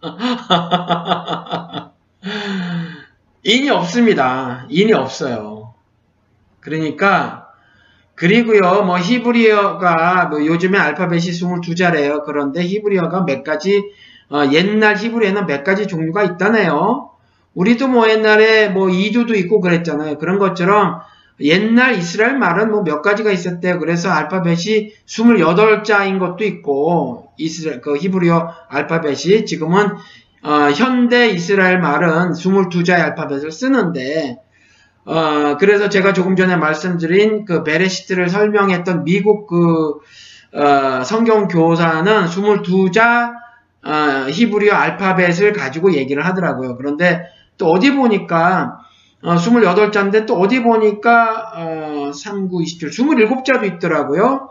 인이 3.44 3.68
없습니다. 3.68 4.64
인이 4.70 4.94
없어요. 4.94 5.74
그러니까 6.60 7.39
그리고요, 8.20 8.82
뭐 8.84 8.98
히브리어가 8.98 10.26
뭐 10.26 10.44
요즘에 10.44 10.78
알파벳이 10.78 11.22
22자래요. 11.22 12.22
그런데 12.26 12.62
히브리어가 12.62 13.24
몇 13.24 13.42
가지 13.42 13.82
어, 14.28 14.44
옛날 14.52 14.98
히브리어에는 14.98 15.46
몇 15.46 15.64
가지 15.64 15.86
종류가 15.86 16.24
있다네요. 16.24 17.12
우리도 17.54 17.88
뭐 17.88 18.10
옛날에 18.10 18.68
뭐 18.68 18.90
이두도 18.90 19.34
있고 19.36 19.62
그랬잖아요. 19.62 20.18
그런 20.18 20.38
것처럼 20.38 21.00
옛날 21.40 21.94
이스라엘 21.94 22.36
말은 22.36 22.70
뭐 22.70 22.84
몇 22.84 23.00
가지가 23.00 23.32
있었대요. 23.32 23.78
그래서 23.78 24.10
알파벳이 24.10 24.92
28자인 25.06 26.18
것도 26.18 26.44
있고 26.44 27.32
이스라엘 27.38 27.80
그 27.80 27.96
히브리어 27.96 28.50
알파벳이 28.68 29.46
지금은 29.46 29.94
어, 30.42 30.50
현대 30.76 31.30
이스라엘 31.30 31.78
말은 31.78 32.32
22자의 32.32 33.00
알파벳을 33.00 33.50
쓰는데 33.50 34.36
어, 35.10 35.56
그래서 35.58 35.88
제가 35.88 36.12
조금 36.12 36.36
전에 36.36 36.54
말씀드린 36.54 37.44
그 37.44 37.64
베레시트를 37.64 38.28
설명했던 38.28 39.02
미국 39.02 39.48
그 39.48 39.98
어, 40.56 41.02
성경 41.02 41.48
교사는 41.48 42.26
22자 42.26 43.32
어, 43.84 44.28
히브리어 44.30 44.72
알파벳을 44.72 45.52
가지고 45.52 45.94
얘기를 45.94 46.24
하더라고요. 46.24 46.76
그런데 46.76 47.24
또 47.58 47.72
어디 47.72 47.92
보니까 47.92 48.78
어, 49.22 49.34
28자인데 49.34 50.26
또 50.26 50.38
어디 50.38 50.62
보니까 50.62 51.54
어, 51.56 52.12
3, 52.12 52.48
9, 52.48 52.62
27, 52.62 52.90
27자도 52.90 53.64
있더라고요. 53.64 54.50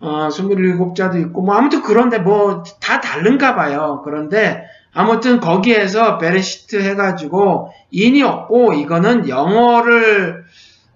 어, 0.00 0.28
27자도 0.28 1.20
있고 1.28 1.42
뭐 1.42 1.54
아무튼 1.54 1.82
그런데 1.82 2.18
뭐 2.18 2.64
다 2.80 3.00
다른가 3.00 3.54
봐요. 3.54 4.02
그런데 4.04 4.64
아무튼 4.96 5.40
거기에서 5.40 6.16
베레시트 6.16 6.82
해가지고 6.82 7.70
인이 7.90 8.22
없고 8.22 8.72
이거는 8.72 9.28
영어를 9.28 10.44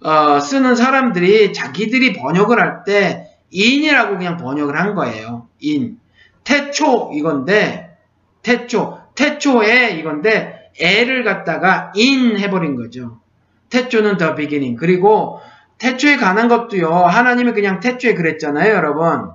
어, 0.02 0.40
쓰는 0.40 0.74
사람들이 0.74 1.52
자기들이 1.52 2.14
번역을 2.14 2.58
할 2.58 2.84
때 2.84 3.26
인이라고 3.50 4.16
그냥 4.16 4.38
번역을 4.38 4.78
한 4.80 4.94
거예요. 4.94 5.48
인. 5.60 5.98
태초 6.44 7.10
이건데 7.12 7.94
태초 8.42 8.98
태초에 9.14 9.90
이건데 9.98 10.70
애를 10.80 11.22
갖다가 11.24 11.92
인 11.94 12.38
해버린 12.38 12.76
거죠. 12.76 13.20
태초는 13.68 14.16
더 14.16 14.34
비기닝. 14.34 14.76
그리고 14.76 15.40
태초에 15.76 16.16
관한 16.16 16.48
것도요. 16.48 16.88
하나님이 16.90 17.52
그냥 17.52 17.80
태초에 17.80 18.14
그랬잖아요, 18.14 18.72
여러분. 18.72 19.32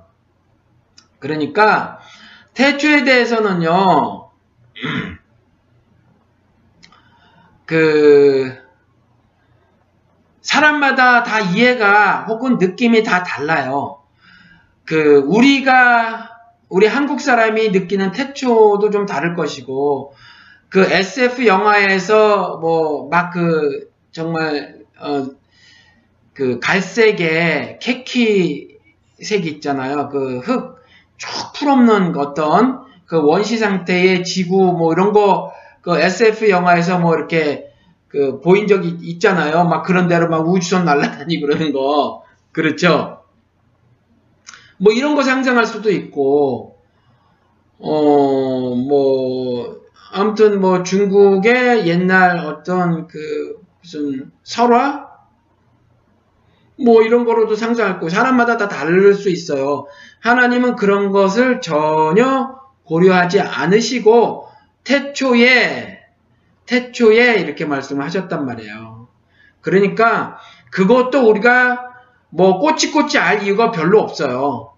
그러니까 1.20 2.00
태초에 2.54 3.04
대해서는요. 3.04 4.25
그 7.64 8.52
사람마다 10.40 11.22
다 11.24 11.40
이해가 11.40 12.24
혹은 12.26 12.58
느낌이 12.58 13.02
다 13.02 13.22
달라요. 13.22 14.02
그 14.84 15.22
우리가 15.26 16.30
우리 16.68 16.86
한국 16.86 17.20
사람이 17.20 17.70
느끼는 17.70 18.12
태초도 18.12 18.90
좀 18.90 19.06
다를 19.06 19.34
것이고 19.34 20.14
그 20.68 20.82
SF 20.84 21.46
영화에서 21.46 22.58
뭐 22.58 23.08
막 23.10 23.30
그 23.32 23.90
정말 24.12 24.78
어 25.00 25.36
그 26.34 26.60
갈색의 26.60 27.78
캐키색 27.80 29.46
있잖아요. 29.46 30.08
그 30.10 30.40
흙 30.40 30.76
쭉 31.18 31.52
풀없는 31.54 32.16
어떤 32.16 32.85
그 33.06 33.22
원시 33.22 33.56
상태의 33.58 34.24
지구 34.24 34.72
뭐 34.72 34.92
이런 34.92 35.12
거 35.12 35.56
그 35.86 35.96
SF 36.00 36.50
영화에서 36.50 36.98
뭐 36.98 37.14
이렇게 37.14 37.70
그 38.08 38.40
보인 38.40 38.66
적이 38.66 38.98
있잖아요. 39.02 39.66
막 39.66 39.84
그런 39.84 40.08
데로 40.08 40.28
막 40.28 40.48
우주선 40.48 40.84
날아다니고 40.84 41.46
그러는 41.46 41.72
거. 41.72 42.24
그렇죠? 42.50 43.22
뭐 44.78 44.92
이런 44.92 45.14
거 45.14 45.22
상상할 45.22 45.64
수도 45.64 45.92
있고 45.92 46.76
어 47.78 48.74
뭐 48.88 49.76
아무튼 50.12 50.60
뭐 50.60 50.82
중국의 50.82 51.86
옛날 51.86 52.38
어떤 52.38 53.06
그 53.06 53.60
무슨 53.80 54.32
설화 54.42 55.06
뭐 56.84 57.02
이런 57.02 57.24
거로도 57.24 57.54
상상할 57.54 58.00
거 58.00 58.08
사람마다 58.08 58.56
다 58.56 58.66
다를 58.66 59.14
수 59.14 59.30
있어요. 59.30 59.86
하나님은 60.20 60.74
그런 60.74 61.12
것을 61.12 61.60
전혀 61.60 62.55
고려하지 62.86 63.40
않으시고 63.40 64.48
태초에 64.84 66.00
태초에 66.66 67.36
이렇게 67.36 67.64
말씀을 67.64 68.04
하셨단 68.04 68.44
말이에요. 68.44 69.08
그러니까 69.60 70.38
그것도 70.70 71.28
우리가 71.28 71.86
뭐 72.30 72.58
꼬치꼬치 72.58 73.18
알 73.18 73.42
이유가 73.42 73.70
별로 73.70 74.00
없어요. 74.00 74.72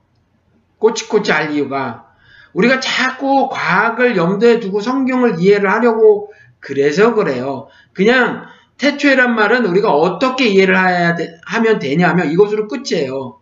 꼬치꼬치 0.79 1.33
알 1.33 1.53
이유가 1.53 2.07
우리가 2.53 2.81
자꾸 2.81 3.49
과학을 3.51 4.17
염두에 4.17 4.61
두고 4.61 4.81
성경을 4.81 5.41
이해를 5.41 5.71
하려고 5.71 6.33
그래서 6.61 7.15
그래요. 7.15 7.69
그냥 7.93 8.47
태초에란 8.79 9.35
말은 9.35 9.67
우리가 9.67 9.91
어떻게 9.91 10.47
이해를 10.47 10.75
돼, 11.17 11.39
하면 11.47 11.79
되냐면 11.79 12.31
이것으로 12.31 12.69
끝이에요. 12.69 13.39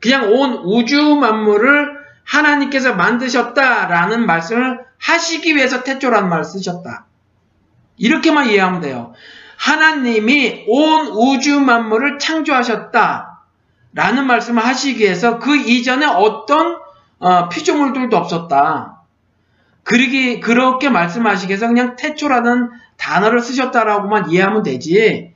그냥 0.00 0.32
온 0.32 0.60
우주 0.64 1.16
만물을 1.16 2.03
하나님께서 2.24 2.94
만드셨다라는 2.94 4.26
말씀을 4.26 4.80
하시기 4.98 5.54
위해서 5.56 5.82
태초라는 5.82 6.28
말을 6.28 6.44
쓰셨다. 6.44 7.06
이렇게만 7.96 8.48
이해하면 8.48 8.80
돼요. 8.80 9.12
하나님이 9.56 10.64
온 10.68 11.08
우주 11.08 11.60
만물을 11.60 12.18
창조하셨다. 12.18 13.42
라는 13.92 14.26
말씀을 14.26 14.64
하시기 14.64 15.04
위해서 15.04 15.38
그 15.38 15.54
이전에 15.56 16.06
어떤 16.06 16.78
어, 17.20 17.48
피조물들도 17.48 18.16
없었다. 18.16 19.02
그러기, 19.84 20.40
그렇게 20.40 20.88
말씀하시기 20.88 21.50
위해서 21.50 21.68
그냥 21.68 21.96
태초라는 21.96 22.70
단어를 22.96 23.40
쓰셨다라고만 23.40 24.30
이해하면 24.30 24.62
되지. 24.62 25.33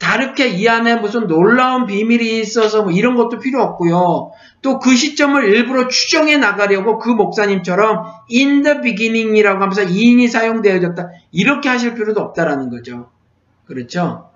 다르게 0.00 0.48
이 0.48 0.66
안에 0.66 0.96
무슨 0.96 1.26
놀라운 1.28 1.86
비밀이 1.86 2.40
있어서 2.40 2.82
뭐 2.82 2.90
이런 2.90 3.14
것도 3.16 3.38
필요 3.38 3.62
없고요. 3.62 4.32
또 4.62 4.78
그 4.80 4.96
시점을 4.96 5.44
일부러 5.44 5.88
추정해 5.88 6.36
나가려고 6.38 6.98
그 6.98 7.10
목사님처럼 7.10 8.04
in 8.32 8.62
the 8.62 8.80
beginning이라고 8.80 9.60
하면서 9.60 9.82
인이 9.82 10.26
사용되어졌다. 10.26 11.08
이렇게 11.32 11.68
하실 11.68 11.94
필요도 11.94 12.20
없다라는 12.20 12.70
거죠. 12.70 13.10
그렇죠? 13.66 14.30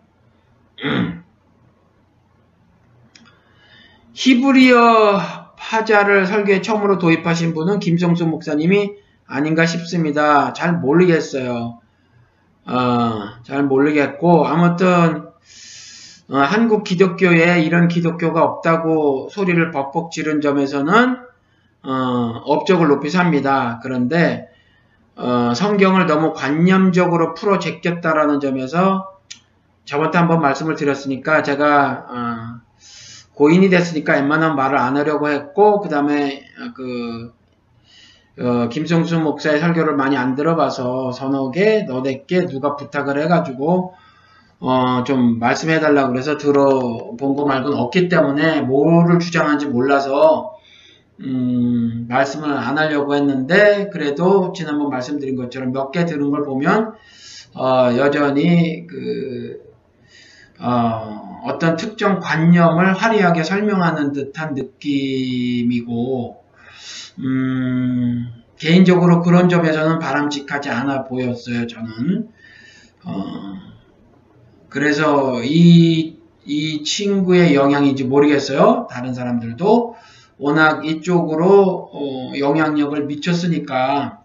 히브리어 4.13 5.21
파자를 5.57 6.27
설교에 6.27 6.61
처음으로 6.61 6.99
도입하신 6.99 7.55
분은 7.55 7.81
김성수 7.81 8.27
목사님이 8.27 8.93
아닌가 9.27 9.65
싶습니다. 9.65 10.53
잘 10.53 10.75
모르겠어요. 10.75 11.81
어, 12.67 13.13
잘 13.43 13.65
모르겠고 13.65 14.47
아무튼 14.47 15.34
어, 16.31 16.39
한국 16.39 16.85
기독교에 16.85 17.61
이런 17.61 17.89
기독교가 17.89 18.43
없다고 18.43 19.29
소리를 19.31 19.71
벅벅 19.71 20.11
지른 20.11 20.41
점에서는 20.41 21.19
어, 21.83 21.91
업적을 22.47 22.89
높이 22.89 23.11
삽니다. 23.11 23.79
그런데 23.83 24.49
어, 25.17 25.53
성경을 25.55 26.07
너무 26.07 26.33
관념적으로 26.33 27.35
풀어 27.35 27.59
제꼈다라는 27.59 28.41
점에서 28.41 29.13
저번 29.85 30.11
때 30.11 30.19
한번 30.19 30.41
말씀을 30.41 30.77
드렸으니까 30.77 31.43
제가 31.43 32.07
어, 32.09 32.65
고인이 33.35 33.69
됐으니까 33.69 34.15
웬만한 34.15 34.57
말을 34.57 34.79
안 34.79 34.97
하려고 34.97 35.29
했고 35.29 35.81
그 35.81 35.89
다음에 35.89 36.43
그 36.75 37.33
어, 38.41 38.69
김성수 38.69 39.21
목사의 39.21 39.61
설교를 39.61 39.95
많이 39.95 40.17
안 40.17 40.35
들어봐서 40.35 41.13
너댓 41.85 42.27
개 42.27 42.47
누가 42.47 42.77
부탁을 42.77 43.21
해가지고 43.23 43.95
어, 44.61 45.05
좀 45.05 45.39
말씀해달라고 45.39 46.13
그래서 46.13 46.37
들어본 46.39 47.35
거 47.37 47.45
말고는 47.45 47.77
없기 47.77 48.09
때문에 48.09 48.63
뭐를 48.63 49.19
주장하는지 49.19 49.67
몰라서 49.67 50.57
음, 51.21 52.07
말씀을 52.09 52.51
안 52.51 52.77
하려고 52.79 53.15
했는데 53.15 53.89
그래도 53.93 54.53
지난번 54.53 54.91
말씀드린 54.91 55.37
것처럼 55.37 55.73
몇 55.73 55.93
개 55.93 56.07
들은 56.07 56.31
걸 56.31 56.45
보면 56.45 56.95
어, 57.55 57.91
여전히 57.97 58.87
그 58.87 59.61
어, 60.59 61.41
어떤 61.45 61.77
특정 61.77 62.21
관념을 62.21 62.95
화려하게 62.95 63.43
설명하는 63.45 64.13
듯한 64.13 64.55
느낌이고 64.55 66.43
음, 67.21 68.27
개인적으로 68.59 69.23
그런 69.23 69.49
점에서는 69.49 69.99
바람직하지 69.99 70.71
않아 70.71 71.05
보였어요. 71.05 71.67
저는 71.67 72.29
어, 73.05 73.13
그래서 74.75 75.41
이, 75.45 76.19
이 76.45 76.83
친구의 76.83 77.55
영향인지 77.55 78.03
모르겠어요. 78.03 78.89
다른 78.91 79.15
사람들도 79.15 79.95
워낙 80.37 80.85
이쪽으로 80.85 81.91
어, 81.93 82.33
영향력을 82.37 83.07
미쳤으니까 83.07 84.25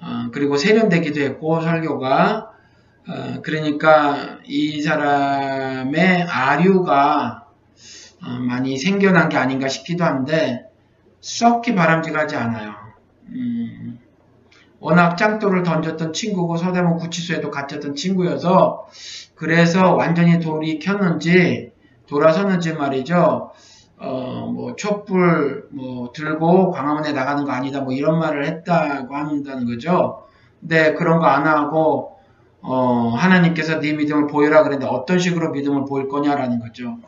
어, 0.00 0.30
그리고 0.30 0.56
세련되기도 0.56 1.20
했고 1.20 1.60
설교가 1.60 2.52
어, 3.08 3.42
그러니까 3.42 4.38
이 4.46 4.80
사람의 4.82 6.26
아류가 6.30 7.46
어, 8.24 8.28
많이 8.38 8.78
생겨난 8.78 9.30
게 9.30 9.36
아닌가 9.36 9.66
싶기도 9.66 10.04
한데 10.04 10.66
썩히 11.20 11.74
바람직하지 11.74 12.36
않아요. 12.36 12.72
음, 13.30 13.61
워낙 14.82 15.16
짱돌을 15.16 15.62
던졌던 15.62 16.12
친구고 16.12 16.56
서대문 16.56 16.96
구치소에도 16.96 17.50
갇혔던 17.52 17.94
친구여서 17.94 18.86
그래서 19.36 19.94
완전히 19.94 20.40
돌이 20.40 20.80
켰는지 20.80 21.70
돌아섰는지 22.08 22.74
말이죠. 22.74 23.52
어, 23.98 24.50
뭐 24.52 24.74
촛불 24.74 25.68
뭐 25.70 26.12
들고 26.12 26.72
광화문에 26.72 27.12
나가는 27.12 27.44
거 27.44 27.52
아니다 27.52 27.80
뭐 27.80 27.92
이런 27.92 28.18
말을 28.18 28.44
했다고 28.44 29.14
한다는 29.14 29.66
거죠. 29.66 30.24
근데 30.60 30.94
그런 30.94 31.20
거 31.20 31.26
안 31.26 31.46
하고 31.46 32.16
어, 32.60 33.10
하나님께서 33.16 33.78
네 33.78 33.92
믿음을 33.92 34.26
보여라 34.26 34.64
그랬는데 34.64 34.86
어떤 34.92 35.18
식으로 35.20 35.50
믿음을 35.50 35.84
보일 35.84 36.08
거냐라는 36.08 36.58
거죠. 36.58 36.98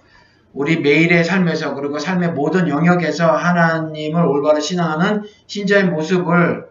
우리 0.53 0.79
매일의 0.79 1.25
삶에서 1.25 1.75
그리고 1.75 1.99
삶의 1.99 2.33
모든 2.33 2.69
영역에서 2.69 3.33
하나님을 3.33 4.25
올바로 4.25 4.61
신앙하는 4.61 5.25
신자의 5.49 5.87
모습을 5.87 6.64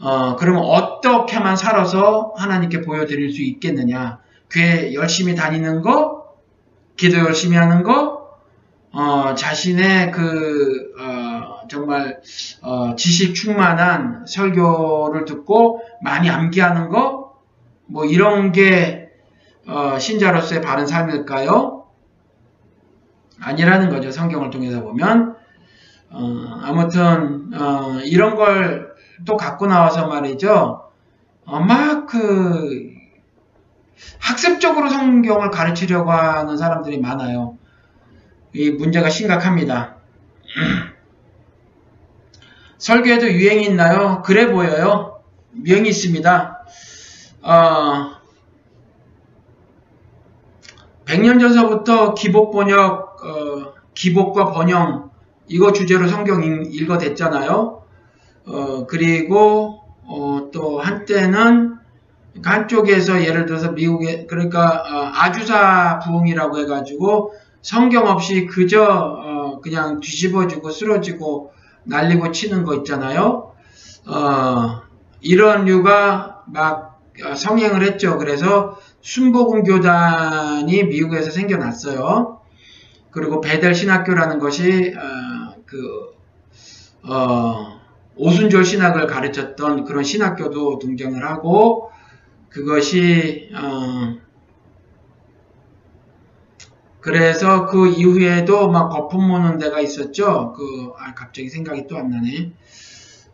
어, 0.00 0.36
그러면 0.36 0.62
어떻게만 0.62 1.56
살아서 1.56 2.34
하나님께 2.36 2.82
보여드릴 2.82 3.32
수 3.32 3.42
있겠느냐? 3.42 4.18
교회 4.50 4.92
열심히 4.94 5.34
다니는 5.34 5.82
거, 5.82 6.34
기도 6.96 7.18
열심히 7.18 7.56
하는 7.56 7.82
거, 7.82 8.38
어, 8.92 9.34
자신의 9.34 10.12
그 10.12 10.92
어, 11.00 11.66
정말 11.68 12.20
어, 12.62 12.94
지식 12.96 13.34
충만한 13.34 14.24
설교를 14.26 15.24
듣고 15.24 15.82
많이 16.02 16.30
암기하는 16.30 16.88
거, 16.90 17.34
뭐 17.86 18.04
이런 18.04 18.52
게 18.52 19.10
어, 19.66 19.98
신자로서의 19.98 20.60
바른 20.60 20.86
삶일까요? 20.86 21.86
아니라는 23.40 23.90
거죠. 23.90 24.10
성경을 24.10 24.50
통해서 24.50 24.82
보면 24.82 25.36
어, 26.10 26.60
아무튼 26.62 27.50
어, 27.54 28.00
이런 28.04 28.36
걸 28.36 28.83
또 29.24 29.36
갖고 29.36 29.66
나와서 29.66 30.06
말이죠. 30.06 30.90
어, 31.46 31.60
막그 31.60 32.94
학습적으로 34.18 34.88
성경을 34.88 35.50
가르치려고 35.50 36.10
하는 36.10 36.56
사람들이 36.56 36.98
많아요. 36.98 37.58
이 38.52 38.70
문제가 38.70 39.10
심각합니다. 39.10 39.96
설교에도 42.78 43.28
유행이 43.28 43.64
있나요? 43.66 44.22
그래 44.22 44.50
보여요. 44.50 45.22
유행이 45.64 45.88
있습니다. 45.88 46.64
어, 47.42 48.10
100년 51.04 51.40
전서부터 51.40 52.14
기복 52.14 52.52
번역, 52.52 53.24
어, 53.24 53.74
기복과 53.94 54.52
번영 54.52 55.10
이거 55.46 55.72
주제로 55.72 56.08
성경 56.08 56.42
읽어댔잖아요. 56.42 57.83
어, 58.46 58.86
그리고 58.86 59.80
어, 60.02 60.50
또 60.52 60.80
한때는 60.80 61.78
한쪽에서 62.42 63.24
예를 63.24 63.46
들어서 63.46 63.72
미국에 63.72 64.26
그러니까 64.26 64.82
어, 64.86 65.10
아주사 65.14 66.00
부흥이라고 66.00 66.58
해가지고 66.60 67.34
성경 67.62 68.06
없이 68.06 68.46
그저 68.46 68.84
어, 68.84 69.60
그냥 69.60 70.00
뒤집어지고 70.00 70.70
쓰러지고 70.70 71.52
날리고 71.84 72.32
치는 72.32 72.64
거 72.64 72.74
있잖아요. 72.76 73.52
어, 74.06 74.82
이런 75.20 75.64
류가 75.64 76.44
막 76.46 77.00
어, 77.24 77.34
성행을 77.34 77.82
했죠. 77.82 78.18
그래서 78.18 78.78
순복음 79.00 79.64
교단이 79.64 80.84
미국에서 80.84 81.30
생겨났어요. 81.30 82.40
그리고 83.10 83.40
베델 83.40 83.74
신학교라는 83.74 84.40
것이 84.40 84.94
어, 84.96 85.54
그 85.64 86.14
어, 87.04 87.80
오순절 88.16 88.64
신학을 88.64 89.06
가르쳤던 89.06 89.84
그런 89.84 90.04
신학교도 90.04 90.78
등장을 90.78 91.22
하고 91.24 91.90
그것이 92.48 93.50
어, 93.54 94.16
그래서 97.00 97.66
그 97.66 97.88
이후에도 97.88 98.70
막 98.70 98.88
거품 98.88 99.24
무는 99.28 99.58
데가 99.58 99.80
있었죠. 99.80 100.54
그 100.56 100.92
아, 100.98 101.12
갑자기 101.14 101.48
생각이 101.50 101.86
또 101.86 101.98
안 101.98 102.10
나네. 102.10 102.52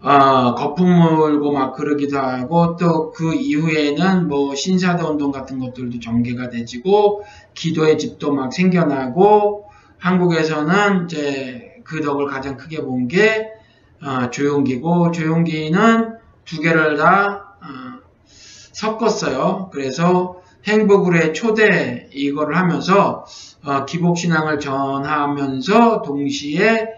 어, 0.02 0.54
거품 0.54 0.88
물고 0.88 1.52
막 1.52 1.74
그러기도 1.74 2.18
하고 2.18 2.76
또 2.76 3.12
그 3.12 3.34
이후에는 3.34 4.28
뭐 4.28 4.54
신사도 4.54 5.06
운동 5.06 5.30
같은 5.30 5.58
것들도 5.58 6.00
전개가 6.00 6.48
되지고 6.48 7.22
기도의 7.54 7.98
집도 7.98 8.32
막 8.32 8.52
생겨나고 8.52 9.66
한국에서는 9.98 11.04
이제 11.04 11.82
그 11.84 12.00
덕을 12.00 12.26
가장 12.26 12.56
크게 12.56 12.80
본게 12.82 13.59
어, 14.02 14.30
조용기고 14.30 15.10
조용기는 15.12 16.14
두 16.44 16.60
개를 16.60 16.96
다 16.96 17.56
어, 17.60 18.00
섞었어요. 18.24 19.70
그래서 19.72 20.40
행복으로의 20.66 21.34
초대 21.34 22.08
이거를 22.12 22.56
하면서 22.56 23.24
어, 23.64 23.84
기복신앙을 23.84 24.58
전하면서 24.58 26.02
동시에 26.02 26.88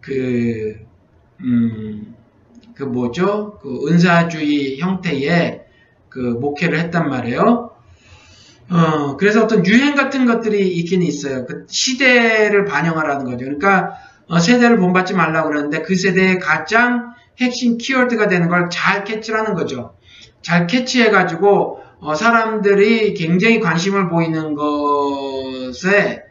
그, 0.00 0.76
음, 1.40 2.14
그 2.74 2.84
뭐죠? 2.84 3.58
그 3.60 3.88
은사주의 3.88 4.78
형태의 4.78 5.64
그 6.08 6.18
목회를 6.18 6.78
했단 6.78 7.08
말이에요. 7.08 7.70
어, 8.68 9.16
그래서 9.16 9.44
어떤 9.44 9.64
유행 9.66 9.94
같은 9.94 10.26
것들이 10.26 10.68
있긴 10.78 11.02
있어요. 11.02 11.46
그 11.46 11.66
시대를 11.68 12.64
반영하라는 12.64 13.24
거죠. 13.24 13.44
그러니까 13.44 13.90
어, 13.90 14.05
세대를 14.40 14.78
본받지 14.78 15.14
말라고 15.14 15.50
그러는데 15.50 15.82
그 15.82 15.94
세대의 15.94 16.38
가장 16.40 17.14
핵심 17.38 17.78
키워드가 17.78 18.28
되는 18.28 18.48
걸 18.48 18.68
잘 18.70 19.04
캐치하는 19.04 19.54
거죠. 19.54 19.94
잘 20.42 20.66
캐치해가지고 20.66 21.82
어, 22.00 22.14
사람들이 22.14 23.14
굉장히 23.14 23.60
관심을 23.60 24.08
보이는 24.08 24.54
것에 24.54 26.22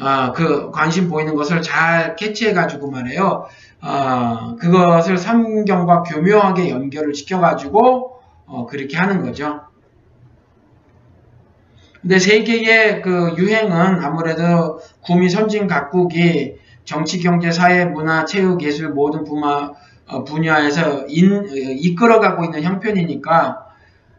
어, 0.00 0.32
그 0.32 0.70
관심 0.70 1.08
보이는 1.08 1.34
것을 1.34 1.62
잘 1.62 2.16
캐치해가지고 2.16 2.90
말해요. 2.90 3.46
어, 3.82 4.56
그것을 4.56 5.18
성경과 5.18 6.02
교묘하게 6.02 6.70
연결을 6.70 7.14
시켜가지고 7.14 8.20
어, 8.46 8.66
그렇게 8.66 8.96
하는 8.96 9.22
거죠. 9.22 9.60
근데 12.00 12.18
세계의 12.18 13.02
그 13.02 13.34
유행은 13.36 14.02
아무래도 14.02 14.80
구미 15.02 15.28
선진 15.28 15.66
각국이 15.66 16.56
정치, 16.84 17.20
경제, 17.20 17.52
사회, 17.52 17.84
문화, 17.84 18.24
체육, 18.24 18.62
예술 18.62 18.90
모든 18.90 19.24
분야, 19.24 19.72
어, 20.06 20.24
분야에서 20.24 21.06
인, 21.08 21.46
이끌어가고 21.52 22.44
있는 22.44 22.62
형편이니까 22.62 23.66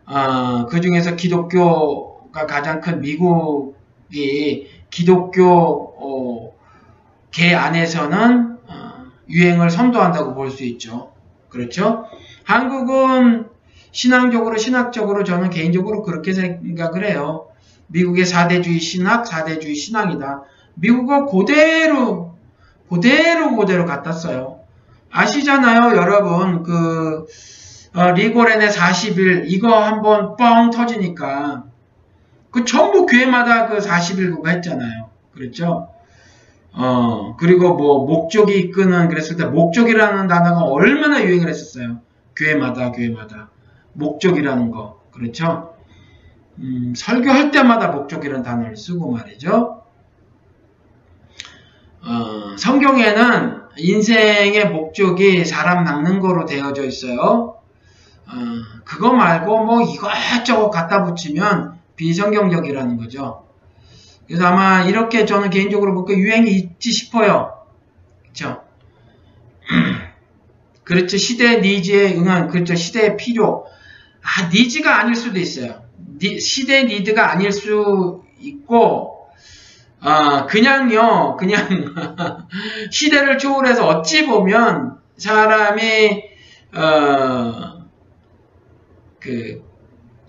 어, 0.06 0.66
그 0.68 0.82
중에서 0.82 1.16
기독교가 1.16 2.46
가장 2.46 2.82
큰 2.82 3.02
미국이 3.02 4.68
기독교 4.90 5.46
어, 5.48 6.54
계 7.32 7.54
안에서는 7.56 8.58
어, 8.68 8.92
유행을 9.30 9.70
선도한다고 9.70 10.34
볼 10.34 10.50
수 10.52 10.64
있죠. 10.64 11.12
그렇죠? 11.50 12.06
한국은 12.44 13.48
신앙적으로 13.92 14.58
신학적으로 14.58 15.24
저는 15.24 15.50
개인적으로 15.50 16.04
그렇게 16.04 16.34
생각을 16.34 17.06
해요. 17.06 17.48
미국의 17.88 18.26
4대주의 18.26 18.80
신학, 18.80 19.26
4대주의 19.26 19.76
신앙이다. 19.76 20.44
미국은 20.76 21.26
그대로, 21.26 22.31
그대로, 22.92 23.56
그대로 23.56 23.86
갖다 23.86 24.12
써요. 24.12 24.60
아시잖아요, 25.12 25.96
여러분. 25.96 26.64
그, 26.64 27.26
어, 27.94 28.12
리고렌의 28.12 28.70
40일, 28.70 29.44
이거 29.46 29.74
한번 29.82 30.36
뻥 30.36 30.72
터지니까. 30.72 31.64
그 32.52 32.66
전부 32.66 33.06
교회마다 33.06 33.68
그 33.68 33.78
40일 33.78 34.36
그거 34.36 34.50
했잖아요. 34.50 35.10
그랬죠? 35.34 35.88
어, 36.74 37.38
그리고 37.38 37.76
뭐, 37.76 38.06
목적이 38.06 38.60
이끄는, 38.60 39.08
그랬을 39.08 39.38
때, 39.38 39.46
목적이라는 39.46 40.28
단어가 40.28 40.64
얼마나 40.64 41.24
유행을 41.24 41.48
했었어요. 41.48 42.00
교회마다, 42.36 42.92
교회마다. 42.92 43.50
목적이라는 43.94 44.70
거. 44.72 45.02
그렇죠? 45.12 45.76
음, 46.60 46.94
설교할 46.96 47.52
때마다 47.52 47.88
목적이라는 47.88 48.44
단어를 48.44 48.76
쓰고 48.76 49.12
말이죠. 49.12 49.81
어, 52.04 52.56
성경에는 52.58 53.62
인생의 53.78 54.70
목적이 54.70 55.46
사람 55.46 55.84
낚는 55.84 56.20
거로 56.20 56.46
되어져 56.46 56.86
있어요. 56.86 57.58
어, 58.28 58.34
그거 58.86 59.14
말고 59.14 59.66
뭐 59.66 59.82
이것저것 59.82 60.70
갖다 60.70 61.04
붙이면 61.04 61.80
비성경적이라는 61.96 62.98
거죠. 62.98 63.46
그래서 64.28 64.46
아마 64.46 64.84
이렇게 64.84 65.26
저는 65.26 65.50
개인적으로 65.50 65.94
볼까 65.94 66.14
유행이 66.14 66.50
있지 66.52 66.92
싶어요. 66.92 67.66
그렇죠? 68.22 68.64
그렇죠. 70.84 71.18
시대 71.18 71.60
니즈에 71.60 72.16
응한 72.16 72.48
그렇죠. 72.48 72.76
시대의 72.76 73.18
필요. 73.18 73.66
아, 74.24 74.50
니즈가 74.50 75.00
아닐 75.00 75.16
수도 75.16 75.40
있어요. 75.40 75.84
니, 76.20 76.40
시대 76.40 76.84
니드가 76.84 77.32
아닐 77.32 77.52
수 77.52 78.24
있고 78.40 79.11
아, 80.02 80.48
그냥요. 80.48 81.38
그냥 81.38 81.68
시대를 82.92 83.38
초월해서 83.38 83.88
어찌 83.88 84.26
보면 84.26 84.98
사람이 85.18 86.24
어, 86.74 87.86
그 89.20 89.64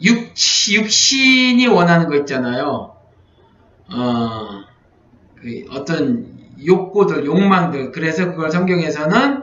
육, 0.03 0.35
육신이 0.71 1.67
원하는 1.69 2.09
거 2.09 2.17
있잖아요. 2.17 2.97
어, 3.95 4.49
그 5.37 5.65
어떤 5.71 6.27
욕구들, 6.65 7.25
욕망들. 7.25 7.93
그래서 7.93 8.27
그걸 8.27 8.51
성경에서는 8.51 9.43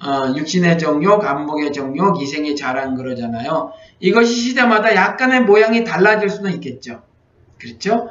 어, 0.00 0.34
육신의 0.34 0.78
정욕, 0.78 1.24
안목의 1.24 1.72
정욕, 1.72 2.22
이생의 2.22 2.56
자랑 2.56 2.94
그러잖아요. 2.94 3.72
이것이 4.00 4.32
시대마다 4.32 4.94
약간의 4.94 5.42
모양이 5.42 5.84
달라질 5.84 6.30
수는 6.30 6.52
있겠죠. 6.54 7.02
그렇죠? 7.58 8.08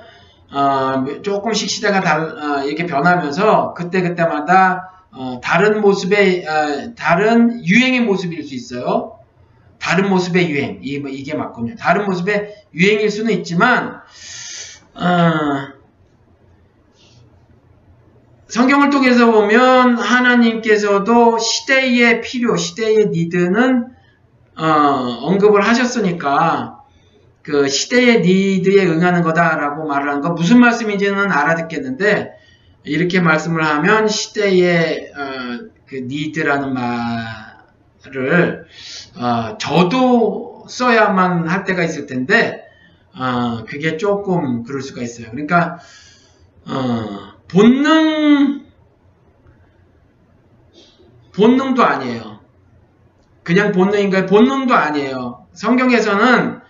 어, 0.51 1.21
조금씩 1.21 1.69
시대가 1.69 1.99
달, 1.99 2.21
어, 2.21 2.63
이렇게 2.63 2.85
변하면서 2.85 3.73
그때그때마다 3.73 5.05
어, 5.11 5.41
다른 5.43 5.81
모습의 5.81 6.45
어, 6.47 6.93
다른 6.95 7.65
유행의 7.65 8.01
모습일 8.01 8.43
수 8.43 8.55
있어요. 8.55 9.19
다른 9.79 10.09
모습의 10.09 10.49
유행 10.49 10.79
이, 10.81 11.01
이게 11.09 11.33
맞군요. 11.33 11.75
다른 11.75 12.05
모습의 12.05 12.55
유행일 12.73 13.09
수는 13.09 13.31
있지만 13.33 14.01
어, 14.95 15.77
성경을 18.47 18.89
통해서 18.89 19.29
보면 19.29 19.97
하나님께서도 19.97 21.37
시대의 21.37 22.21
필요, 22.21 22.55
시대의 22.55 23.09
니드는 23.09 23.87
어, 24.57 24.63
언급을 24.63 25.61
하셨으니까 25.61 26.76
그 27.47 27.69
시대의 27.69 28.21
니드에 28.23 28.85
응하는 28.85 29.21
거다라고 29.21 29.87
말을 29.87 30.09
한 30.09 30.19
거 30.21 30.31
무슨 30.31 30.59
말씀인지는 30.59 31.31
알아듣겠는데 31.31 32.33
이렇게 32.83 33.21
말씀을 33.21 33.63
하면 33.63 34.09
시대의 34.09 35.13
어, 35.15 35.69
그 35.87 35.95
니드라는 35.95 36.73
말을 36.73 38.65
어, 39.15 39.57
저도 39.57 40.65
써야만 40.67 41.47
할 41.47 41.63
때가 41.63 41.83
있을 41.85 42.05
텐데 42.05 42.65
어, 43.17 43.63
그게 43.65 43.95
조금 43.95 44.63
그럴 44.63 44.81
수가 44.81 45.01
있어요. 45.01 45.31
그러니까 45.31 45.79
어, 46.67 47.33
본능, 47.47 48.65
본능도 51.33 51.81
아니에요. 51.81 52.41
그냥 53.43 53.71
본능인가요? 53.71 54.25
본능도 54.25 54.75
아니에요. 54.75 55.47
성경에서는 55.53 56.66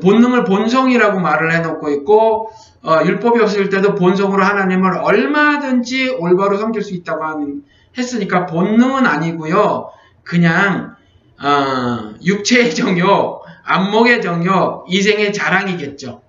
본능을 0.00 0.44
본성이라고 0.44 1.20
말을 1.20 1.52
해놓고 1.52 1.90
있고, 1.90 2.50
어, 2.82 3.00
율법이 3.04 3.40
없을 3.40 3.68
때도 3.68 3.94
본성으로 3.94 4.42
하나님을 4.42 4.98
얼마든지 4.98 6.16
올바로 6.18 6.56
섬길 6.56 6.82
수 6.82 6.94
있다고 6.94 7.24
하는, 7.24 7.62
했으니까 7.96 8.46
본능은 8.46 9.06
아니고요. 9.06 9.90
그냥 10.22 10.94
어, 11.42 12.14
육체의 12.22 12.74
정욕, 12.74 13.44
안목의 13.64 14.20
정욕, 14.22 14.84
이생의 14.88 15.32
자랑이겠죠. 15.32 16.22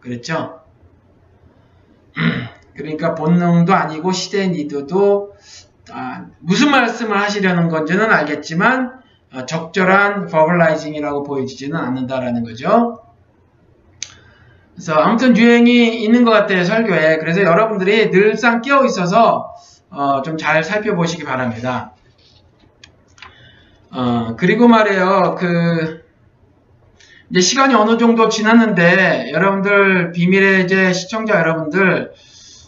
그렇죠? 0.00 0.60
그러니까 2.74 3.14
본능도 3.14 3.72
아니고 3.72 4.12
시대의 4.12 4.50
니드도 4.50 5.34
아, 5.92 6.26
무슨 6.40 6.70
말씀을 6.70 7.20
하시려는 7.20 7.68
건지는 7.68 8.10
알겠지만 8.10 8.86
아, 8.86 9.00
적절한 9.46 10.26
버블라이징이라고 10.26 11.22
보여지지는 11.22 11.76
않는다라는 11.76 12.44
거죠. 12.44 13.02
그래서 14.74 14.94
아무튼 14.94 15.36
유행이 15.36 16.02
있는 16.02 16.24
것 16.24 16.30
같아요 16.30 16.64
설교에. 16.64 17.18
그래서 17.18 17.42
여러분들이 17.42 18.10
늘상 18.10 18.60
끼어 18.60 18.84
있어서 18.86 19.54
어, 19.90 20.22
좀 20.22 20.36
잘 20.36 20.64
살펴보시기 20.64 21.24
바랍니다. 21.24 21.92
어, 23.92 24.34
그리고 24.36 24.68
말이에요 24.68 25.36
그 25.38 26.02
이제 27.30 27.40
시간이 27.40 27.74
어느 27.74 27.98
정도 27.98 28.28
지났는데 28.28 29.30
여러분들 29.32 30.12
비밀의 30.12 30.64
이제 30.64 30.92
시청자 30.92 31.38
여러분들 31.38 32.12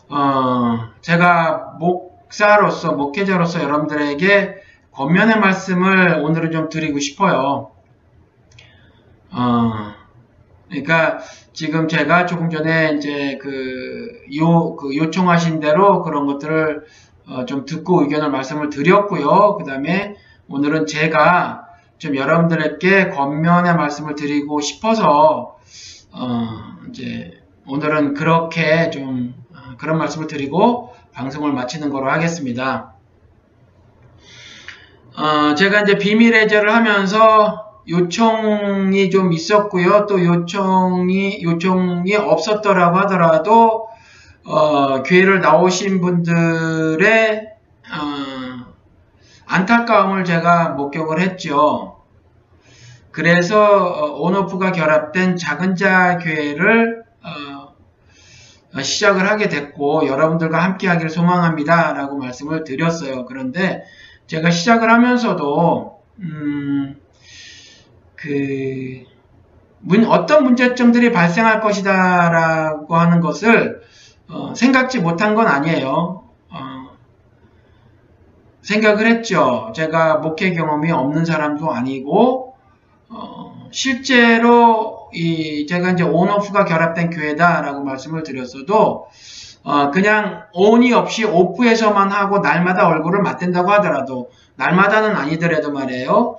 어, 0.08 0.90
제가 1.00 1.76
목사로서, 1.80 2.92
목회자로서 2.92 3.62
여러분들에게 3.62 4.61
권면의 4.92 5.40
말씀을 5.40 6.20
오늘은 6.22 6.52
좀 6.52 6.68
드리고 6.68 6.98
싶어요. 6.98 7.70
어, 9.30 9.94
그러니까 10.68 11.18
지금 11.52 11.88
제가 11.88 12.26
조금 12.26 12.50
전에 12.50 12.94
이제 12.96 13.38
그, 13.40 14.22
요, 14.36 14.76
그 14.76 14.94
요청하신 14.96 15.60
대로 15.60 16.02
그런 16.02 16.26
것들을 16.26 16.84
어, 17.28 17.44
좀 17.46 17.64
듣고 17.64 18.02
의견을 18.02 18.30
말씀을 18.30 18.68
드렸고요. 18.68 19.56
그 19.56 19.64
다음에 19.64 20.16
오늘은 20.48 20.86
제가 20.86 21.66
좀 21.98 22.16
여러분들에게 22.16 23.10
권면의 23.10 23.76
말씀을 23.76 24.14
드리고 24.14 24.60
싶어서 24.60 25.56
어, 26.10 26.48
이제 26.90 27.42
오늘은 27.66 28.14
그렇게 28.14 28.90
좀 28.90 29.34
그런 29.78 29.98
말씀을 29.98 30.26
드리고 30.26 30.94
방송을 31.12 31.52
마치는 31.52 31.90
거로 31.90 32.10
하겠습니다. 32.10 32.91
어, 35.16 35.54
제가 35.54 35.82
이제 35.82 35.98
비밀 35.98 36.34
해제를 36.34 36.72
하면서 36.72 37.82
요청이 37.88 39.10
좀 39.10 39.32
있었고요. 39.32 40.06
또 40.06 40.24
요청이 40.24 41.42
요청이 41.42 42.14
없었더라고 42.14 42.98
하더라도 43.00 43.88
어, 44.44 45.02
교회를 45.02 45.40
나오신 45.40 46.00
분들의 46.00 47.48
어, 47.92 48.72
안타까움을 49.46 50.24
제가 50.24 50.70
목격을 50.70 51.20
했죠. 51.20 52.02
그래서 53.10 53.62
어, 53.62 54.20
온오프가 54.20 54.72
결합된 54.72 55.36
작은 55.36 55.76
자 55.76 56.18
교회를 56.18 57.02
시작을 58.80 59.28
하게 59.28 59.50
됐고 59.50 60.06
여러분들과 60.06 60.62
함께 60.62 60.88
하기를 60.88 61.10
소망합니다 61.10 61.92
라고 61.92 62.16
말씀을 62.16 62.64
드렸어요. 62.64 63.26
그런데 63.26 63.84
제가 64.32 64.50
시작을 64.50 64.90
하면서도 64.90 66.00
음, 66.20 66.96
그 68.16 69.04
문, 69.80 70.06
어떤 70.06 70.44
문제점들이 70.44 71.12
발생할 71.12 71.60
것이다 71.60 72.30
라고 72.30 72.96
하는 72.96 73.20
것을 73.20 73.82
어, 74.30 74.54
생각지 74.54 75.00
못한 75.00 75.34
건 75.34 75.48
아니에요. 75.48 76.24
어, 76.48 76.88
생각을 78.62 79.06
했죠. 79.06 79.70
제가 79.76 80.16
목회 80.16 80.54
경험이 80.54 80.92
없는 80.92 81.26
사람도 81.26 81.70
아니고 81.70 82.54
어, 83.10 83.68
실제로 83.70 85.10
이 85.12 85.66
제가 85.66 85.90
이제 85.90 86.04
온오프가 86.04 86.64
결합된 86.64 87.10
교회다라고 87.10 87.84
말씀을 87.84 88.22
드렸어도 88.22 89.08
어 89.64 89.90
그냥 89.90 90.44
온이 90.52 90.92
없이 90.92 91.24
오프에서만 91.24 92.10
하고 92.10 92.40
날마다 92.40 92.88
얼굴을 92.88 93.22
맞댄다고 93.22 93.70
하더라도 93.72 94.30
날마다는 94.56 95.14
아니더라도 95.16 95.72
말이에요. 95.72 96.36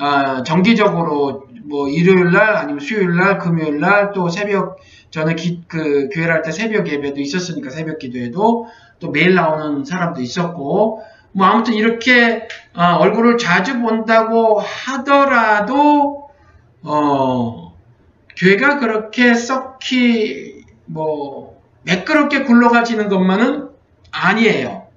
어 0.00 0.42
정기적으로 0.44 1.44
뭐 1.66 1.88
일요일 1.88 2.30
날 2.32 2.56
아니면 2.56 2.80
수요일 2.80 3.16
날 3.16 3.38
금요일 3.38 3.80
날 3.80 4.12
또 4.12 4.28
새벽 4.28 4.78
저는 5.10 5.36
기, 5.36 5.62
그 5.68 6.08
교회를 6.12 6.34
할 6.34 6.42
때 6.42 6.50
새벽 6.50 6.88
예배도 6.88 7.20
있었으니까 7.20 7.70
새벽 7.70 7.98
기도에도 8.00 8.66
또 8.98 9.10
매일 9.10 9.34
나오는 9.34 9.84
사람도 9.84 10.20
있었고 10.20 11.02
뭐 11.32 11.46
아무튼 11.46 11.74
이렇게 11.74 12.48
어, 12.74 12.96
얼굴을 13.00 13.38
자주 13.38 13.80
본다고 13.80 14.60
하더라도 14.60 16.28
어, 16.82 17.74
교회가 18.36 18.78
그렇게 18.78 19.34
썩히 19.34 20.64
뭐 20.86 21.53
매끄럽게 21.84 22.44
굴러가지는 22.44 23.08
것만은 23.08 23.70
아니에요. 24.10 24.88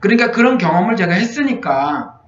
그러니까 0.00 0.30
그런 0.30 0.58
경험을 0.58 0.96
제가 0.96 1.14
했으니까 1.14 2.20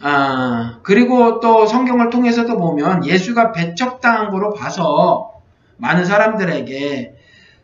아, 0.00 0.80
그리고 0.82 1.40
또 1.40 1.66
성경을 1.66 2.10
통해서도 2.10 2.58
보면 2.58 3.06
예수가 3.06 3.52
배척당한 3.52 4.30
거로 4.30 4.52
봐서 4.52 5.32
많은 5.76 6.04
사람들에게 6.04 7.14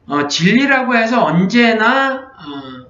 어, 0.06 0.26
진리라고 0.28 0.96
해서 0.96 1.24
언제나 1.24 2.14
어, 2.14 2.88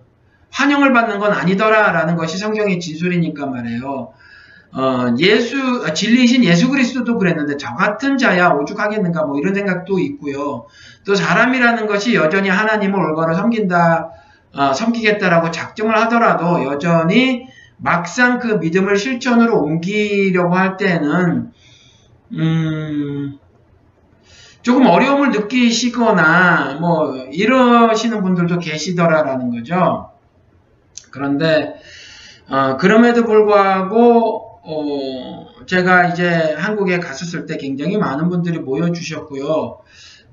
환영을 0.51 0.93
받는 0.93 1.19
건 1.19 1.33
아니더라라는 1.33 2.17
것이 2.17 2.39
성경의 2.39 2.79
진술이니까 2.79 3.47
말이에요. 3.47 4.13
어, 4.73 5.15
예수 5.19 5.57
아, 5.87 5.95
진리이신 5.95 6.45
예수 6.45 6.69
그리스도도 6.69 7.19
그랬는데 7.19 7.57
저 7.57 7.75
같은 7.75 8.19
자야 8.19 8.51
오죽하겠는가 8.51 9.25
뭐 9.25 9.39
이런 9.39 9.55
생각도 9.55 9.99
있고요. 9.99 10.67
또 11.07 11.15
사람이라는 11.15 11.87
것이 11.87 12.15
여전히 12.15 12.49
하나님을 12.49 12.99
올바로 12.99 13.35
섬긴다, 13.35 14.11
어, 14.55 14.73
섬기겠다라고 14.73 15.51
작정을 15.51 15.97
하더라도 16.03 16.65
여전히 16.65 17.47
막상 17.79 18.39
그 18.39 18.55
믿음을 18.55 18.97
실천으로 18.97 19.63
옮기려고 19.63 20.55
할 20.55 20.77
때는 20.77 21.53
음, 22.33 23.39
조금 24.63 24.87
어려움을 24.87 25.31
느끼시거나 25.31 26.79
뭐 26.81 27.17
이러시는 27.17 28.23
분들도 28.23 28.59
계시더라라는 28.59 29.51
거죠. 29.51 30.11
그런데 31.11 31.75
어, 32.51 32.77
그럼에도 32.77 33.25
불구하고 33.25 34.48
어, 34.71 35.47
제가 35.65 36.09
이제 36.09 36.55
한국에 36.59 36.99
갔었을 36.99 37.47
때 37.47 37.57
굉장히 37.57 37.97
많은 37.97 38.29
분들이 38.29 38.59
모여주셨고요. 38.59 39.79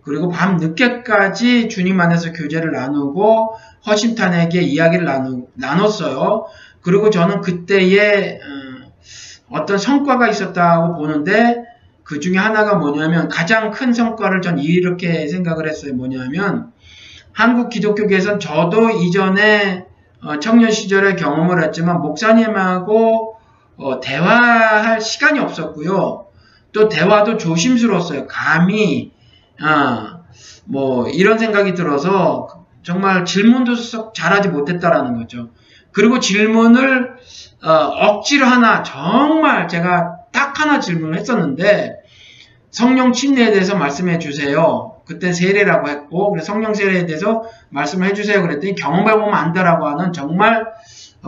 그리고 0.01 0.27
밤 0.27 0.57
늦게까지 0.57 1.69
주님 1.69 2.01
안에서 2.01 2.33
교제를 2.33 2.73
나누고 2.73 3.55
허심탄회하게 3.87 4.61
이야기를 4.61 5.05
나누, 5.05 5.47
나눴어요. 5.53 6.47
그리고 6.81 7.09
저는 7.09 7.39
그때에 7.39 8.35
어, 8.35 8.91
어떤 9.51 9.77
성과가 9.77 10.27
있었다고 10.27 10.97
보는데 10.97 11.63
그 12.03 12.19
중에 12.19 12.35
하나가 12.35 12.75
뭐냐면 12.75 13.29
가장 13.29 13.71
큰 13.71 13.93
성과를 13.93 14.41
전 14.41 14.59
이렇게 14.59 15.29
생각을 15.29 15.69
했어요. 15.69 15.93
뭐냐면 15.93 16.73
한국 17.31 17.69
기독교계에선 17.69 18.41
저도 18.41 18.89
이전에 18.89 19.85
어, 20.21 20.39
청년 20.39 20.71
시절에 20.71 21.15
경험을 21.15 21.63
했지만 21.63 22.01
목사님하고 22.01 23.34
어, 23.77 23.99
대화할 23.99 25.01
시간이 25.01 25.39
없었고요. 25.39 26.27
또 26.71 26.89
대화도 26.89 27.37
조심스러웠어요. 27.37 28.27
감히 28.27 29.11
아, 29.61 30.19
뭐 30.65 31.07
이런 31.09 31.37
생각이 31.37 31.73
들어서 31.73 32.65
정말 32.83 33.25
질문도 33.25 33.75
썩 33.75 34.13
잘하지 34.13 34.49
못했다라는 34.49 35.17
거죠. 35.17 35.49
그리고 35.91 36.19
질문을 36.19 37.15
어, 37.63 37.71
억지로 37.71 38.45
하나 38.45 38.83
정말 38.83 39.67
제가 39.67 40.17
딱 40.31 40.59
하나 40.59 40.79
질문을 40.79 41.17
했었는데 41.17 41.95
성령 42.69 43.13
침례에 43.13 43.51
대해서 43.51 43.77
말씀해 43.77 44.19
주세요. 44.19 44.97
그때 45.05 45.31
세례라고 45.31 45.87
했고 45.87 46.37
성령 46.41 46.73
세례에 46.73 47.05
대해서 47.05 47.43
말씀을 47.69 48.09
해주세요. 48.09 48.41
그랬더니 48.41 48.75
경험해 48.75 49.13
보면 49.13 49.33
안다라고 49.33 49.87
하는 49.87 50.11
정말 50.11 50.65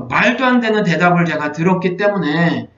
말도 0.03 0.45
안 0.45 0.59
되는 0.59 0.83
대답을 0.83 1.25
제가 1.25 1.51
들었기 1.51 1.97
때문에 1.97 2.69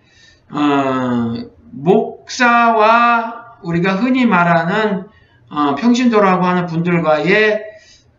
어, 0.52 1.34
목사와 1.72 3.58
우리가 3.64 3.96
흔히 3.96 4.26
말하는 4.26 5.08
어, 5.50 5.76
평신도라고 5.76 6.46
하는 6.46 6.66
분들과의 6.66 7.64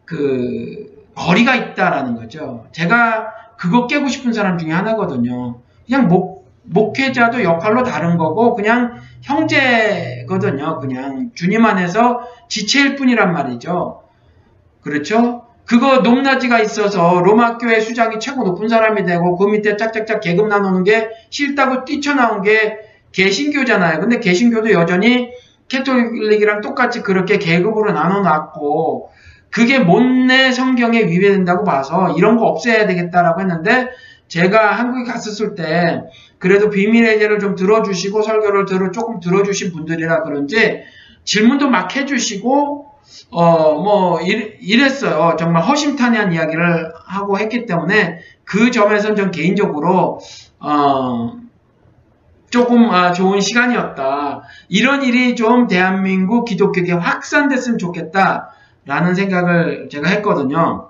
그 0.05 1.09
거리가 1.14 1.55
있다라는 1.55 2.16
거죠. 2.16 2.66
제가 2.72 3.32
그거 3.57 3.86
깨고 3.86 4.09
싶은 4.09 4.32
사람 4.32 4.59
중에 4.59 4.72
하나거든요. 4.72 5.61
그냥 5.86 6.09
목, 6.09 6.51
목회자도 6.64 7.42
역할로 7.42 7.82
다른 7.82 8.16
거고 8.16 8.55
그냥 8.55 9.01
형제거든요. 9.22 10.78
그냥 10.78 11.30
주님 11.34 11.64
안에서 11.64 12.20
지체일 12.48 12.96
뿐이란 12.96 13.32
말이죠. 13.32 14.03
그렇죠? 14.80 15.39
그거 15.71 15.99
높낮이가 15.99 16.59
있어서 16.62 17.21
로마 17.21 17.57
교회 17.57 17.79
수장이 17.79 18.18
최고 18.18 18.43
높은 18.43 18.66
사람이 18.66 19.05
되고 19.05 19.37
그 19.37 19.45
밑에 19.45 19.77
짝짝짝 19.77 20.21
계급 20.21 20.49
나누는 20.49 20.83
게 20.83 21.11
싫다고 21.31 21.85
뛰쳐나온 21.85 22.43
게 22.43 22.77
개신교잖아요. 23.12 24.01
근데 24.01 24.18
개신교도 24.18 24.73
여전히 24.73 25.31
캐톨릭이랑 25.68 26.61
똑같이 26.61 27.03
그렇게 27.03 27.39
계급으로 27.39 27.93
나눠놨고 27.93 29.11
그게 29.51 29.79
못내 29.79 30.51
성경에 30.51 31.05
위배된다고 31.05 31.62
봐서 31.62 32.16
이런 32.18 32.37
거 32.37 32.47
없애야 32.47 32.89
되겠다라고 32.89 33.41
했는데 33.41 33.91
제가 34.27 34.73
한국에 34.73 35.05
갔었을 35.05 35.55
때 35.55 36.03
그래도 36.39 36.68
비밀의 36.71 37.23
예를 37.23 37.39
좀 37.39 37.55
들어주시고 37.55 38.23
설교를 38.23 38.64
들어 38.64 38.91
조금 38.91 39.21
들어주신 39.21 39.71
분들이라 39.71 40.25
그런지 40.25 40.83
질문도 41.23 41.71
막 41.71 41.95
해주시고 41.95 42.89
어 43.30 43.74
뭐 43.74 44.20
이랬 44.20 45.02
어요. 45.04 45.36
정말 45.38 45.62
허심탄회한 45.62 46.32
이야기를 46.32 46.92
하고 47.06 47.38
했기 47.38 47.66
때문에 47.66 48.20
그 48.44 48.70
점에서는 48.70 49.16
전 49.16 49.30
개인적으로 49.30 50.20
어 50.58 51.40
조금 52.50 52.90
아, 52.90 53.12
좋은 53.12 53.40
시간이었다. 53.40 54.42
이런 54.68 55.02
일이 55.04 55.36
좀 55.36 55.68
대한민국 55.68 56.44
기독교계 56.44 56.92
확산됐으면 56.92 57.78
좋겠다라는 57.78 59.14
생각을 59.14 59.88
제가 59.88 60.08
했거든요. 60.08 60.88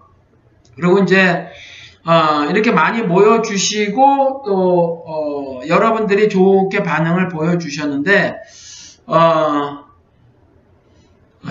그리고 0.75 1.01
이제 1.01 1.49
어, 2.07 2.47
이렇게 2.49 2.73
많이 2.73 3.03
모여주시고 3.03 4.43
또 4.47 5.05
어, 5.07 5.61
여러분들이 5.69 6.31
좋게 6.31 6.83
반응을 6.83 7.29
보여주셨는데 7.29 8.37
어, 9.07 9.90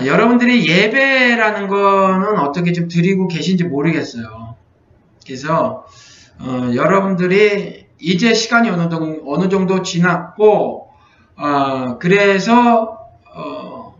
여러분들이 0.04 0.68
예배라는 0.68 1.68
거는 1.68 2.38
어떻게 2.38 2.72
좀 2.72 2.88
드리고 2.88 3.28
계신지 3.28 3.64
모르겠어요. 3.64 4.56
그래서 5.26 5.86
어, 6.38 6.70
여러분들이 6.74 7.86
이제 7.98 8.32
시간이 8.32 8.70
어느 8.70 8.88
정도, 8.88 9.22
어느 9.26 9.48
정도 9.48 9.82
지났고 9.82 10.90
어, 11.36 11.98
그래서 11.98 12.98
어, 13.34 13.94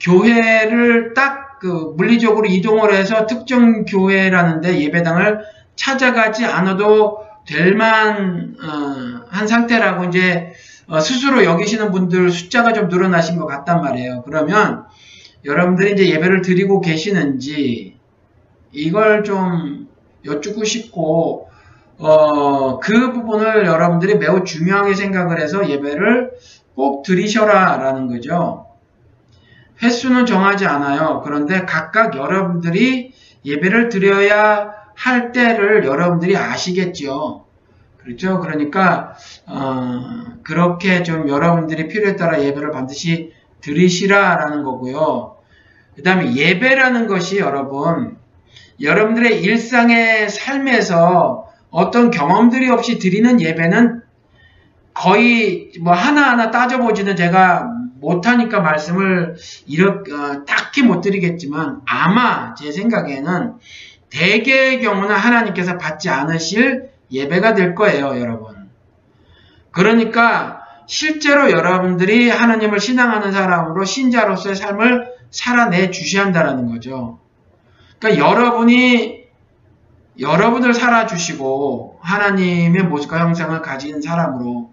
교회를 0.00 1.14
딱 1.14 1.50
그 1.60 1.92
물리적으로 1.94 2.46
이동을 2.46 2.94
해서 2.94 3.26
특정 3.26 3.84
교회라는데 3.84 4.80
예배당을 4.80 5.42
찾아가지 5.76 6.46
않아도 6.46 7.18
될만 7.46 8.56
어, 8.62 9.26
한 9.28 9.46
상태라고 9.46 10.06
이제 10.06 10.52
어, 10.52 10.54
스스로 10.98 11.44
여기시는 11.44 11.92
분들 11.92 12.30
숫자가 12.30 12.72
좀 12.72 12.88
늘어나신 12.88 13.38
것 13.38 13.46
같단 13.46 13.80
말이에요. 13.80 14.22
그러면 14.22 14.86
여러분들이 15.44 15.92
이제 15.92 16.08
예배를 16.10 16.42
드리고 16.42 16.80
계시는지 16.80 17.96
이걸 18.72 19.22
좀 19.22 19.88
여쭙고 20.24 20.64
싶고 20.64 21.48
어, 21.98 22.78
그 22.80 23.12
부분을 23.12 23.66
여러분들이 23.66 24.16
매우 24.16 24.42
중요하게 24.42 24.94
생각을 24.94 25.40
해서 25.40 25.68
예배를 25.68 26.32
꼭 26.74 27.02
드리셔라 27.02 27.76
라는 27.76 28.08
거죠. 28.08 28.66
횟수는 29.82 30.26
정하지 30.26 30.66
않아요. 30.66 31.22
그런데 31.24 31.64
각각 31.64 32.16
여러분들이 32.16 33.12
예배를 33.44 33.88
드려야 33.88 34.72
할 34.94 35.32
때를 35.32 35.84
여러분들이 35.84 36.36
아시겠죠. 36.36 37.46
그렇죠? 38.02 38.40
그러니까 38.40 39.14
어, 39.46 40.00
그렇게 40.42 41.02
좀 41.02 41.28
여러분들이 41.28 41.88
필요에 41.88 42.16
따라 42.16 42.42
예배를 42.42 42.70
반드시 42.70 43.32
드리시라라는 43.60 44.62
거고요. 44.64 45.36
그 45.94 46.02
다음에 46.02 46.34
예배라는 46.34 47.06
것이 47.06 47.38
여러분 47.38 48.16
여러분들의 48.80 49.42
일상의 49.42 50.30
삶에서 50.30 51.46
어떤 51.70 52.10
경험들이 52.10 52.70
없이 52.70 52.98
드리는 52.98 53.40
예배는 53.40 54.02
거의 54.94 55.72
뭐 55.80 55.92
하나하나 55.92 56.50
따져보지는 56.50 57.16
제가 57.16 57.70
못하니까 58.00 58.60
말씀을 58.60 59.36
이렇게 59.66 60.12
어, 60.12 60.44
딱히 60.46 60.82
못 60.82 61.02
드리겠지만 61.02 61.82
아마 61.86 62.54
제 62.54 62.72
생각에는 62.72 63.54
대개의 64.08 64.80
경우는 64.80 65.14
하나님께서 65.14 65.78
받지 65.78 66.08
않으실 66.08 66.89
예배가 67.10 67.54
될 67.54 67.74
거예요, 67.74 68.18
여러분. 68.20 68.70
그러니까 69.70 70.60
실제로 70.86 71.50
여러분들이 71.50 72.28
하나님을 72.30 72.80
신앙하는 72.80 73.32
사람으로 73.32 73.84
신자로서의 73.84 74.56
삶을 74.56 75.06
살아내 75.30 75.90
주셔야 75.90 76.24
한다는 76.24 76.66
거죠. 76.66 77.20
그러니까 77.98 78.26
여러분이 78.26 79.20
여러분을 80.18 80.74
살아주시고 80.74 82.00
하나님의 82.02 82.82
모습과 82.84 83.20
형상을 83.20 83.60
가진 83.62 84.02
사람으로 84.02 84.72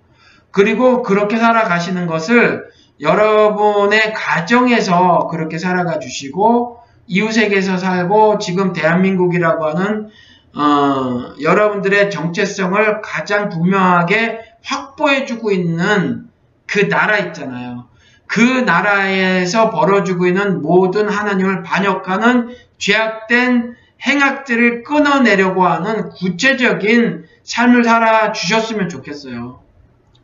그리고 0.52 1.04
그렇게 1.04 1.38
살아가시는 1.38 2.08
것을 2.08 2.66
여러분의 3.00 4.14
가정에서 4.14 5.28
그렇게 5.30 5.58
살아가 5.58 6.00
주시고 6.00 6.80
이웃에게서 7.06 7.78
살고 7.78 8.40
지금 8.40 8.74
대한민국이라고 8.74 9.66
하는 9.66 10.10
어, 10.56 11.34
여러분들의 11.42 12.10
정체성을 12.10 13.02
가장 13.02 13.50
분명하게 13.50 14.40
확보해주고 14.64 15.52
있는 15.52 16.30
그 16.66 16.90
나라 16.90 17.18
있잖아요. 17.18 17.88
그 18.28 18.42
나라에서 18.42 19.70
벌어지고 19.70 20.28
있는 20.28 20.62
모든 20.62 21.10
하나님을 21.10 21.64
반역하는 21.64 22.50
죄악된 22.78 23.76
행악들을 24.06 24.84
끊어내려고 24.84 25.66
하는 25.66 26.10
구체적인 26.10 27.26
삶을 27.44 27.84
살아 27.84 28.32
주셨으면 28.32 28.90
좋겠어요. 28.90 29.62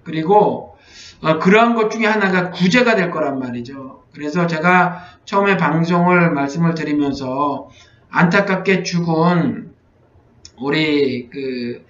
그리고 0.04 0.78
어, 1.22 1.40
그러한 1.40 1.76
것 1.76 1.90
중에 1.90 2.06
하나가 2.06 2.52
구제가 2.52 2.96
될 2.96 3.10
거란 3.10 3.40
말이죠. 3.40 4.04
그래서 4.14 4.46
제가 4.46 5.06
처음에 5.26 5.58
방송을 5.58 6.32
말씀을 6.32 6.76
드리면서 6.76 7.70
안타깝게 8.12 8.84
죽은 8.84 9.73
우리 10.64 11.30
그 11.30 11.86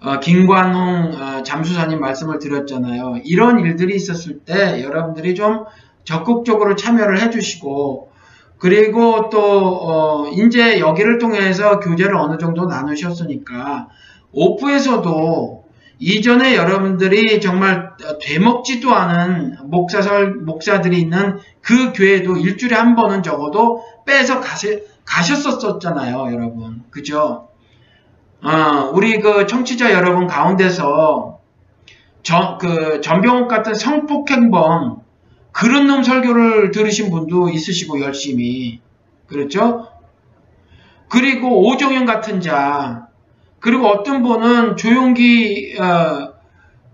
어, 0.00 0.20
김관홍 0.20 1.14
어, 1.14 1.42
잠수사님 1.42 1.98
말씀을 1.98 2.38
드렸잖아요. 2.38 3.20
이런 3.24 3.60
일들이 3.60 3.96
있었을 3.96 4.40
때 4.40 4.82
여러분들이 4.82 5.34
좀 5.34 5.64
적극적으로 6.04 6.76
참여를 6.76 7.20
해주시고 7.22 8.12
그리고 8.58 9.30
또 9.30 9.40
어, 9.40 10.28
이제 10.28 10.78
여기를 10.78 11.18
통해서 11.18 11.80
교제를 11.80 12.14
어느 12.16 12.38
정도 12.38 12.66
나누셨으니까 12.66 13.88
오프에서도 14.32 15.64
이전에 15.98 16.56
여러분들이 16.56 17.40
정말 17.40 17.92
되먹지도 18.20 18.92
않은 18.92 19.56
목사설 19.64 20.34
목사들이 20.34 21.00
있는 21.00 21.38
그 21.62 21.92
교회도 21.92 22.36
일주일에 22.36 22.76
한 22.76 22.94
번은 22.94 23.22
적어도 23.22 23.82
빼서 24.04 24.40
가셨었잖아요, 25.04 26.32
여러분. 26.32 26.82
그죠? 26.90 27.48
어, 28.44 28.90
우리 28.92 29.20
그 29.20 29.46
청취자 29.46 29.92
여러분 29.92 30.26
가운데서 30.26 31.40
저, 32.22 32.58
그 32.60 33.00
전병욱 33.00 33.48
같은 33.48 33.74
성폭행범 33.74 35.02
그런 35.50 35.86
놈 35.86 36.02
설교를 36.02 36.70
들으신 36.70 37.10
분도 37.10 37.48
있으시고 37.48 38.00
열심히 38.00 38.80
그렇죠? 39.26 39.88
그리고 41.08 41.68
오정현 41.68 42.04
같은 42.04 42.40
자 42.40 43.08
그리고 43.60 43.86
어떤 43.86 44.22
분은 44.22 44.76
조용기 44.76 45.78
어, 45.80 46.34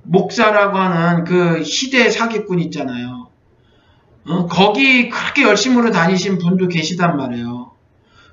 목사라고 0.04 0.78
하는 0.78 1.24
그 1.24 1.64
시대 1.64 2.10
사기꾼 2.10 2.60
있잖아요. 2.60 3.28
어, 4.28 4.46
거기 4.46 5.08
그렇게 5.08 5.42
열심으로 5.42 5.90
다니신 5.90 6.38
분도 6.38 6.68
계시단 6.68 7.16
말이에요. 7.16 7.59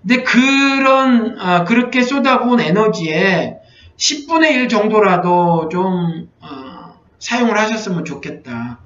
근데 0.07 0.23
그런 0.23 1.37
어, 1.37 1.65
그렇게 1.65 2.01
쏟아부은 2.01 2.61
에너지에 2.61 3.57
10분의 3.97 4.51
1 4.51 4.69
정도라도 4.69 5.67
좀 5.67 6.29
어, 6.39 6.97
사용을 7.19 7.57
하셨으면 7.59 8.05
좋겠다. 8.05 8.79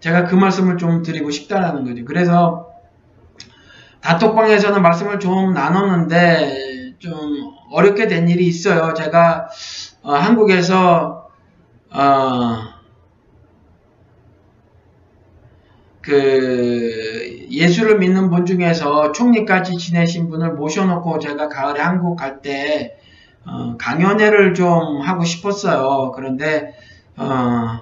제가 0.00 0.24
그 0.24 0.34
말씀을 0.34 0.76
좀 0.76 1.02
드리고 1.02 1.30
싶다라는 1.30 1.86
거죠. 1.86 2.04
그래서 2.04 2.68
다톡방에서는 4.02 4.82
말씀을 4.82 5.18
좀 5.18 5.54
나눴는데 5.54 6.96
좀 6.98 7.54
어렵게 7.70 8.06
된 8.06 8.28
일이 8.28 8.46
있어요. 8.46 8.92
제가 8.92 9.48
어, 10.02 10.12
한국에서 10.12 11.30
어, 11.90 12.56
그 16.02 17.39
예수를 17.50 17.98
믿는 17.98 18.30
분 18.30 18.46
중에서 18.46 19.12
총리까지 19.12 19.76
지내신 19.76 20.30
분을 20.30 20.52
모셔놓고 20.54 21.18
제가 21.18 21.48
가을에 21.48 21.80
한국 21.80 22.16
갈때 22.16 22.96
어, 23.44 23.76
강연회를 23.78 24.54
좀 24.54 25.00
하고 25.00 25.24
싶었어요. 25.24 26.12
그런데 26.14 26.74
어, 27.16 27.80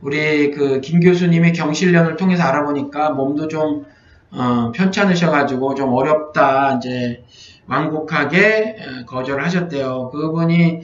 우리 0.00 0.50
그 0.50 0.80
김 0.80 1.00
교수님이 1.00 1.52
경실련을 1.52 2.16
통해서 2.16 2.42
알아보니까 2.44 3.10
몸도 3.10 3.48
좀 3.48 3.84
어, 4.30 4.72
편찮으셔가지고 4.72 5.74
좀 5.74 5.92
어렵다 5.92 6.76
이제 6.76 7.24
완곡하게 7.66 8.76
거절을 9.06 9.44
하셨대요. 9.44 10.10
그분이 10.10 10.82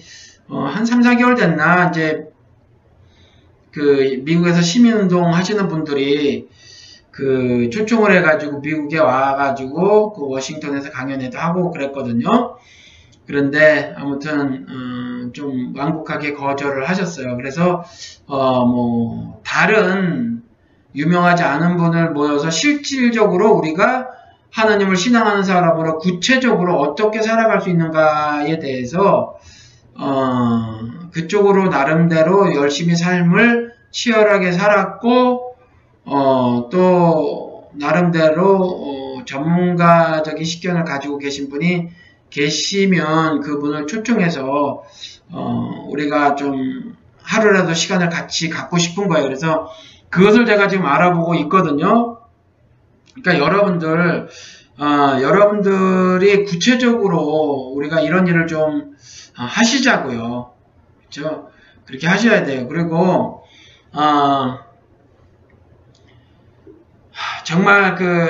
어, 0.48 0.61
한 0.61 0.85
3, 0.86 1.01
4개월 1.03 1.36
됐나 1.36 1.90
이제 1.90 2.28
그 3.73 4.23
미국에서 4.24 4.62
시민운동 4.62 5.35
하시는 5.35 5.69
분들이 5.69 6.48
그 7.17 7.71
초청을 7.71 8.13
해가지고 8.13 8.61
미국에 8.61 8.99
와가지고 8.99 10.13
그 10.13 10.29
워싱턴에서 10.29 10.91
강연회도 10.91 11.39
하고 11.39 11.71
그랬거든요. 11.71 12.57
그런데 13.27 13.95
아무튼 13.97 14.67
음, 14.69 15.31
좀 15.33 15.73
완곡하게 15.75 16.35
거절을 16.35 16.87
하셨어요. 16.89 17.37
그래서 17.37 17.85
어, 18.27 18.67
뭐 18.67 19.41
다른 19.45 20.43
유명하지 20.95 21.43
않은 21.43 21.79
분을 21.79 22.11
모여서 22.11 22.51
실질적으로 22.51 23.53
우리가 23.53 24.09
하나님을 24.53 24.97
신앙하는 24.97 25.43
사람으로 25.43 25.99
구체적으로 25.99 26.79
어떻게 26.79 27.23
살아갈 27.23 27.63
수 27.63 27.71
있는가에 27.71 28.59
대해서 28.59 29.39
어, 29.95 30.81
그쪽으로 31.13 31.69
나름대로 31.69 32.55
열심히 32.55 32.95
삶을 32.95 33.73
치열하게 33.91 34.53
살았고 34.53 35.45
어, 36.07 36.69
또 36.70 37.69
나름대로 37.74 39.19
어, 39.19 39.24
전문가적인 39.24 40.45
식견을 40.45 40.85
가지고 40.85 41.19
계신 41.19 41.51
분이 41.51 41.89
계시면 42.31 43.41
그분을 43.41 43.87
초청해서 43.87 44.85
어, 45.31 45.85
우리가 45.89 46.37
좀 46.37 46.97
하루라도 47.23 47.74
시간을 47.74 48.09
같이 48.09 48.49
갖고 48.49 48.78
싶은 48.78 49.09
거예요. 49.09 49.24
그래서 49.24 49.69
그것을 50.09 50.47
제가 50.47 50.69
지금 50.69 50.87
알아보고 50.87 51.35
있거든요. 51.35 52.20
그러니까 53.15 53.45
여러분들 53.45 54.28
어, 54.78 55.23
여러분들이 55.23 56.45
구체적으로 56.45 57.73
우리가 57.74 58.01
이런 58.01 58.27
일을 58.28 58.47
좀 58.47 58.95
어, 59.39 59.43
하시자고요. 59.43 60.53
그렇죠? 61.01 61.49
그렇게 61.85 62.07
하셔야 62.07 62.45
돼요. 62.45 62.69
그리고 62.69 63.43
어, 63.93 64.66
정말 67.47 67.94
그 67.94 68.28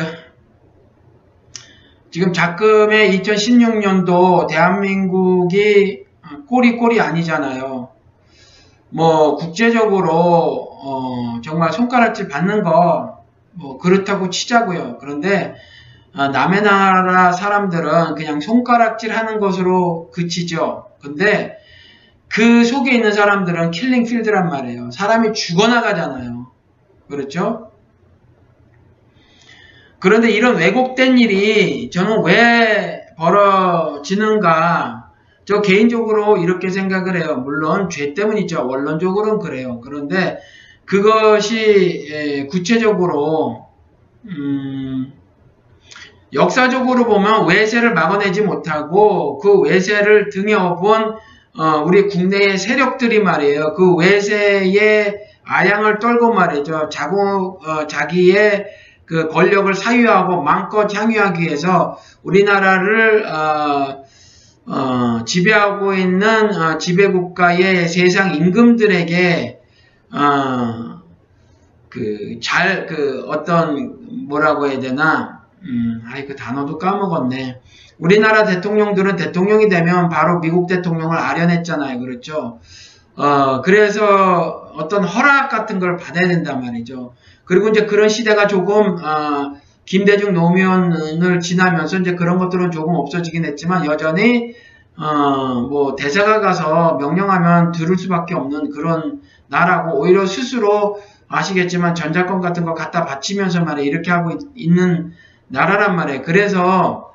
지금 2.11 2.33
작금의 2.33 3.19
2016년도 3.21 4.47
대한민국이 4.49 6.05
꼴이 6.49 6.77
꼴이 6.77 7.01
아니잖아요. 7.01 7.89
뭐 8.91 9.37
국제적으로 9.37 10.13
어 10.13 11.41
정말 11.43 11.73
손가락질 11.73 12.29
받는 12.29 12.63
거 12.63 13.17
뭐 13.57 13.79
그렇다고 13.79 14.31
치자고요. 14.31 14.99
그런데 14.99 15.55
어 16.15 16.29
남의 16.29 16.63
나라 16.63 17.33
사람들은 17.33 18.15
그냥 18.15 18.41
손가락질 18.41 19.17
하는 19.17 19.41
것으로 19.41 20.11
그치죠. 20.13 20.87
근데 21.01 21.57
그 22.29 22.65
속에 22.65 22.93
있는 22.93 23.13
사람들은 23.13 23.71
killing 23.71 24.05
field란 24.05 24.49
말이에요. 24.49 24.91
사람이 24.91 25.33
죽어나가잖아요. 25.33 26.47
그렇죠? 27.09 27.73
그런데 29.99 30.31
이런 30.31 30.57
왜곡된 30.57 31.19
일이 31.19 31.91
저는 31.91 32.25
왜 32.25 33.07
벌어지는가? 33.17 35.11
저 35.45 35.63
개인적으로 35.63 36.39
이렇게 36.39 36.71
생각을 36.71 37.17
해요. 37.17 37.37
물론 37.37 37.89
죄 37.89 38.15
때문이죠. 38.15 38.67
원론적으로는 38.67 39.39
그래요. 39.39 39.81
그런데 39.81 40.39
그것이 40.85 42.47
구체적으로 42.51 43.67
음, 44.25 45.13
역사적으로 46.33 47.07
보면 47.07 47.47
외세를 47.49 47.95
막아내지 47.95 48.43
못하고 48.43 49.39
그 49.39 49.61
외세를 49.61 50.31
등에 50.31 50.55
업은 50.55 51.15
어, 51.59 51.83
우리 51.87 52.09
국내의 52.09 52.59
세력들이 52.59 53.21
말이에요. 53.21 53.75
그 53.75 53.95
외세의 53.95 55.17
아양을 55.45 56.01
떨고 56.01 56.35
말이죠. 56.35 56.89
자고 56.91 57.61
어, 57.65 57.87
자기의 57.87 58.67
그 59.07 59.29
권력을 59.29 59.73
사유하고 59.73 60.43
마음껏 60.43 60.93
향유하기 60.93 61.43
위해서 61.43 61.97
우리나라를 62.23 63.25
어, 63.27 64.05
어, 64.67 65.25
지배하고 65.25 65.95
있는 65.95 66.55
어, 66.55 66.79
지배국가의 66.79 67.89
세상 67.89 68.35
임금들에게 68.35 69.61
어, 70.13 71.03
그잘 71.89 72.87
그 72.87 73.25
어떤 73.29 74.27
뭐라고 74.29 74.67
해야 74.67 74.81
되나 74.81 75.45
음, 75.63 76.03
아이 76.07 76.27
그 76.27 76.35
단어도 76.35 76.79
까먹었네. 76.79 77.61
우리나라 77.99 78.45
대통령들은 78.45 79.17
대통령이 79.17 79.69
되면 79.69 80.09
바로 80.09 80.41
미국 80.41 80.67
대통령을 80.67 81.17
아련했잖아요. 81.17 81.99
그렇죠? 82.01 82.59
어, 83.17 83.63
그래서 83.63 84.71
어떤 84.75 85.05
허락 85.05 85.49
같은 85.49 85.79
걸 85.79 85.97
받아야 85.97 86.29
된단 86.29 86.61
말이죠. 86.61 87.15
그리고 87.47 87.69
이제 87.69 87.87
그런 87.87 88.09
시대가 88.11 88.47
조금, 88.47 89.03
어, 89.03 89.55
김대중 89.87 90.35
노무현을 90.35 91.41
지나면서 91.41 91.99
이제 91.99 92.15
그런 92.15 92.39
것들은 92.39 92.73
조금 92.73 92.95
없어지긴 92.97 93.45
했지만 93.45 93.87
여전히, 93.87 94.53
어, 94.99 95.61
뭐, 95.63 95.95
대사가 95.97 96.41
가서 96.41 96.97
명령하면 96.99 97.73
들을 97.73 97.97
수밖에 97.97 98.35
없는 98.35 98.71
그런 98.71 99.23
나라고 99.49 100.01
오히려 100.01 100.27
스스로 100.27 101.01
아시겠지만 101.29 101.95
전자권 101.95 102.41
같은 102.41 102.65
거 102.65 102.75
갖다 102.75 103.05
바치면서 103.05 103.63
말이에요. 103.63 103.89
이렇게 103.89 104.11
하고 104.11 104.33
있, 104.55 104.73
는 104.73 105.13
나라란 105.49 105.97
말이에요. 105.97 106.23
그래서 106.23 107.13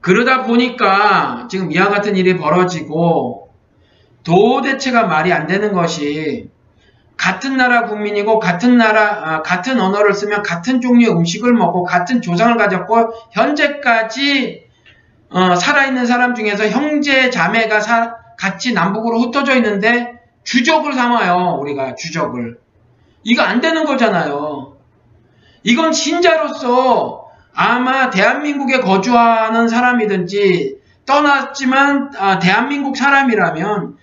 그러다 0.00 0.42
보니까 0.42 1.46
지금 1.48 1.72
이와 1.72 1.88
같은 1.88 2.16
일이 2.16 2.36
벌어지고 2.36 3.50
도대체가 4.24 5.06
말이 5.06 5.32
안 5.32 5.46
되는 5.46 5.72
것이 5.72 6.50
같은 7.16 7.56
나라 7.56 7.86
국민이고 7.86 8.38
같은 8.38 8.76
나라 8.76 9.22
아, 9.24 9.42
같은 9.42 9.80
언어를 9.80 10.12
쓰면 10.12 10.42
같은 10.42 10.80
종류의 10.80 11.12
음식을 11.12 11.52
먹고 11.52 11.84
같은 11.84 12.20
조상을 12.20 12.56
가졌고 12.56 13.12
현재까지 13.32 14.64
어, 15.30 15.56
살아있는 15.56 16.06
사람 16.06 16.34
중에서 16.34 16.68
형제 16.68 17.30
자매가 17.30 17.80
사, 17.80 18.16
같이 18.38 18.72
남북으로 18.72 19.20
흩어져 19.20 19.56
있는데 19.56 20.14
주적을 20.44 20.92
삼아요 20.92 21.58
우리가 21.60 21.94
주적을. 21.94 22.58
이거 23.22 23.42
안 23.42 23.60
되는 23.60 23.84
거잖아요. 23.84 24.76
이건 25.62 25.92
신자로서 25.92 27.30
아마 27.54 28.10
대한민국에 28.10 28.80
거주하는 28.80 29.68
사람이든지 29.68 30.78
떠났지만 31.06 32.10
아, 32.18 32.38
대한민국 32.38 32.96
사람이라면 32.96 33.96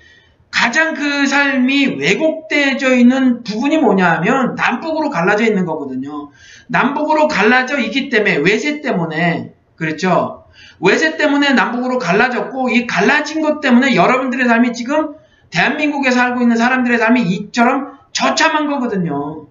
가장 0.52 0.94
그 0.94 1.26
삶이 1.26 1.95
왜곡되어져 1.99 2.95
있는 2.95 3.44
부분이 3.44 3.78
뭐냐 3.78 4.11
하면 4.15 4.56
남북으로 4.56 5.10
갈라져 5.10 5.45
있는 5.45 5.65
거거든요. 5.65 6.30
남북으로 6.68 7.28
갈라져 7.28 7.80
있기 7.80 8.10
때문에 8.10 8.36
외세 8.38 8.82
때문에 8.82 9.53
그렇죠. 9.76 10.45
외세 10.80 11.18
때문에 11.18 11.53
남북으로 11.53 11.98
갈라졌고 11.98 12.69
이 12.69 12.86
갈라진 12.86 13.41
것 13.41 13.61
때문에 13.61 13.95
여러분들의 13.95 14.45
삶이 14.45 14.73
지금 14.73 15.15
대한민국에 15.49 16.11
살고 16.11 16.41
있는 16.41 16.57
사람들의 16.57 16.98
삶이 16.98 17.22
이처럼 17.22 17.98
처참한 18.11 18.68
거거든요. 18.69 19.48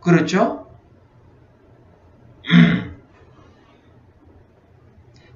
그렇죠? 0.00 0.66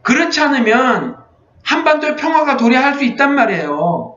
그렇지 0.03 0.41
않으면 0.41 1.17
한반도의 1.65 2.17
평화가 2.17 2.57
도래할 2.57 2.95
수 2.95 3.05
있단 3.05 3.35
말이에요. 3.35 4.16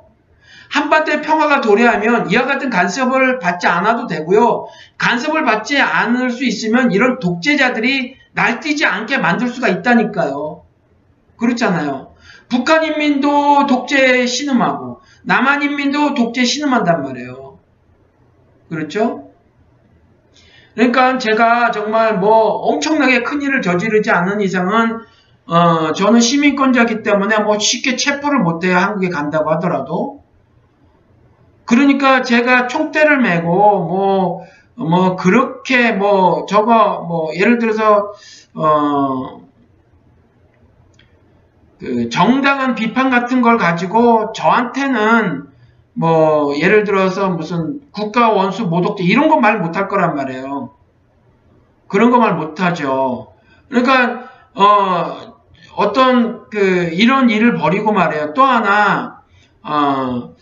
한반도의 0.69 1.21
평화가 1.21 1.61
도래하면 1.61 2.29
이와 2.29 2.45
같은 2.45 2.69
간섭을 2.69 3.39
받지 3.39 3.67
않아도 3.67 4.07
되고요. 4.07 4.67
간섭을 4.97 5.43
받지 5.43 5.79
않을 5.79 6.29
수 6.29 6.45
있으면 6.45 6.91
이런 6.91 7.19
독재자들이 7.19 8.15
날뛰지 8.33 8.85
않게 8.85 9.17
만들 9.17 9.47
수가 9.47 9.67
있다니까요. 9.67 10.63
그렇잖아요. 11.37 12.13
북한 12.49 12.83
인민도 12.83 13.65
독재 13.67 14.25
신음하고 14.25 15.01
남한 15.23 15.63
인민도 15.63 16.13
독재 16.13 16.43
신음한단 16.43 17.03
말이에요. 17.03 17.59
그렇죠? 18.69 19.29
그러니까 20.75 21.17
제가 21.17 21.71
정말 21.71 22.19
뭐 22.19 22.31
엄청나게 22.31 23.23
큰 23.23 23.41
일을 23.41 23.61
저지르지 23.61 24.11
않는 24.11 24.41
이상은 24.41 24.99
어 25.45 25.91
저는 25.93 26.19
시민권자기 26.19 27.01
때문에 27.01 27.39
뭐 27.39 27.57
쉽게 27.57 27.95
체포를 27.95 28.39
못해요 28.39 28.77
한국에 28.77 29.09
간다고 29.09 29.49
하더라도 29.51 30.18
그러니까 31.69 32.23
제가 32.23 32.65
총대를 32.67 33.19
메고 33.19 33.47
뭐, 33.51 34.41
뭐, 34.75 35.15
그렇게 35.15 35.91
뭐, 35.91 36.45
저거, 36.47 37.01
뭐, 37.07 37.31
예를 37.35 37.59
들어서, 37.59 38.11
어, 38.55 39.41
그 41.79 42.09
정당한 42.09 42.75
비판 42.75 43.09
같은 43.09 43.41
걸 43.41 43.57
가지고 43.57 44.33
저한테는 44.33 45.47
뭐, 45.93 46.55
예를 46.57 46.83
들어서 46.83 47.29
무슨 47.29 47.79
국가 47.91 48.29
원수 48.31 48.65
모독죄 48.65 49.03
이런 49.03 49.29
거 49.29 49.37
말 49.39 49.59
못할 49.59 49.87
거란 49.87 50.15
말이에요. 50.15 50.73
그런 51.87 52.11
거 52.11 52.19
말 52.19 52.35
못하죠. 52.35 53.33
그러니까, 53.69 54.29
어, 54.55 55.35
어떤 55.75 56.49
그, 56.49 56.89
이런 56.93 57.29
일을 57.29 57.55
벌이고 57.55 57.91
말이에요. 57.93 58.33
또 58.33 58.43
하나, 58.43 59.21
어, 59.63 60.33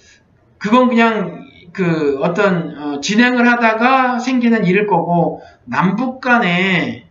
그건 0.58 0.90
그냥 0.90 1.48
그 1.74 2.20
어떤 2.22 2.78
어, 2.78 3.02
진행을 3.02 3.48
하다가 3.48 4.20
생기는 4.20 4.66
일일 4.66 4.88
거고 4.88 5.42
남북 5.66 6.22
간의 6.22 7.06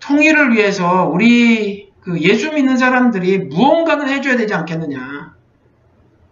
통일을 0.00 0.52
위해서 0.52 1.06
우리 1.06 1.90
그 2.00 2.20
예수 2.20 2.52
믿는 2.52 2.76
사람들이 2.76 3.38
무언가는 3.38 4.08
해줘야 4.08 4.36
되지 4.36 4.52
않겠느냐. 4.54 5.34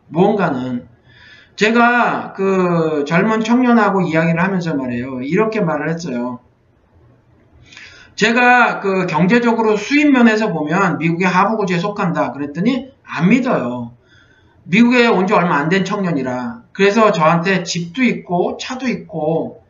무언가는. 0.08 0.88
제가 1.54 2.32
그 2.32 3.04
젊은 3.06 3.40
청년하고 3.40 4.02
이야기를 4.02 4.42
하면서 4.42 4.74
말해요. 4.74 5.22
이렇게 5.22 5.60
말을 5.60 5.88
했어요. 5.88 6.40
제가 8.16 8.80
그 8.80 9.06
경제적으로 9.06 9.76
수입 9.76 10.10
면에서 10.10 10.52
보면 10.52 10.98
미국의 10.98 11.26
하부고지에 11.26 11.78
속한다. 11.78 12.32
그랬더니 12.32 12.90
안 13.04 13.28
믿어요. 13.28 13.89
미국에 14.64 15.06
온 15.06 15.26
지 15.26 15.34
얼마 15.34 15.56
안 15.56 15.68
된 15.68 15.84
청년이라 15.84 16.62
그래서 16.72 17.12
저한테 17.12 17.62
집도 17.62 18.02
있고 18.02 18.56
차도 18.58 18.88
있고 18.88 19.62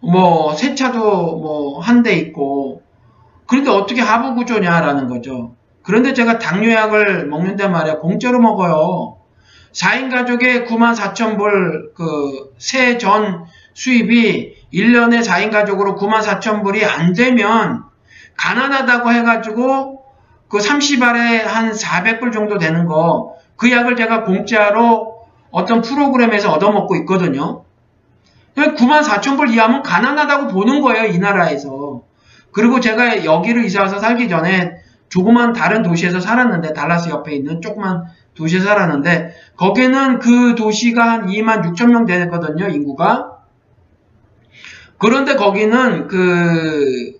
뭐 0.00 0.54
새 0.54 0.74
차도 0.74 0.98
뭐 1.00 1.80
한 1.80 2.02
대 2.02 2.14
있고 2.14 2.82
그런데 3.46 3.70
어떻게 3.70 4.00
하부 4.00 4.34
구조냐라는 4.36 5.08
거죠. 5.08 5.54
그런데 5.82 6.14
제가 6.14 6.38
당뇨약을 6.38 7.26
먹는데 7.28 7.68
말이야 7.68 7.98
공짜로 7.98 8.40
먹어요. 8.40 9.18
4인 9.72 10.10
가족에 10.10 10.64
9만 10.64 10.94
4천 10.96 11.36
불그새전 11.36 13.44
수입이 13.74 14.54
1년에 14.72 15.22
4인 15.24 15.50
가족으로 15.52 15.96
9만 15.96 16.22
4천 16.22 16.62
불이 16.62 16.84
안 16.84 17.12
되면 17.12 17.82
가난하다고 18.36 19.12
해가지고 19.12 20.02
그 20.48 20.58
30알에 20.58 21.42
한 21.42 21.72
400불 21.72 22.32
정도 22.32 22.58
되는 22.58 22.86
거 22.86 23.34
그 23.56 23.70
약을 23.70 23.96
제가 23.96 24.24
공짜로 24.24 25.26
어떤 25.50 25.82
프로그램에서 25.82 26.52
얻어먹고 26.52 26.96
있거든요. 26.96 27.64
9만 28.56 29.02
4천 29.02 29.36
불 29.36 29.50
이하면 29.50 29.82
가난하다고 29.82 30.48
보는 30.48 30.80
거예요, 30.80 31.06
이 31.06 31.18
나라에서. 31.18 32.02
그리고 32.52 32.80
제가 32.80 33.24
여기를 33.24 33.64
이사 33.64 33.82
와서 33.82 33.98
살기 33.98 34.28
전에 34.28 34.76
조그만 35.08 35.52
다른 35.52 35.82
도시에서 35.82 36.20
살았는데, 36.20 36.72
달라스 36.72 37.08
옆에 37.08 37.34
있는 37.34 37.60
조그만 37.60 38.04
도시에 38.34 38.60
살았는데, 38.60 39.34
거기는 39.56 40.18
그 40.18 40.54
도시가 40.54 41.08
한 41.08 41.26
2만 41.26 41.62
6천 41.62 41.90
명 41.90 42.04
되거든요, 42.04 42.68
인구가. 42.68 43.38
그런데 44.98 45.34
거기는 45.34 46.06
그, 46.08 47.18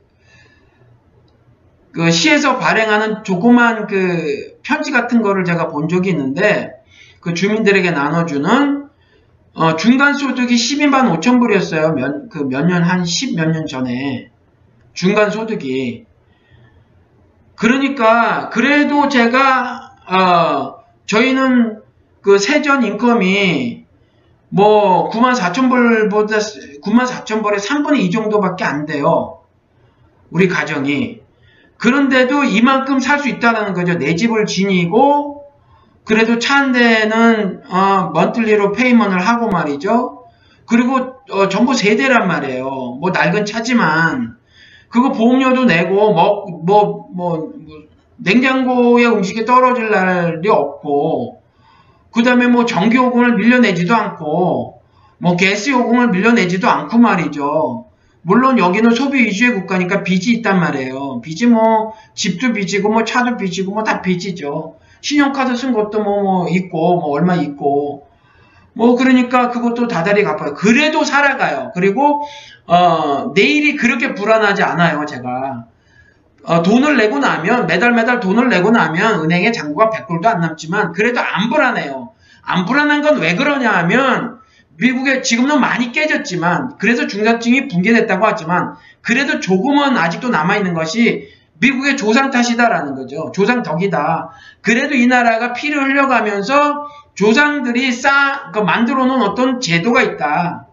그 1.94 2.10
시에서 2.10 2.58
발행하는 2.58 3.22
조그만 3.24 3.86
그 3.86 4.58
편지 4.62 4.90
같은 4.90 5.22
거를 5.22 5.44
제가 5.44 5.68
본 5.68 5.88
적이 5.88 6.10
있는데 6.10 6.72
그 7.20 7.34
주민들에게 7.34 7.90
나눠주는 7.92 8.84
어, 9.54 9.76
중간 9.76 10.14
소득이 10.14 10.54
12만 10.54 11.16
5천 11.20 11.38
불이었어요. 11.38 11.92
몇, 11.92 12.28
그 12.28 12.42
몇 12.44 12.66
년, 12.66 12.82
한 12.82 13.04
10 13.04 13.36
몇 13.36 13.52
년 13.52 13.66
전에. 13.66 14.30
중간 14.94 15.30
소득이. 15.30 16.06
그러니까, 17.54 18.50
그래도 18.50 19.08
제가, 19.08 19.92
어, 20.08 20.74
저희는 21.06 21.80
그 22.20 22.38
세전 22.40 22.82
인컴이 22.82 23.84
뭐 24.48 25.08
9만 25.10 25.36
4천 25.36 25.68
불보다, 25.70 26.38
9만 26.82 27.06
4천 27.06 27.42
불의 27.44 27.60
3분의 27.60 28.00
2 28.00 28.10
정도밖에 28.10 28.64
안 28.64 28.86
돼요. 28.86 29.42
우리 30.30 30.48
가정이. 30.48 31.20
그런데도 31.78 32.44
이만큼 32.44 33.00
살 33.00 33.18
수 33.20 33.28
있다는 33.28 33.74
거죠. 33.74 33.94
내 33.98 34.14
집을 34.16 34.46
지니고 34.46 35.44
그래도 36.04 36.38
차 36.38 36.56
한 36.58 36.72
대는 36.72 37.62
어, 37.70 38.10
먼틀리로 38.14 38.72
페이먼을 38.72 39.20
하고 39.20 39.48
말이죠. 39.48 40.24
그리고 40.66 41.14
어, 41.30 41.48
전부 41.48 41.74
세대란 41.74 42.28
말이에요. 42.28 42.64
뭐 43.00 43.10
낡은 43.10 43.46
차지만 43.46 44.36
그거 44.88 45.12
보험료도 45.12 45.64
내고 45.66 46.12
뭐 46.14 46.46
뭐뭐 46.64 47.10
뭐, 47.14 47.36
뭐, 47.38 47.52
냉장고에 48.16 49.06
음식이 49.06 49.44
떨어질 49.44 49.90
날이 49.90 50.48
없고 50.48 51.42
그 52.12 52.22
다음에 52.22 52.46
뭐 52.48 52.64
전기요금을 52.66 53.36
밀려내지도 53.36 53.94
않고 53.94 54.82
뭐 55.18 55.36
가스요금을 55.36 56.10
밀려내지도 56.10 56.68
않고 56.68 56.98
말이죠. 56.98 57.86
물론 58.24 58.58
여기는 58.58 58.90
소비 58.94 59.22
위주의 59.24 59.52
국가니까 59.54 60.02
빚이 60.02 60.32
있단 60.36 60.58
말이에요. 60.58 61.20
빚이 61.20 61.46
뭐 61.46 61.92
집도 62.14 62.52
빚이고 62.52 62.88
뭐 62.90 63.04
차도 63.04 63.36
빚이고 63.36 63.72
뭐 63.72 63.84
다 63.84 64.00
빚이죠. 64.02 64.76
신용카드 65.02 65.54
쓴 65.56 65.72
것도 65.74 66.02
뭐, 66.02 66.22
뭐 66.22 66.48
있고 66.48 67.00
뭐 67.00 67.10
얼마 67.10 67.34
있고 67.36 68.08
뭐 68.72 68.96
그러니까 68.96 69.50
그것도 69.50 69.88
다달이 69.88 70.24
갚아요. 70.24 70.54
그래도 70.54 71.04
살아가요. 71.04 71.70
그리고 71.74 72.22
어, 72.66 73.32
내일이 73.34 73.76
그렇게 73.76 74.14
불안하지 74.14 74.62
않아요. 74.62 75.04
제가 75.04 75.66
어, 76.46 76.62
돈을 76.62 76.96
내고 76.96 77.18
나면 77.18 77.66
매달 77.66 77.92
매달 77.92 78.20
돈을 78.20 78.48
내고 78.48 78.70
나면 78.70 79.20
은행에 79.22 79.52
잔고가 79.52 79.90
100불도 79.90 80.26
안 80.26 80.40
남지만 80.40 80.92
그래도 80.92 81.20
안 81.20 81.50
불안해요. 81.50 82.10
안 82.42 82.64
불안한 82.64 83.02
건 83.02 83.18
왜 83.20 83.34
그러냐 83.36 83.70
하면 83.70 84.38
미국에 84.76 85.22
지금은 85.22 85.60
많이 85.60 85.92
깨졌지만 85.92 86.76
그래서 86.78 87.06
중산층이 87.06 87.68
붕괴됐다고 87.68 88.26
하지만 88.26 88.74
그래도 89.02 89.40
조금은 89.40 89.96
아직도 89.96 90.28
남아있는 90.28 90.74
것이 90.74 91.28
미국의 91.60 91.96
조상 91.96 92.30
탓이다라는 92.30 92.94
거죠. 92.96 93.30
조상 93.32 93.62
덕이다. 93.62 94.30
그래도 94.60 94.94
이 94.94 95.06
나라가 95.06 95.52
피를 95.52 95.82
흘려가면서 95.84 96.86
조상들이 97.14 97.92
쌓, 97.92 98.50
그 98.52 98.58
만들어 98.58 99.06
놓은 99.06 99.22
어떤 99.22 99.60
제도가 99.60 100.02
있다. 100.02 100.66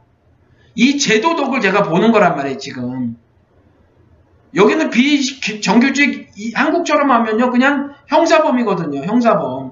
이 0.75 0.97
제도 0.97 1.35
덕을 1.35 1.61
제가 1.61 1.83
보는 1.83 2.11
거란 2.11 2.35
말이에요, 2.35 2.57
지금. 2.57 3.17
여기는 4.55 4.89
비정규직, 4.89 6.31
한국처럼 6.55 7.11
하면요, 7.11 7.51
그냥 7.51 7.93
형사범이거든요, 8.07 9.03
형사범. 9.05 9.70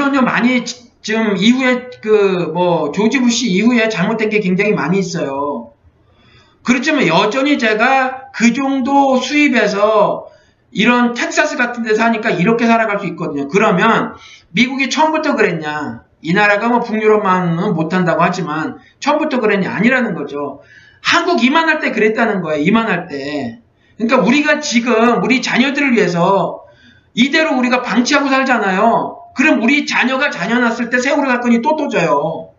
물론요, 0.00 0.22
많이 0.22 0.64
지금 1.02 1.36
이후에 1.36 1.90
그 2.02 2.50
뭐 2.54 2.90
조지 2.92 3.20
부시 3.20 3.50
이후에 3.50 3.88
잘못된 3.88 4.30
게 4.30 4.40
굉장히 4.40 4.72
많이 4.72 4.98
있어요. 4.98 5.72
그렇지만 6.62 7.06
여전히 7.06 7.58
제가 7.58 8.30
그 8.32 8.52
정도 8.52 9.16
수입에서 9.16 10.26
이런 10.72 11.14
텍사스 11.14 11.56
같은 11.56 11.82
데서 11.82 12.02
하니까 12.04 12.30
이렇게 12.30 12.66
살아갈 12.66 12.98
수 12.98 13.06
있거든요. 13.06 13.48
그러면 13.48 14.14
미국이 14.50 14.88
처음부터 14.88 15.36
그랬냐? 15.36 16.02
이 16.22 16.32
나라가 16.32 16.68
뭐 16.68 16.80
북유럽만은 16.80 17.74
못한다고 17.74 18.22
하지만 18.22 18.78
처음부터 19.00 19.40
그랬냐? 19.40 19.70
아니라는 19.70 20.14
거죠. 20.14 20.60
한국 21.02 21.42
이만할 21.42 21.80
때 21.80 21.92
그랬다는 21.92 22.42
거예요. 22.42 22.62
이만할 22.62 23.06
때. 23.08 23.60
그러니까 23.96 24.26
우리가 24.26 24.60
지금 24.60 25.22
우리 25.22 25.40
자녀들을 25.42 25.92
위해서 25.92 26.64
이대로 27.14 27.56
우리가 27.56 27.82
방치하고 27.82 28.28
살잖아요. 28.28 29.19
그럼 29.34 29.62
우리 29.62 29.86
자녀가 29.86 30.30
자녀 30.30 30.58
낳았을 30.58 30.90
때 30.90 30.98
세월호 30.98 31.28
사건이 31.30 31.62
또 31.62 31.76
터져요. 31.76 32.50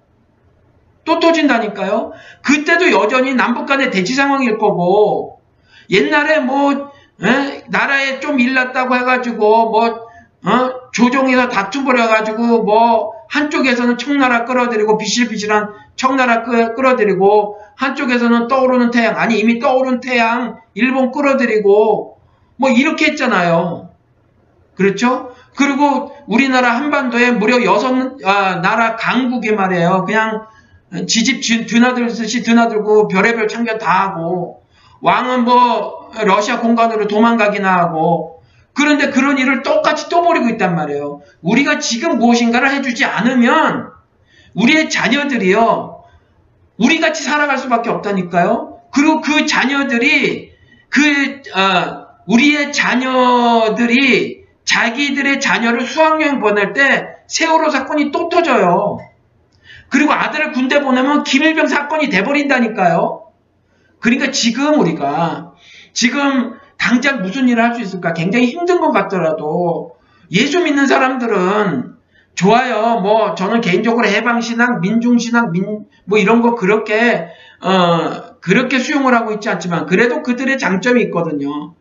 또 1.04 1.20
터진다니까요. 1.20 2.14
그때도 2.44 2.92
여전히 2.92 3.34
남북 3.34 3.66
간의 3.66 3.92
대치 3.92 4.14
상황일 4.14 4.58
거고 4.58 5.42
옛날에 5.90 6.40
뭐 6.40 6.92
에? 7.24 7.64
나라에 7.70 8.20
좀 8.20 8.40
일났다고 8.40 8.96
해가지고 8.96 9.70
뭐 9.70 10.12
어? 10.44 10.92
조정에서 10.92 11.50
다툼 11.50 11.86
벌여가지고 11.86 12.64
뭐 12.64 13.14
한쪽에서는 13.30 13.98
청나라 13.98 14.46
끌어들이고 14.46 14.98
비실비실한 14.98 15.70
청나라 15.96 16.44
끌어들이고 16.44 17.60
한쪽에서는 17.76 18.48
떠오르는 18.48 18.92
태양 18.92 19.18
아니 19.18 19.40
이미 19.40 19.60
떠오른 19.60 20.02
태양 20.02 20.60
일본 20.74 21.12
끌어들이고 21.12 22.18
뭐 22.58 22.70
이렇게 22.70 23.06
했잖아요. 23.12 23.90
그렇죠? 24.76 25.32
그리고 25.56 26.16
우리나라 26.28 26.76
한반도에 26.76 27.32
무려 27.32 27.64
여섯 27.64 28.18
아, 28.24 28.56
나라 28.62 28.96
강국이 28.96 29.52
말이에요. 29.52 30.06
그냥 30.06 30.46
지집 31.08 31.68
드나들듯이 31.68 32.44
드나들고 32.44 33.08
별의별 33.08 33.48
참견 33.48 33.78
다 33.78 34.04
하고 34.04 34.64
왕은 35.02 35.46
뭐 35.46 36.12
러시아 36.24 36.60
공간으로 36.60 37.08
도망가기나 37.08 37.78
하고 37.78 38.42
그런데 38.74 39.10
그런 39.10 39.38
일을 39.38 39.64
똑같이 39.64 40.10
또 40.10 40.22
벌이고 40.22 40.50
있단 40.50 40.76
말이에요. 40.76 41.22
우리가 41.42 41.80
지금 41.80 42.20
무엇인가를 42.20 42.72
해주지 42.72 43.06
않으면 43.06 43.90
우리의 44.54 44.90
자녀들이요. 44.90 46.04
우리 46.78 47.00
같이 47.00 47.24
살아갈 47.24 47.58
수밖에 47.58 47.90
없다니까요. 47.90 48.80
그리고 48.94 49.22
그 49.22 49.46
자녀들이 49.46 50.52
그 50.90 51.42
어, 51.58 52.08
우리의 52.28 52.74
자녀들이 52.74 54.41
자기들의 54.72 55.42
자녀를 55.42 55.82
수학여행 55.82 56.40
보낼 56.40 56.72
때 56.72 57.10
세월호 57.28 57.70
사건이 57.70 58.12
또 58.12 58.30
터져요. 58.30 59.00
그리고 59.90 60.14
아들을 60.14 60.54
군대 60.54 60.82
보내면 60.82 61.24
김일병 61.24 61.68
사건이 61.68 62.10
돼버린다니까요. 62.10 63.28
그러니까 64.00 64.32
지금 64.32 64.80
우리가 64.80 65.54
지금 65.92 66.54
당장 66.78 67.22
무슨 67.22 67.50
일을 67.50 67.62
할 67.62 67.76
수 67.76 67.82
있을까 67.82 68.14
굉장히 68.14 68.48
힘든 68.48 68.80
것 68.80 68.92
같더라도 68.92 69.98
예수 70.32 70.62
믿는 70.62 70.88
사람들은 70.88 71.96
좋아요. 72.34 73.02
뭐 73.02 73.36
저는 73.36 73.60
개인적으로 73.60 74.08
해방신앙, 74.08 74.80
민중신앙, 74.80 75.52
민, 75.52 75.86
뭐 76.06 76.18
이런 76.18 76.42
거 76.42 76.56
그렇게 76.56 77.28
어 77.60 78.40
그렇게 78.40 78.80
수용을 78.80 79.14
하고 79.14 79.34
있지 79.34 79.50
않지만 79.50 79.86
그래도 79.86 80.24
그들의 80.24 80.58
장점이 80.58 81.02
있거든요. 81.04 81.76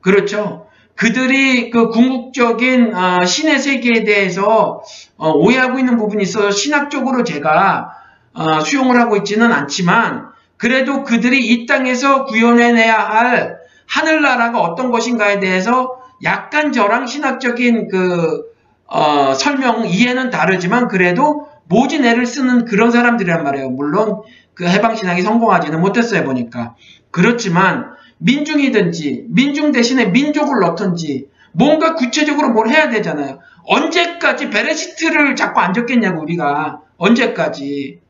그렇죠. 0.00 0.63
그들이 0.96 1.70
그 1.70 1.88
궁극적인 1.88 2.94
어, 2.94 3.24
신의 3.24 3.58
세계에 3.58 4.04
대해서 4.04 4.82
어, 5.16 5.30
오해하고 5.30 5.78
있는 5.78 5.96
부분이 5.96 6.22
있어서 6.22 6.50
신학적으로 6.50 7.24
제가 7.24 7.90
어, 8.32 8.60
수용을 8.60 9.00
하고 9.00 9.16
있지는 9.16 9.52
않지만 9.52 10.28
그래도 10.56 11.02
그들이 11.02 11.46
이 11.46 11.66
땅에서 11.66 12.24
구현해내야 12.26 12.96
할 12.96 13.58
하늘나라가 13.86 14.60
어떤 14.60 14.90
것인가에 14.90 15.40
대해서 15.40 15.96
약간 16.22 16.72
저랑 16.72 17.06
신학적인 17.06 17.88
그 17.88 18.44
어, 18.86 19.34
설명 19.34 19.86
이해는 19.86 20.30
다르지만 20.30 20.88
그래도 20.88 21.48
모진 21.66 22.04
애를 22.04 22.26
쓰는 22.26 22.66
그런 22.66 22.90
사람들이란 22.90 23.42
말이에요. 23.42 23.70
물론 23.70 24.22
그 24.54 24.66
해방신학이 24.66 25.22
성공하지는 25.22 25.80
못했어요 25.80 26.24
보니까 26.24 26.76
그렇지만 27.10 27.94
민중이든지 28.24 29.26
민중 29.28 29.70
대신에 29.72 30.06
민족을 30.06 30.60
넣든지 30.60 31.28
뭔가 31.52 31.94
구체적으로 31.94 32.50
뭘 32.50 32.68
해야 32.68 32.88
되잖아요. 32.88 33.38
언제까지 33.66 34.50
베레시트를 34.50 35.36
자꾸 35.36 35.60
안 35.60 35.72
적겠냐고 35.72 36.22
우리가 36.22 36.80
언제까지 36.96 38.00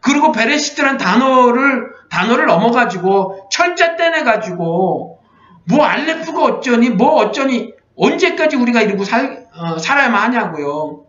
그리고 0.00 0.32
베레시트란 0.32 0.96
단어를 0.96 1.90
단어를 2.08 2.46
넘어가지고 2.46 3.48
철자 3.50 3.96
떼내가지고 3.96 5.18
뭐 5.64 5.84
알레프가 5.84 6.42
어쩌니 6.42 6.90
뭐 6.90 7.16
어쩌니 7.16 7.72
언제까지 7.96 8.56
우리가 8.56 8.80
이러고 8.80 9.04
살, 9.04 9.46
어, 9.54 9.78
살아야만 9.78 10.22
하냐고요. 10.22 11.04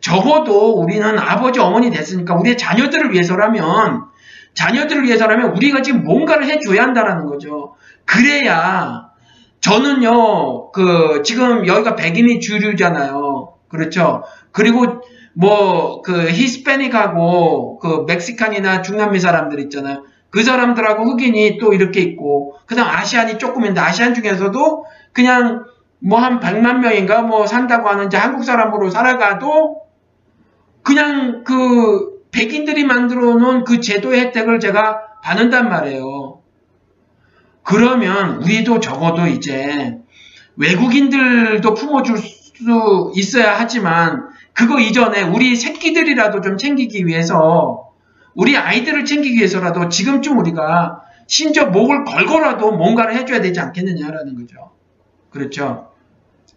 적어도 0.00 0.72
우리는 0.80 1.18
아버지 1.18 1.60
어머니 1.60 1.90
됐으니까 1.90 2.34
우리의 2.34 2.56
자녀들을 2.56 3.12
위해서라면 3.12 4.06
자녀들을 4.54 5.04
위해서라면 5.04 5.50
우리가 5.50 5.82
지금 5.82 6.04
뭔가를 6.04 6.46
해줘야 6.46 6.82
한다라는 6.82 7.26
거죠. 7.26 7.74
그래야 8.04 9.10
저는요, 9.60 10.72
그, 10.72 11.22
지금 11.24 11.66
여기가 11.66 11.94
백인이 11.96 12.40
주류잖아요. 12.40 13.54
그렇죠. 13.68 14.22
그리고 14.52 15.02
뭐, 15.34 16.02
그, 16.02 16.28
히스패닉하고, 16.30 17.78
그, 17.78 18.04
멕시칸이나 18.06 18.82
중남미 18.82 19.20
사람들 19.20 19.60
있잖아요. 19.60 20.04
그 20.30 20.42
사람들하고 20.42 21.04
흑인이 21.04 21.58
또 21.58 21.72
이렇게 21.72 22.00
있고, 22.00 22.56
그 22.66 22.74
다음 22.74 22.88
아시안이 22.88 23.38
조금 23.38 23.62
있는데, 23.62 23.80
아시안 23.80 24.14
중에서도 24.14 24.84
그냥 25.12 25.64
뭐 26.00 26.18
한 26.18 26.40
100만 26.40 26.78
명인가 26.78 27.22
뭐 27.22 27.46
산다고 27.46 27.88
하는 27.88 28.06
이제 28.06 28.16
한국 28.16 28.44
사람으로 28.44 28.90
살아가도, 28.90 29.82
그냥 30.82 31.44
그, 31.44 32.20
백인들이 32.32 32.84
만들어 32.84 33.34
놓은 33.34 33.64
그 33.64 33.80
제도의 33.80 34.20
혜택을 34.20 34.60
제가 34.60 35.00
받는단 35.22 35.68
말이에요. 35.68 36.02
그러면 37.62 38.42
우리도 38.42 38.80
적어도 38.80 39.26
이제 39.26 39.98
외국인들도 40.56 41.74
품어줄 41.74 42.18
수 42.18 43.12
있어야 43.14 43.58
하지만 43.58 44.28
그거 44.52 44.78
이전에 44.78 45.22
우리 45.22 45.56
새끼들이라도 45.56 46.40
좀 46.40 46.58
챙기기 46.58 47.06
위해서 47.06 47.90
우리 48.34 48.56
아이들을 48.56 49.04
챙기기 49.04 49.36
위해서라도 49.36 49.88
지금쯤 49.88 50.38
우리가 50.38 51.02
심지어 51.26 51.66
목을 51.66 52.04
걸고라도 52.04 52.72
뭔가를 52.72 53.14
해줘야 53.14 53.40
되지 53.40 53.60
않겠느냐라는 53.60 54.34
거죠. 54.34 54.72
그렇죠. 55.30 55.90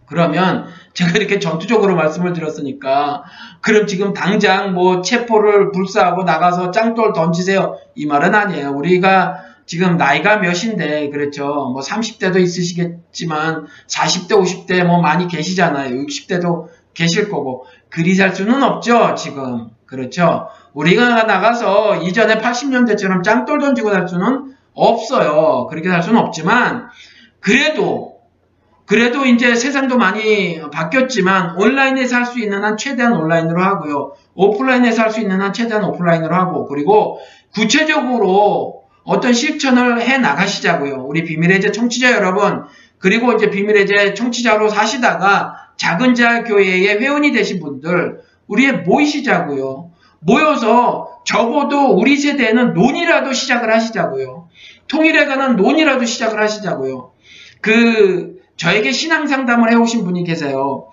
그러면 0.05 0.65
제가 0.93 1.11
이렇게 1.11 1.39
전투적으로 1.39 1.95
말씀을 1.95 2.33
드렸으니까 2.33 3.23
그럼 3.61 3.87
지금 3.87 4.13
당장 4.13 4.73
뭐 4.73 5.01
체포를 5.01 5.71
불사하고 5.71 6.23
나가서 6.23 6.71
짱돌 6.71 7.13
던지세요 7.13 7.77
이 7.95 8.05
말은 8.05 8.35
아니에요. 8.35 8.71
우리가 8.71 9.52
지금 9.65 9.97
나이가 9.97 10.37
몇인데, 10.37 11.09
그렇죠. 11.09 11.45
뭐 11.45 11.81
30대도 11.81 12.39
있으시겠지만, 12.39 13.67
40대, 13.87 14.31
50대 14.31 14.83
뭐 14.83 15.01
많이 15.01 15.27
계시잖아요. 15.27 15.95
60대도 16.05 16.67
계실 16.93 17.29
거고, 17.29 17.65
그리 17.89 18.15
살 18.15 18.35
수는 18.35 18.61
없죠, 18.63 19.15
지금. 19.15 19.69
그렇죠. 19.85 20.47
우리가 20.73 21.23
나가서 21.23 21.97
이전에 21.97 22.39
80년대처럼 22.39 23.23
짱돌 23.23 23.59
던지고 23.59 23.91
살 23.91 24.07
수는 24.07 24.53
없어요. 24.73 25.67
그렇게 25.69 25.89
살 25.89 26.01
수는 26.03 26.19
없지만, 26.19 26.89
그래도, 27.39 28.13
그래도 28.85 29.25
이제 29.25 29.55
세상도 29.55 29.97
많이 29.97 30.59
바뀌었지만, 30.71 31.55
온라인에서 31.57 32.15
할 32.17 32.25
수 32.25 32.39
있는 32.39 32.63
한 32.63 32.75
최대한 32.75 33.13
온라인으로 33.13 33.61
하고요. 33.63 34.13
오프라인에서 34.35 35.03
할 35.03 35.11
수 35.11 35.21
있는 35.21 35.41
한 35.41 35.53
최대한 35.53 35.83
오프라인으로 35.85 36.35
하고, 36.35 36.67
그리고 36.67 37.19
구체적으로 37.53 38.82
어떤 39.03 39.33
실천을 39.33 40.01
해 40.01 40.17
나가시자고요. 40.17 41.05
우리 41.07 41.23
비밀의 41.23 41.61
제 41.61 41.71
청취자 41.71 42.13
여러분, 42.13 42.63
그리고 42.99 43.33
이제 43.33 43.49
비밀의 43.49 43.85
제 43.87 44.13
청취자로 44.13 44.69
사시다가 44.69 45.55
작은 45.77 46.15
자 46.15 46.43
교회의 46.43 46.99
회원이 46.99 47.31
되신 47.31 47.59
분들, 47.59 48.21
우리에 48.47 48.71
모이시자고요. 48.71 49.91
모여서 50.19 51.19
적어도 51.25 51.95
우리 51.95 52.15
세대는 52.15 52.73
논이라도 52.73 53.33
시작을 53.33 53.73
하시자고요. 53.73 54.47
통일에 54.87 55.25
관한 55.25 55.55
논이라도 55.55 56.05
시작을 56.05 56.41
하시자고요. 56.41 57.11
그 57.61 58.37
저에게 58.55 58.91
신앙 58.91 59.27
상담을 59.27 59.71
해오신 59.71 60.03
분이 60.03 60.23
계세요. 60.23 60.87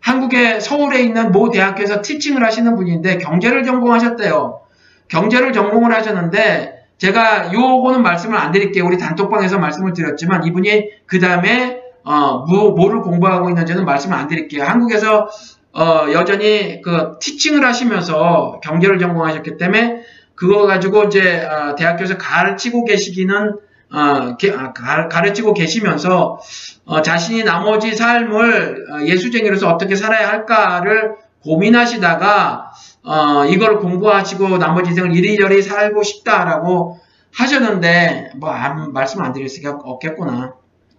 한국의 0.00 0.60
서울에 0.60 1.00
있는 1.00 1.30
모 1.30 1.50
대학교에서 1.50 2.02
티칭을 2.02 2.44
하시는 2.44 2.74
분인데 2.74 3.18
경제를 3.18 3.64
전공하셨대요. 3.64 4.60
경제를 5.08 5.52
전공을 5.52 5.94
하셨는데 5.94 6.81
제가 7.02 7.52
요거는 7.52 8.00
말씀을 8.00 8.38
안 8.38 8.52
드릴게요. 8.52 8.86
우리 8.86 8.96
단톡방에서 8.96 9.58
말씀을 9.58 9.92
드렸지만 9.92 10.46
이분이 10.46 10.90
그 11.06 11.18
다음에 11.18 11.80
어, 12.04 12.44
뭐, 12.48 12.70
뭐를 12.70 13.00
공부하고 13.00 13.48
있는지는 13.48 13.84
말씀을 13.84 14.16
안 14.16 14.28
드릴게요. 14.28 14.62
한국에서 14.62 15.28
어, 15.72 16.06
여전히 16.12 16.80
그 16.80 17.18
티칭을 17.20 17.64
하시면서 17.64 18.60
경제를 18.62 19.00
전공하셨기 19.00 19.56
때문에 19.56 20.02
그거 20.36 20.64
가지고 20.66 21.04
이제 21.04 21.44
어, 21.44 21.74
대학교에서 21.74 22.18
가르치고 22.18 22.84
계시기는 22.84 23.56
어, 23.90 24.36
게, 24.36 24.52
아, 24.52 24.72
가르치고 24.72 25.54
계시면서 25.54 26.38
어, 26.84 27.02
자신이 27.02 27.42
나머지 27.42 27.96
삶을 27.96 28.86
어, 28.92 29.04
예수쟁이로서 29.06 29.68
어떻게 29.68 29.96
살아야 29.96 30.28
할까를 30.28 31.16
고민하시다가 31.42 32.70
어, 33.04 33.44
이걸 33.46 33.80
공부하시고 33.80 34.58
나머지 34.58 34.90
인생을 34.90 35.14
이리저리 35.14 35.62
살고 35.62 36.02
싶다라고 36.02 36.98
하셨는데 37.34 38.32
뭐 38.36 38.50
안, 38.50 38.92
말씀 38.92 39.22
안 39.22 39.32
드릴 39.32 39.48
수가 39.48 39.78
없겠구나. 39.82 40.54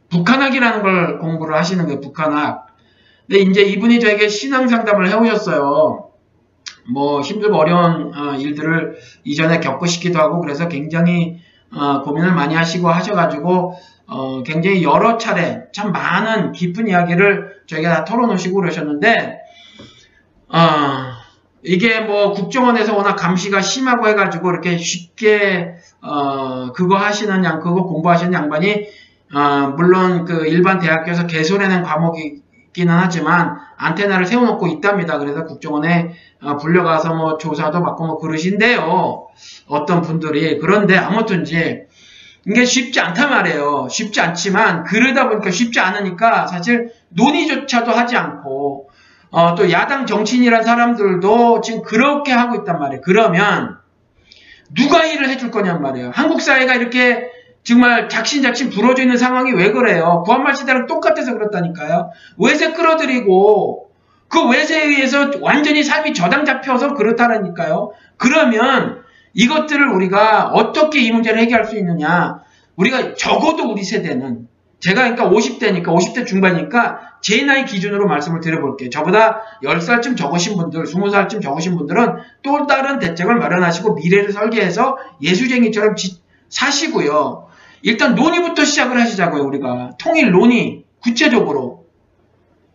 북한학이라는 0.09 0.81
걸 0.81 1.19
공부를 1.19 1.55
하시는 1.55 1.85
거예요. 1.85 2.01
북한학. 2.01 2.67
근데 3.27 3.39
이제 3.41 3.61
이분이 3.61 3.99
저에게 3.99 4.27
신앙 4.27 4.67
상담을 4.67 5.09
해오셨어요. 5.09 6.09
뭐 6.91 7.21
힘들고 7.21 7.55
어려운 7.55 8.13
어, 8.13 8.35
일들을 8.35 8.97
이전에 9.23 9.59
겪으시기도 9.59 10.19
하고 10.19 10.41
그래서 10.41 10.67
굉장히 10.67 11.39
어, 11.71 12.01
고민을 12.01 12.33
많이 12.33 12.55
하시고 12.55 12.89
하셔가지고 12.89 13.73
어, 14.07 14.43
굉장히 14.43 14.83
여러 14.83 15.17
차례 15.17 15.63
참 15.73 15.91
많은 15.91 16.51
깊은 16.51 16.87
이야기를 16.89 17.63
저에게 17.67 17.87
다 17.87 18.03
털어놓으시고 18.03 18.59
그러셨는데 18.59 19.39
어, 20.49 21.22
이게 21.63 22.01
뭐 22.01 22.33
국정원에서 22.33 22.95
워낙 22.95 23.15
감시가 23.15 23.61
심하고 23.61 24.07
해가지고 24.07 24.51
이렇게 24.51 24.77
쉽게 24.77 25.75
어, 26.01 26.71
그거 26.73 26.97
하시는 26.97 27.43
양 27.45 27.61
그거 27.61 27.83
공부하시는 27.83 28.33
양반이 28.33 28.87
어, 29.33 29.73
물론 29.77 30.25
그 30.25 30.45
일반 30.45 30.79
대학교에서 30.79 31.25
개설해낸 31.25 31.83
과목이기는 31.83 32.93
하지만 32.93 33.57
안테나를 33.77 34.25
세워놓고 34.25 34.67
있답니다. 34.67 35.17
그래서 35.17 35.45
국정원에 35.45 36.13
어, 36.41 36.57
불려가서 36.57 37.15
뭐 37.15 37.37
조사도 37.37 37.81
받고 37.81 38.05
뭐 38.05 38.17
그러신데요. 38.17 39.27
어떤 39.67 40.01
분들이 40.01 40.59
그런데 40.59 40.97
아무튼지 40.97 41.83
이게 42.45 42.65
쉽지 42.65 42.99
않단 42.99 43.29
말이에요. 43.29 43.87
쉽지 43.89 44.19
않지만 44.19 44.83
그러다 44.83 45.29
보니까 45.29 45.49
쉽지 45.49 45.79
않으니까 45.79 46.45
사실 46.47 46.91
논의조차도 47.09 47.91
하지 47.91 48.17
않고 48.17 48.89
어, 49.33 49.55
또 49.55 49.71
야당 49.71 50.05
정치인이란 50.05 50.61
사람들도 50.63 51.61
지금 51.61 51.81
그렇게 51.81 52.31
하고 52.31 52.55
있단 52.57 52.77
말이에요. 52.77 53.01
그러면 53.01 53.79
누가 54.75 55.03
일을 55.05 55.27
해줄 55.27 55.49
거냔 55.49 55.81
말이에요. 55.81 56.11
한국 56.13 56.39
사회가 56.39 56.75
이렇게 56.75 57.31
정말 57.63 58.09
작신작신 58.09 58.69
부러져 58.69 59.01
있는 59.01 59.17
상황이 59.17 59.51
왜 59.51 59.71
그래요? 59.71 60.21
구한말 60.23 60.53
시대랑 60.53 60.85
똑같아서 60.85 61.33
그렇다니까요. 61.33 62.11
외세 62.37 62.73
끌어들이고 62.73 63.89
그 64.27 64.49
외세에 64.49 64.85
의해서 64.85 65.31
완전히 65.41 65.81
삶이 65.81 66.13
저당 66.13 66.45
잡혀서 66.45 66.93
그렇다라니까요. 66.93 67.91
그러면 68.17 69.01
이것들을 69.33 69.87
우리가 69.87 70.49
어떻게 70.49 70.99
이 71.01 71.11
문제를 71.11 71.39
해결할 71.39 71.65
수 71.65 71.75
있느냐? 71.77 72.43
우리가 72.75 73.15
적어도 73.15 73.71
우리 73.71 73.83
세대는 73.83 74.47
제가 74.83 75.15
그러니까 75.15 75.29
50대니까 75.29 75.85
50대 75.85 76.27
중반이니까 76.27 77.13
제 77.21 77.41
나이 77.45 77.63
기준으로 77.63 78.05
말씀을 78.05 78.41
드려볼게요. 78.41 78.89
저보다 78.89 79.41
10살쯤 79.63 80.17
적으신 80.17 80.57
분들, 80.57 80.83
20살쯤 80.83 81.41
적으신 81.41 81.77
분들은 81.77 82.17
또 82.41 82.67
다른 82.67 82.99
대책을 82.99 83.35
마련하시고 83.35 83.93
미래를 83.93 84.33
설계해서 84.33 84.97
예수쟁이처럼 85.21 85.95
지, 85.95 86.21
사시고요. 86.49 87.47
일단 87.81 88.15
논의부터 88.15 88.65
시작을 88.65 88.99
하시자고요. 88.99 89.43
우리가 89.43 89.91
통일 89.97 90.31
논의 90.31 90.83
구체적으로 91.01 91.85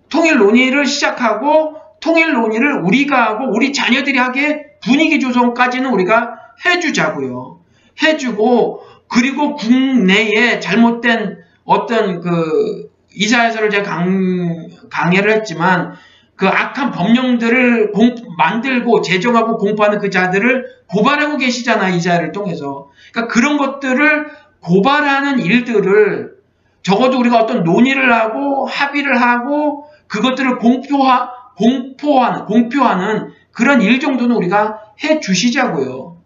통일 0.08 0.38
논의를 0.38 0.86
시작하고 0.86 1.76
통일 2.00 2.32
논의를 2.32 2.80
우리가 2.84 3.22
하고 3.22 3.50
우리 3.54 3.74
자녀들이 3.74 4.16
하게 4.18 4.78
분위기 4.82 5.20
조성까지는 5.20 5.90
우리가 5.90 6.38
해주자고요. 6.64 7.60
해주고 8.02 8.82
그리고 9.08 9.56
국내에 9.56 10.60
잘못된 10.60 11.37
어떤 11.68 12.20
그 12.22 12.90
이사야서를 13.14 13.68
제가 13.68 13.84
강, 13.84 14.68
강해를 14.90 15.32
했지만 15.32 15.92
그 16.34 16.48
악한 16.48 16.92
법령들을 16.92 17.92
공, 17.92 18.14
만들고 18.38 19.02
제정하고 19.02 19.58
공부하는 19.58 19.98
그 19.98 20.08
자들을 20.08 20.64
고발하고 20.88 21.36
계시잖아 21.36 21.90
이자야를 21.90 22.32
통해서 22.32 22.88
그러니까 23.12 23.34
그런 23.34 23.58
것들을 23.58 24.28
고발하는 24.60 25.40
일들을 25.40 26.38
적어도 26.82 27.18
우리가 27.18 27.38
어떤 27.38 27.64
논의를 27.64 28.14
하고 28.14 28.64
합의를 28.64 29.20
하고 29.20 29.84
그것들을 30.06 30.56
공표하 30.56 31.30
공포하는 31.56 32.46
공표하는 32.46 33.32
그런 33.52 33.82
일 33.82 34.00
정도는 34.00 34.36
우리가 34.36 34.80
해 35.04 35.20
주시자고요. 35.20 36.16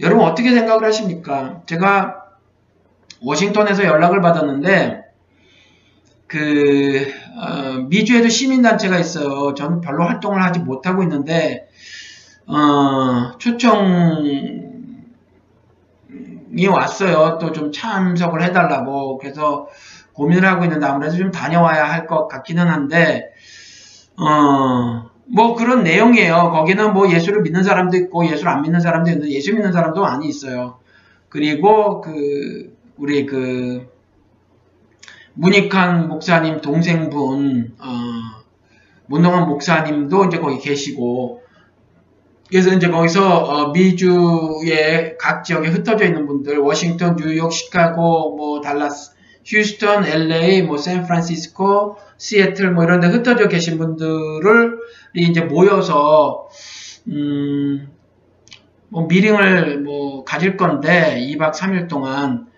여러분 0.00 0.24
어떻게 0.24 0.50
생각을 0.50 0.84
하십니까? 0.84 1.60
제가 1.66 2.19
워싱턴에서 3.22 3.84
연락을 3.84 4.20
받았는데 4.20 5.02
그 6.26 7.06
어, 7.36 7.78
미주에도 7.88 8.28
시민단체가 8.28 8.98
있어요. 8.98 9.54
저는 9.54 9.80
별로 9.80 10.04
활동을 10.04 10.42
하지 10.42 10.60
못하고 10.60 11.02
있는데 11.02 11.68
어, 12.46 13.36
초청이 13.38 14.60
왔어요. 16.68 17.38
또 17.40 17.52
좀 17.52 17.72
참석을 17.72 18.42
해달라고 18.42 19.18
그래서 19.18 19.68
고민을 20.12 20.46
하고 20.48 20.64
있는데 20.64 20.86
아무래도 20.86 21.16
좀 21.16 21.30
다녀와야 21.30 21.84
할 21.84 22.06
것 22.06 22.28
같기는 22.28 22.66
한데 22.68 23.30
어, 24.16 25.10
뭐 25.26 25.54
그런 25.54 25.82
내용이에요. 25.84 26.50
거기는 26.50 26.92
뭐 26.92 27.10
예수를 27.12 27.42
믿는 27.42 27.62
사람도 27.62 27.96
있고 27.96 28.24
예수를 28.26 28.48
안 28.50 28.62
믿는 28.62 28.80
사람도 28.80 29.10
있는데 29.10 29.32
예수 29.32 29.52
믿는 29.52 29.72
사람도 29.72 30.00
많이 30.00 30.28
있어요. 30.28 30.78
그리고 31.28 32.00
그 32.00 32.76
우리 33.00 33.24
그 33.24 33.88
문익환 35.32 36.08
목사님 36.08 36.60
동생분 36.60 37.74
어, 37.78 37.86
문동환 39.06 39.48
목사님도 39.48 40.26
이제 40.26 40.38
거기 40.38 40.58
계시고 40.58 41.42
그래서 42.50 42.74
이제 42.74 42.90
거기서 42.90 43.38
어, 43.38 43.72
미주의 43.72 45.16
각 45.18 45.44
지역에 45.44 45.68
흩어져 45.68 46.04
있는 46.04 46.26
분들 46.26 46.58
워싱턴, 46.58 47.16
뉴욕, 47.16 47.52
시카고, 47.52 48.36
뭐 48.36 48.60
달라스, 48.60 49.12
휴스턴, 49.46 50.04
LA, 50.04 50.62
뭐 50.62 50.76
샌프란시스코, 50.76 51.96
시애틀 52.18 52.72
뭐 52.72 52.82
이런 52.84 53.00
데 53.00 53.06
흩어져 53.06 53.46
계신 53.48 53.78
분들을 53.78 54.78
이제 55.14 55.42
모여서 55.42 56.48
음, 57.06 57.88
뭐 58.88 59.06
미링을 59.06 59.80
뭐 59.82 60.24
가질 60.24 60.56
건데 60.56 61.24
2박 61.30 61.54
3일 61.54 61.88
동안 61.88 62.46
아, 62.46 62.49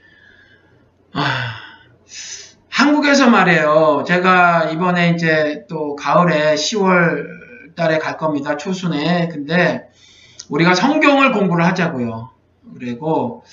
한국에서 2.69 3.29
말이에요. 3.29 4.05
제가 4.07 4.71
이번에 4.71 5.11
이제 5.11 5.65
또 5.69 5.95
가을에 5.97 6.55
10월 6.55 7.75
달에 7.77 7.99
갈 7.99 8.17
겁니다. 8.17 8.57
초순에. 8.57 9.29
근데 9.29 9.89
우리가 10.49 10.75
성경을 10.75 11.33
공부를 11.33 11.65
하자고요. 11.67 12.31
그리고 12.75 13.45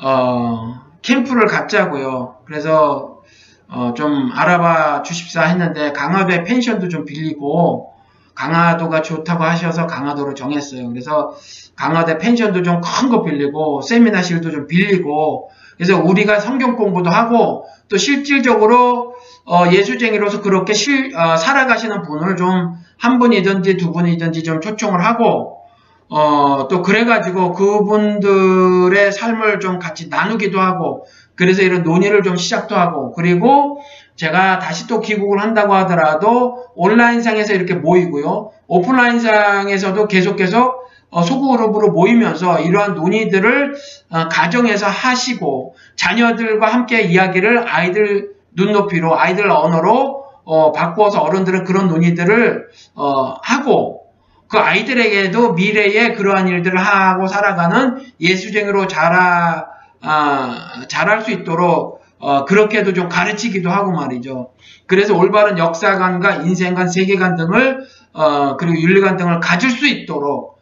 어, 0.00 0.82
캠프를 1.02 1.46
갖자고요. 1.46 2.36
그래서 2.44 3.22
어, 3.68 3.94
좀 3.94 4.30
알아봐 4.32 5.02
주십사 5.02 5.42
했는데 5.44 5.92
강화도에 5.92 6.44
펜션도 6.44 6.88
좀 6.88 7.04
빌리고 7.04 7.92
강화도가 8.34 9.00
좋다고 9.02 9.42
하셔서 9.44 9.86
강화도로 9.86 10.34
정했어요. 10.34 10.88
그래서 10.88 11.34
강화도 11.74 12.18
펜션도 12.18 12.62
좀 12.62 12.80
큰 12.80 13.08
거 13.10 13.22
빌리고 13.22 13.80
세미나실도 13.80 14.50
좀 14.50 14.66
빌리고 14.66 15.50
그래서 15.76 16.00
우리가 16.00 16.40
성경 16.40 16.76
공부도 16.76 17.10
하고 17.10 17.66
또 17.88 17.96
실질적으로 17.96 19.14
어, 19.44 19.66
예수쟁이로서 19.70 20.40
그렇게 20.40 20.74
실, 20.74 21.14
어, 21.16 21.36
살아가시는 21.36 22.02
분을 22.02 22.36
좀 22.36 22.86
한 22.98 23.18
분이든지 23.18 23.76
두 23.76 23.92
분이든지 23.92 24.42
좀 24.42 24.60
초청을 24.60 25.04
하고 25.04 25.62
어, 26.08 26.68
또 26.68 26.82
그래가지고 26.82 27.52
그분들의 27.52 29.12
삶을 29.12 29.60
좀 29.60 29.78
같이 29.78 30.08
나누기도 30.08 30.60
하고 30.60 31.04
그래서 31.34 31.62
이런 31.62 31.82
논의를 31.82 32.22
좀 32.22 32.36
시작도 32.36 32.76
하고 32.76 33.12
그리고 33.12 33.80
제가 34.14 34.58
다시 34.60 34.86
또 34.86 35.00
귀국을 35.00 35.40
한다고 35.40 35.74
하더라도 35.74 36.64
온라인상에서 36.74 37.54
이렇게 37.54 37.74
모이고요. 37.74 38.50
오프라인상에서도 38.68 40.08
계속 40.08 40.36
계속 40.36 40.56
어, 40.60 40.85
소그룹으로 41.22 41.92
모이면서 41.92 42.60
이러한 42.60 42.94
논의들을 42.94 43.74
어, 44.10 44.28
가정에서 44.28 44.86
하시고 44.86 45.74
자녀들과 45.96 46.66
함께 46.66 47.02
이야기를 47.02 47.68
아이들 47.68 48.34
눈높이로 48.52 49.18
아이들 49.18 49.50
언어로 49.50 50.24
어, 50.44 50.72
바꾸어서 50.72 51.20
어른들은 51.22 51.64
그런 51.64 51.88
논의들을 51.88 52.68
어, 52.94 53.34
하고 53.42 54.06
그 54.48 54.58
아이들에게도 54.58 55.54
미래에 55.54 56.12
그러한 56.12 56.48
일들을 56.48 56.78
하고 56.78 57.26
살아가는 57.26 57.98
예수쟁이로 58.20 58.86
자라 58.86 59.66
아, 60.00 60.84
잘할 60.88 61.22
수 61.22 61.32
있도록 61.32 62.02
어, 62.18 62.44
그렇게도 62.44 62.92
좀 62.92 63.08
가르치기도 63.08 63.70
하고 63.70 63.92
말이죠. 63.92 64.50
그래서 64.86 65.16
올바른 65.16 65.58
역사관과 65.58 66.36
인생관, 66.36 66.88
세계관 66.88 67.36
등을 67.36 67.80
어, 68.12 68.56
그리고 68.56 68.80
윤리관 68.80 69.16
등을 69.16 69.40
가질 69.40 69.70
수 69.70 69.86
있도록 69.86 70.55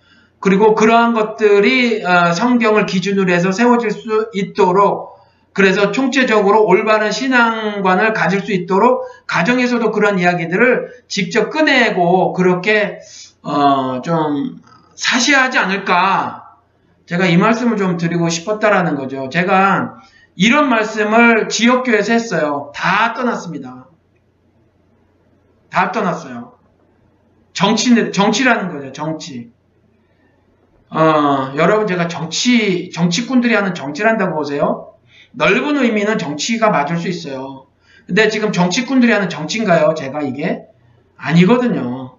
그리고 0.45 0.75
그러한 0.75 1.15
것들이 1.15 2.05
어, 2.05 2.35
성경을 2.35 2.85
기준으로 2.85 3.33
해서 3.33 3.51
세워질 3.51 3.91
수 3.91 4.31
있도록 4.35 5.19
그래서 5.55 5.91
총체적으로 5.91 6.67
올바른 6.67 7.11
신앙관을 7.11 8.13
가질 8.13 8.41
수 8.41 8.53
있도록 8.53 9.07
가정에서도 9.27 9.91
그런 9.91 10.19
이야기들을 10.19 11.05
직접 11.09 11.49
꺼내고 11.49 12.35
그렇게 12.35 12.99
어, 13.41 14.03
좀 14.03 14.61
사시하지 14.95 15.57
않을까 15.57 16.59
제가 17.07 17.25
이 17.25 17.39
말씀을 17.39 17.79
좀 17.79 17.97
드리고 17.97 18.29
싶었다라는 18.29 18.97
거죠. 18.97 19.31
제가 19.31 19.95
이런 20.37 20.69
말씀을 20.69 21.49
지역교회에서 21.49 22.13
했어요. 22.13 22.71
다 22.75 23.15
떠났습니다. 23.15 23.87
다 25.71 25.91
떠났어요. 25.91 26.53
정치, 27.55 28.13
정치라는 28.13 28.75
거죠. 28.75 28.93
정치. 28.93 29.54
어, 30.91 31.53
여러분 31.57 31.87
제가 31.87 32.09
정치, 32.09 32.91
정치꾼들이 32.91 33.55
하는 33.55 33.75
정치를 33.75 34.11
한다고 34.11 34.37
보세요. 34.37 34.95
넓은 35.33 35.77
의미는 35.77 36.19
정치가 36.19 36.71
맞을 36.71 36.97
수 36.99 37.09
있어요. 37.09 37.67
근데 38.07 38.29
지금 38.29 38.53
정치꾼들이 38.53 39.13
하는 39.13 39.29
정치인가요? 39.29 39.95
제가 39.97 40.21
이게? 40.23 40.63
아니거든요. 41.17 42.19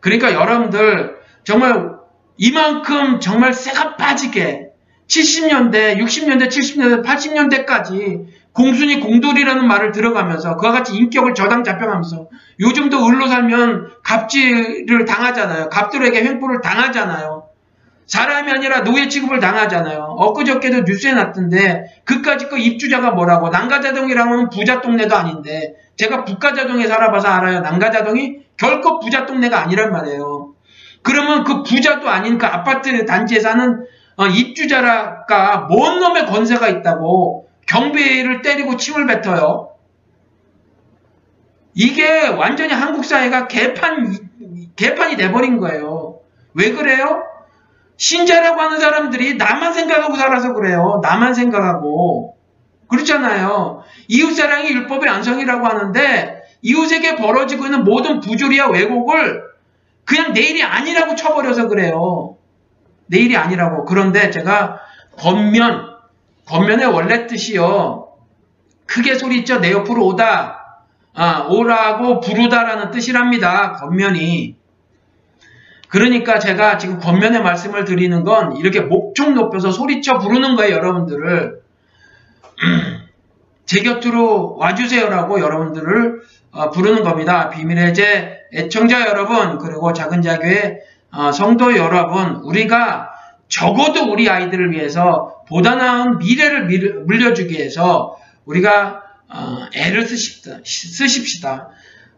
그러니까 0.00 0.32
여러분들 0.32 1.16
정말 1.44 1.92
이만큼 2.36 3.20
정말 3.20 3.52
쇠가 3.52 3.96
빠지게 3.96 4.70
70년대, 5.06 5.98
60년대, 5.98 6.48
70년대, 6.48 7.04
80년대까지 7.04 8.26
공순이 8.52 9.00
공돌이라는 9.00 9.66
말을 9.66 9.92
들어가면서 9.92 10.56
그와 10.56 10.72
같이 10.72 10.96
인격을 10.96 11.34
저당 11.34 11.64
잡혀가면서 11.64 12.28
요즘도 12.58 13.06
을로 13.06 13.26
살면 13.26 13.90
갑질을 14.02 15.04
당하잖아요. 15.04 15.68
갑들에게 15.68 16.24
횡포를 16.24 16.60
당하잖아요. 16.60 17.49
사람이 18.10 18.50
아니라 18.50 18.82
노예 18.82 19.06
취급을 19.06 19.38
당하잖아요. 19.38 20.16
엊그저께도 20.18 20.80
뉴스에 20.80 21.12
났던데 21.14 22.02
그까지 22.04 22.48
그 22.48 22.58
입주자가 22.58 23.12
뭐라고 23.12 23.50
난가자동이라면 23.50 24.50
부자 24.50 24.80
동네도 24.80 25.14
아닌데 25.14 25.76
제가 25.96 26.24
북가자동에 26.24 26.88
살아봐서 26.88 27.28
알아요. 27.28 27.60
난가자동이 27.60 28.38
결코 28.56 28.98
부자 28.98 29.26
동네가 29.26 29.60
아니란 29.60 29.92
말이에요. 29.92 30.54
그러면 31.02 31.44
그 31.44 31.62
부자도 31.62 32.08
아닌 32.08 32.36
그 32.36 32.46
아파트 32.46 33.06
단지에 33.06 33.38
사는 33.38 33.86
어, 34.16 34.26
입주자라가 34.26 35.68
뭔 35.70 36.00
놈의 36.00 36.26
권세가 36.26 36.66
있다고 36.66 37.48
경비를 37.68 38.42
때리고 38.42 38.76
침을 38.76 39.06
뱉어요. 39.06 39.70
이게 41.74 42.26
완전히 42.26 42.74
한국 42.74 43.04
사회가 43.04 43.46
개판, 43.46 44.16
개판이 44.74 45.16
돼버린 45.16 45.58
거예요. 45.58 46.18
왜 46.54 46.72
그래요? 46.72 47.29
신자라고 48.00 48.58
하는 48.58 48.80
사람들이 48.80 49.34
나만 49.34 49.74
생각하고 49.74 50.16
살아서 50.16 50.54
그래요. 50.54 51.00
나만 51.02 51.34
생각하고. 51.34 52.38
그렇잖아요. 52.88 53.82
이웃사랑이 54.08 54.70
율법의 54.70 55.08
안성이라고 55.08 55.66
하는데 55.66 56.42
이웃에게 56.62 57.16
벌어지고 57.16 57.66
있는 57.66 57.84
모든 57.84 58.20
부조리와 58.20 58.70
왜곡을 58.70 59.42
그냥 60.06 60.32
내일이 60.32 60.62
아니라고 60.62 61.14
쳐버려서 61.14 61.68
그래요. 61.68 62.38
내일이 63.06 63.36
아니라고. 63.36 63.84
그런데 63.84 64.30
제가 64.30 64.80
겉면, 65.18 65.98
겉면의 66.46 66.86
원래 66.86 67.26
뜻이요. 67.26 68.08
크게 68.86 69.16
소리쳐 69.16 69.60
내 69.60 69.72
옆으로 69.72 70.06
오다. 70.06 70.86
아, 71.14 71.46
오라고 71.50 72.20
부르다라는 72.20 72.92
뜻이랍니다. 72.92 73.72
겉면이. 73.74 74.59
그러니까 75.90 76.38
제가 76.38 76.78
지금 76.78 77.00
겉면의 77.00 77.42
말씀을 77.42 77.84
드리는 77.84 78.22
건 78.22 78.56
이렇게 78.56 78.80
목청 78.80 79.34
높여서 79.34 79.72
소리쳐 79.72 80.18
부르는 80.18 80.54
거예요, 80.56 80.76
여러분들을. 80.76 81.60
제 83.66 83.82
곁으로 83.82 84.56
와주세요라고 84.56 85.40
여러분들을 85.40 86.22
어, 86.52 86.70
부르는 86.70 87.02
겁니다. 87.02 87.50
비밀의 87.50 87.94
제 87.94 88.38
애청자 88.52 89.06
여러분 89.06 89.58
그리고 89.58 89.92
작은 89.92 90.22
자교의 90.22 90.80
어, 91.12 91.32
성도 91.32 91.76
여러분 91.76 92.36
우리가 92.42 93.10
적어도 93.48 94.10
우리 94.10 94.28
아이들을 94.28 94.72
위해서 94.72 95.44
보다 95.48 95.74
나은 95.74 96.18
미래를 96.18 97.04
물려주기 97.04 97.54
위해서 97.54 98.16
우리가 98.44 99.02
어, 99.28 99.66
애를 99.74 100.06
쓰십시다. 100.06 100.58
쓰십시다. 100.64 101.70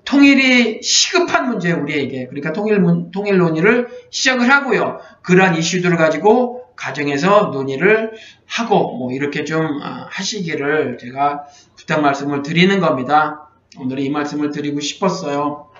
통일이 0.04 0.82
시급한 0.82 1.48
문제예요, 1.48 1.80
우리에게. 1.82 2.26
그러니까 2.26 2.52
통일, 2.52 2.82
통일 3.12 3.38
논의를 3.38 3.88
시작을 4.10 4.50
하고요. 4.50 4.98
그러한 5.22 5.56
이슈들을 5.56 5.96
가지고 5.96 6.74
가정에서 6.74 7.50
논의를 7.52 8.12
하고, 8.46 8.96
뭐, 8.96 9.12
이렇게 9.12 9.44
좀 9.44 9.80
하시기를 9.82 10.98
제가 10.98 11.44
부탁 11.76 12.00
말씀을 12.00 12.42
드리는 12.42 12.80
겁니다. 12.80 13.48
오늘은 13.78 14.02
이 14.02 14.10
말씀을 14.10 14.50
드리고 14.50 14.80
싶었어요. 14.80 15.70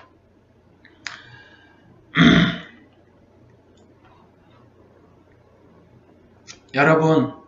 여러분, 6.73 7.42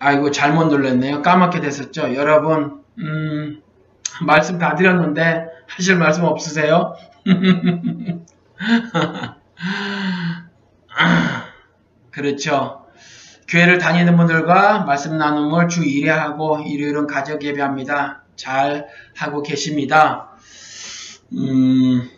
아이고 0.00 0.30
잘못 0.30 0.64
눌렀네요. 0.68 1.20
까맣게 1.22 1.60
됐었죠. 1.60 2.14
여러분, 2.14 2.82
음, 2.98 3.62
말씀 4.24 4.58
다 4.58 4.74
드렸는데 4.74 5.46
하실 5.68 5.96
말씀 5.96 6.24
없으세요? 6.24 6.94
그렇죠. 12.10 12.86
교회를 13.46 13.78
다니는 13.78 14.16
분들과 14.16 14.84
말씀 14.84 15.18
나눔을 15.18 15.68
주 15.68 15.82
1회 15.82 16.06
하고 16.06 16.60
일요일은 16.60 17.06
가족 17.06 17.44
예배합니다. 17.44 18.22
잘 18.36 18.86
하고 19.16 19.42
계십니다. 19.42 20.30
음, 21.34 22.08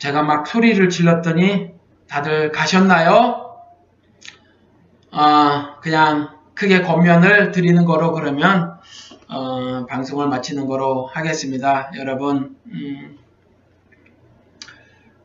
제가 0.00 0.22
막 0.22 0.46
소리를 0.46 0.88
질렀더니 0.88 1.72
다들 2.08 2.52
가셨나요? 2.52 3.54
어, 5.12 5.80
그냥 5.82 6.38
크게 6.54 6.80
겉면을 6.80 7.52
드리는 7.52 7.84
거로 7.84 8.12
그러면 8.12 8.78
어, 9.28 9.84
방송을 9.84 10.28
마치는 10.28 10.66
거로 10.66 11.04
하겠습니다. 11.04 11.90
여러분 11.96 12.56
음, 12.66 13.18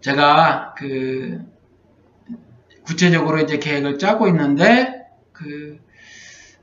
제가 0.01 0.75
그 0.77 1.39
구체적으로 2.83 3.39
이제 3.39 3.57
계획을 3.59 3.97
짜고 3.97 4.27
있는데 4.27 5.05
그 5.31 5.79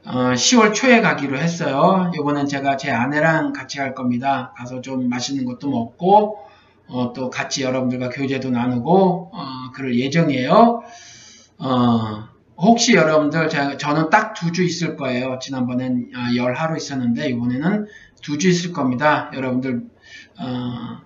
어, 0.04 0.32
10월 0.34 0.74
초에 0.74 1.00
가기로 1.00 1.38
했어요. 1.38 2.12
이번엔 2.14 2.46
제가 2.46 2.76
제 2.76 2.90
아내랑 2.90 3.54
같이 3.54 3.78
갈 3.78 3.94
겁니다. 3.94 4.52
가서 4.58 4.82
좀 4.82 5.08
맛있는 5.08 5.46
것도 5.46 5.70
먹고 5.70 6.41
어, 6.92 7.12
또 7.14 7.30
같이 7.30 7.62
여러분들과 7.62 8.10
교제도 8.10 8.50
나누고 8.50 9.30
어, 9.32 9.44
그럴 9.74 9.98
예정이에요. 9.98 10.82
어, 11.58 12.28
혹시 12.58 12.94
여러분들 12.94 13.48
제가, 13.48 13.76
저는 13.78 14.10
딱 14.10 14.34
두 14.34 14.52
주 14.52 14.62
있을 14.62 14.96
거예요. 14.96 15.38
지난번엔 15.40 16.10
아, 16.14 16.34
열 16.36 16.54
하루 16.54 16.76
있었는데 16.76 17.28
이번에는 17.30 17.86
두 18.22 18.38
주 18.38 18.48
있을 18.48 18.72
겁니다. 18.72 19.30
여러분들 19.34 19.82
어, 20.38 20.98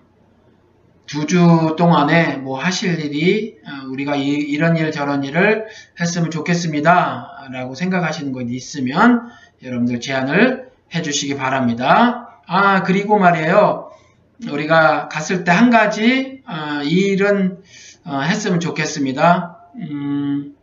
두주 1.05 1.75
동안에 1.77 2.35
뭐 2.37 2.59
하실 2.59 2.99
일이 2.99 3.55
어, 3.65 3.87
우리가 3.89 4.15
이, 4.17 4.57
런 4.57 4.75
일 4.77 4.91
저런 4.91 5.23
일을 5.23 5.65
했으면 5.99 6.29
좋겠습니다. 6.31 7.47
라고 7.53 7.75
생각하시는 7.75 8.33
것 8.33 8.45
있으면 8.49 9.29
여러분들 9.63 10.01
제안을 10.01 10.69
해주시기 10.93 11.35
바랍니다. 11.37 12.41
아 12.45 12.83
그리고 12.83 13.17
말이에요. 13.19 13.86
우리가 14.45 15.07
갔을 15.09 15.43
때 15.43 15.51
한 15.51 15.69
가지 15.69 16.43
어, 16.45 16.83
이 16.83 17.07
일은 17.07 17.57
어, 18.05 18.19
했으면 18.21 18.59
좋겠습니다. 18.59 19.57
음, 19.77 20.55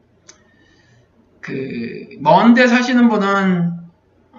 그 1.40 2.08
먼데 2.20 2.66
사시는 2.66 3.08
분은 3.08 3.72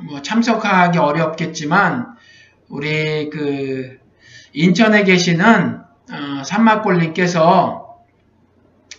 뭐 0.08 0.22
참석하기 0.22 0.98
어렵겠지만 0.98 2.16
우리 2.70 3.30
그 3.30 4.00
인천에 4.54 5.04
계시는 5.04 5.82
어, 6.12 6.44
산마골님께서 6.44 7.86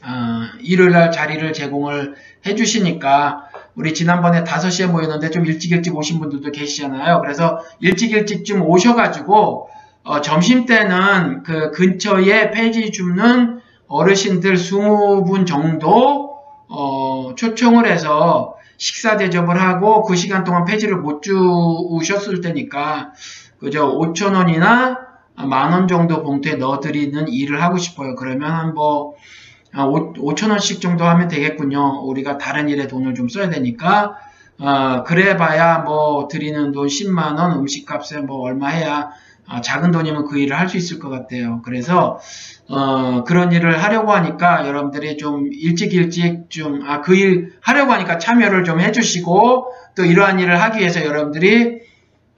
어, 0.02 0.42
일요일 0.60 0.92
날 0.92 1.10
자리를 1.10 1.52
제공을 1.52 2.14
해주시니까 2.44 3.48
우리 3.74 3.92
지난번에 3.92 4.44
5시에 4.44 4.90
모였는데 4.90 5.30
좀 5.30 5.44
일찍 5.46 5.72
일찍 5.72 5.96
오신 5.96 6.20
분들도 6.20 6.50
계시잖아요. 6.52 7.20
그래서 7.22 7.60
일찍 7.80 8.12
일찍 8.12 8.44
좀 8.44 8.62
오셔가지고 8.62 9.68
어, 10.06 10.20
점심때는 10.20 11.42
그 11.42 11.72
근처에 11.72 12.52
폐지 12.52 12.92
줍는 12.92 13.60
어르신들 13.88 14.54
20분 14.54 15.46
정도 15.46 16.38
어, 16.68 17.34
초청을 17.36 17.86
해서 17.86 18.54
식사 18.78 19.16
대접을 19.16 19.60
하고 19.60 20.02
그 20.04 20.14
시간 20.14 20.44
동안 20.44 20.64
폐지를 20.64 20.96
못 20.98 21.22
주셨을 21.22 22.40
때니까 22.40 23.12
그저 23.58 23.88
5천 23.88 24.34
원이나 24.34 24.98
만 25.34 25.72
원 25.72 25.88
정도 25.88 26.22
봉투에 26.22 26.54
넣어드리는 26.54 27.26
일을 27.28 27.60
하고 27.60 27.76
싶어요. 27.76 28.14
그러면 28.14 28.50
한뭐 28.50 29.14
5천 29.74 30.50
원씩 30.50 30.78
아, 30.78 30.80
정도 30.80 31.04
하면 31.04 31.26
되겠군요. 31.26 32.04
우리가 32.04 32.38
다른 32.38 32.68
일에 32.68 32.86
돈을 32.86 33.14
좀 33.14 33.28
써야 33.28 33.50
되니까 33.50 34.16
어, 34.60 35.02
그래봐야 35.02 35.78
뭐 35.78 36.28
드리는 36.28 36.70
돈 36.70 36.86
10만 36.86 37.38
원 37.38 37.58
음식값에 37.58 38.20
뭐 38.20 38.38
얼마 38.42 38.68
해야 38.68 39.10
어, 39.48 39.60
작은 39.60 39.92
돈이면 39.92 40.26
그 40.26 40.38
일을 40.38 40.58
할 40.58 40.68
수 40.68 40.76
있을 40.76 40.98
것 40.98 41.08
같아요. 41.10 41.62
그래서 41.64 42.18
어, 42.68 43.22
그런 43.24 43.52
일을 43.52 43.82
하려고 43.82 44.12
하니까 44.12 44.66
여러분들이 44.66 45.16
좀 45.16 45.48
일찍 45.52 45.94
일찍 45.94 46.50
좀 46.50 46.82
아 46.86 47.00
그 47.00 47.14
일 47.14 47.52
하려고 47.60 47.92
하니까 47.92 48.18
참여를 48.18 48.64
좀 48.64 48.80
해주시고 48.80 49.68
또 49.96 50.04
이러한 50.04 50.40
일을 50.40 50.60
하기 50.60 50.80
위해서 50.80 51.04
여러분들이 51.04 51.80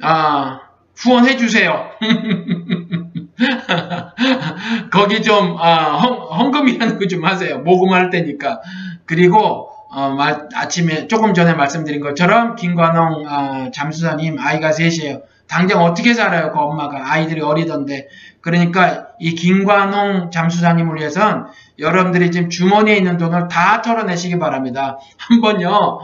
아 0.03 0.61
후원해 0.97 1.37
주세요. 1.37 1.87
거기 4.91 5.23
좀 5.23 5.57
아, 5.59 5.97
헌, 5.99 6.51
금이라는 6.51 6.99
거 6.99 7.09
좀 7.09 7.25
하세요. 7.25 7.59
모금할 7.61 8.11
때니까. 8.11 8.61
그리고 9.07 9.71
어, 9.91 10.11
말, 10.11 10.49
아침에 10.55 11.09
조금 11.09 11.33
전에 11.33 11.55
말씀드린 11.55 12.01
것처럼 12.01 12.57
김관홍 12.57 13.25
아, 13.27 13.71
잠수사님 13.73 14.37
아이가 14.39 14.73
셋이에요. 14.73 15.23
당장 15.49 15.83
어떻게 15.83 16.15
살아요? 16.15 16.53
그 16.53 16.59
엄마가 16.59 17.13
아이들이 17.13 17.41
어리던데. 17.41 18.09
그러니까 18.41 19.09
이 19.19 19.35
김관홍 19.35 20.31
잠수사님을 20.31 20.97
위해선 20.99 21.49
여러분들이 21.79 22.31
지금 22.31 22.51
주머니에 22.51 22.97
있는 22.97 23.17
돈을 23.17 23.49
다 23.49 23.83
털어내시기 23.83 24.39
바랍니다. 24.39 24.99
한번요. 25.17 26.01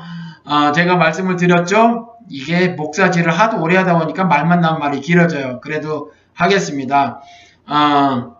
어, 0.46 0.72
제가 0.72 0.96
말씀을 0.96 1.36
드렸죠. 1.36 2.10
이게 2.28 2.68
목사질을 2.68 3.32
하도 3.32 3.60
오래 3.60 3.76
하다 3.76 3.98
보니까 3.98 4.24
말만 4.24 4.60
나온 4.60 4.78
말이 4.78 5.00
길어져요. 5.00 5.60
그래도 5.60 6.12
하겠습니다. 6.34 7.20
어, 7.66 8.34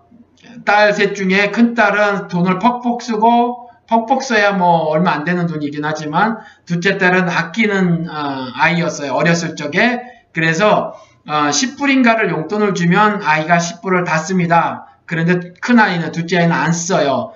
딸 0.65 0.93
셋 0.93 1.15
중에 1.15 1.51
큰 1.51 1.75
딸은 1.75 2.29
돈을 2.29 2.59
퍽퍽 2.59 3.03
쓰고 3.03 3.71
퍽퍽 3.89 4.23
써야 4.23 4.53
뭐 4.53 4.85
얼마 4.87 5.13
안 5.13 5.25
되는 5.25 5.47
돈이긴 5.47 5.85
하지만 5.85 6.39
둘째 6.65 6.97
딸은 6.99 7.29
아끼는 7.29 8.09
어, 8.09 8.47
아이였어요. 8.55 9.13
어렸을 9.13 9.57
적에. 9.57 10.01
그래서 10.35 10.95
어, 11.27 11.49
10불인가를 11.51 12.31
용돈을 12.31 12.75
주면 12.75 13.23
아이가 13.23 13.59
10불을 13.59 14.05
다 14.05 14.19
씁니다. 14.19 14.87
그런데 15.07 15.55
큰 15.61 15.79
아이는 15.79 16.13
둘째 16.13 16.39
아이는 16.39 16.53
안 16.53 16.73
써요. 16.73 17.33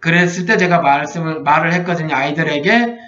그랬을 0.00 0.46
때 0.46 0.56
제가 0.56 0.80
말씀을 0.80 1.42
말을 1.42 1.72
했거든요. 1.74 2.14
아이들에게 2.14 2.98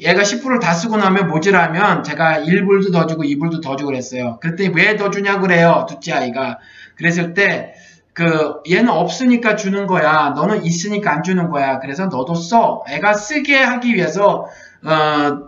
얘가 0.00 0.22
10불을 0.22 0.60
다 0.60 0.74
쓰고 0.74 0.96
나면 0.96 1.28
모자라면 1.28 2.02
제가 2.02 2.40
1불도 2.40 2.92
더 2.92 3.06
주고 3.06 3.22
2불도 3.22 3.62
더 3.62 3.76
주고 3.76 3.90
그랬어요. 3.90 4.38
그랬더니 4.40 4.70
왜 4.74 4.96
더 4.96 5.10
주냐 5.10 5.40
그래요. 5.40 5.86
둘째 5.88 6.12
아이가. 6.12 6.58
그랬을 6.96 7.34
때 7.34 7.74
그 8.18 8.54
얘는 8.68 8.88
없으니까 8.88 9.54
주는 9.54 9.86
거야. 9.86 10.30
너는 10.34 10.64
있으니까 10.64 11.12
안 11.12 11.22
주는 11.22 11.48
거야. 11.50 11.78
그래서 11.78 12.06
너도 12.06 12.34
써. 12.34 12.82
애가 12.88 13.14
쓰게 13.14 13.56
하기 13.56 13.94
위해서 13.94 14.48
어, 14.82 15.47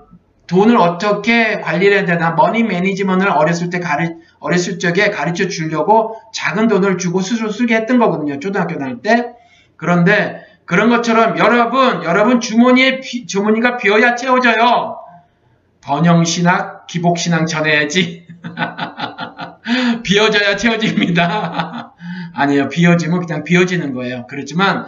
돈을 0.51 0.77
어떻게 0.77 1.61
관리를 1.61 1.99
해야 1.99 2.05
되나 2.05 2.33
머니 2.33 2.65
매니지먼트를 2.65 3.31
어렸을 3.31 3.71
때 3.71 3.79
가르 3.79 4.17
어렸을 4.41 4.81
적에 4.81 5.11
가르쳐 5.11 5.47
주려고 5.47 6.21
작은 6.35 6.67
돈을 6.67 6.99
주고 6.99 7.21
스스로 7.21 7.51
쓰게 7.51 7.77
했던 7.77 8.01
거거든요. 8.01 8.41
초등학교 8.41 8.77
다닐 8.77 9.01
때. 9.01 9.29
그런데 9.77 10.45
그런 10.65 10.91
것처럼 10.91 11.39
여러분, 11.39 12.03
여러분 12.03 12.41
주머니에 12.41 12.99
비, 12.99 13.27
주머니가 13.27 13.77
비어야 13.77 14.17
채워져요. 14.17 14.99
번영 15.83 16.25
신학, 16.25 16.89
기복 16.89 17.19
신앙 17.19 17.47
전해야지. 17.47 18.27
비어져야 20.03 20.57
채워집니다. 20.57 21.95
아니요, 22.35 22.69
비어지면 22.69 23.25
그냥 23.25 23.45
비어지는 23.45 23.95
거예요. 23.95 24.27
그렇지만 24.29 24.87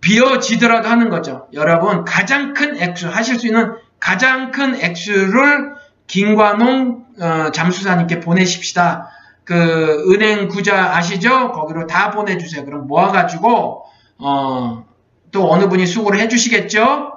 비어지더라도 0.00 0.88
하는 0.88 1.08
거죠. 1.08 1.48
여러분, 1.52 2.04
가장 2.04 2.54
큰 2.54 2.80
액수, 2.80 3.08
하실 3.08 3.40
수 3.40 3.48
있는 3.48 3.74
가장 4.00 4.50
큰 4.50 4.74
액수를 4.74 5.74
김관홍 6.06 7.04
어, 7.20 7.50
잠수사님께 7.52 8.20
보내십시다. 8.20 9.10
그 9.44 10.04
은행 10.10 10.48
구자 10.48 10.96
아시죠? 10.96 11.52
거기로 11.52 11.86
다 11.86 12.10
보내주세요. 12.10 12.64
그럼 12.64 12.86
모아가지고 12.86 13.84
어, 14.18 14.84
또 15.30 15.50
어느 15.50 15.68
분이 15.68 15.86
수고를 15.86 16.18
해주시겠죠? 16.20 17.12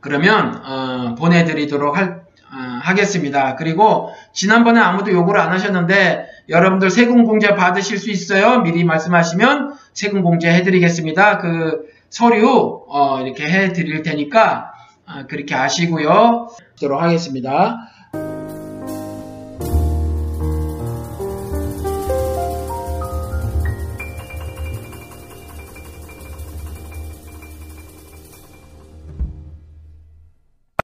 그러면 0.00 0.62
어, 0.64 1.14
보내드리도록 1.16 1.96
할, 1.96 2.22
어, 2.52 2.80
하겠습니다. 2.82 3.54
그리고 3.56 4.12
지난번에 4.32 4.80
아무도 4.80 5.12
요구를 5.12 5.40
안 5.40 5.52
하셨는데 5.52 6.26
여러분들 6.48 6.90
세금 6.90 7.24
공제 7.24 7.54
받으실 7.54 7.98
수 7.98 8.10
있어요? 8.10 8.60
미리 8.62 8.84
말씀하시면 8.84 9.74
세금 9.92 10.22
공제 10.22 10.50
해드리겠습니다. 10.52 11.38
그 11.38 11.86
서류 12.08 12.84
어, 12.88 13.20
이렇게 13.20 13.48
해드릴 13.48 14.02
테니까 14.02 14.72
어, 14.72 14.79
그렇게 15.28 15.54
아시고요. 15.54 16.48
하도록 16.74 17.02
하겠습니다. 17.02 17.78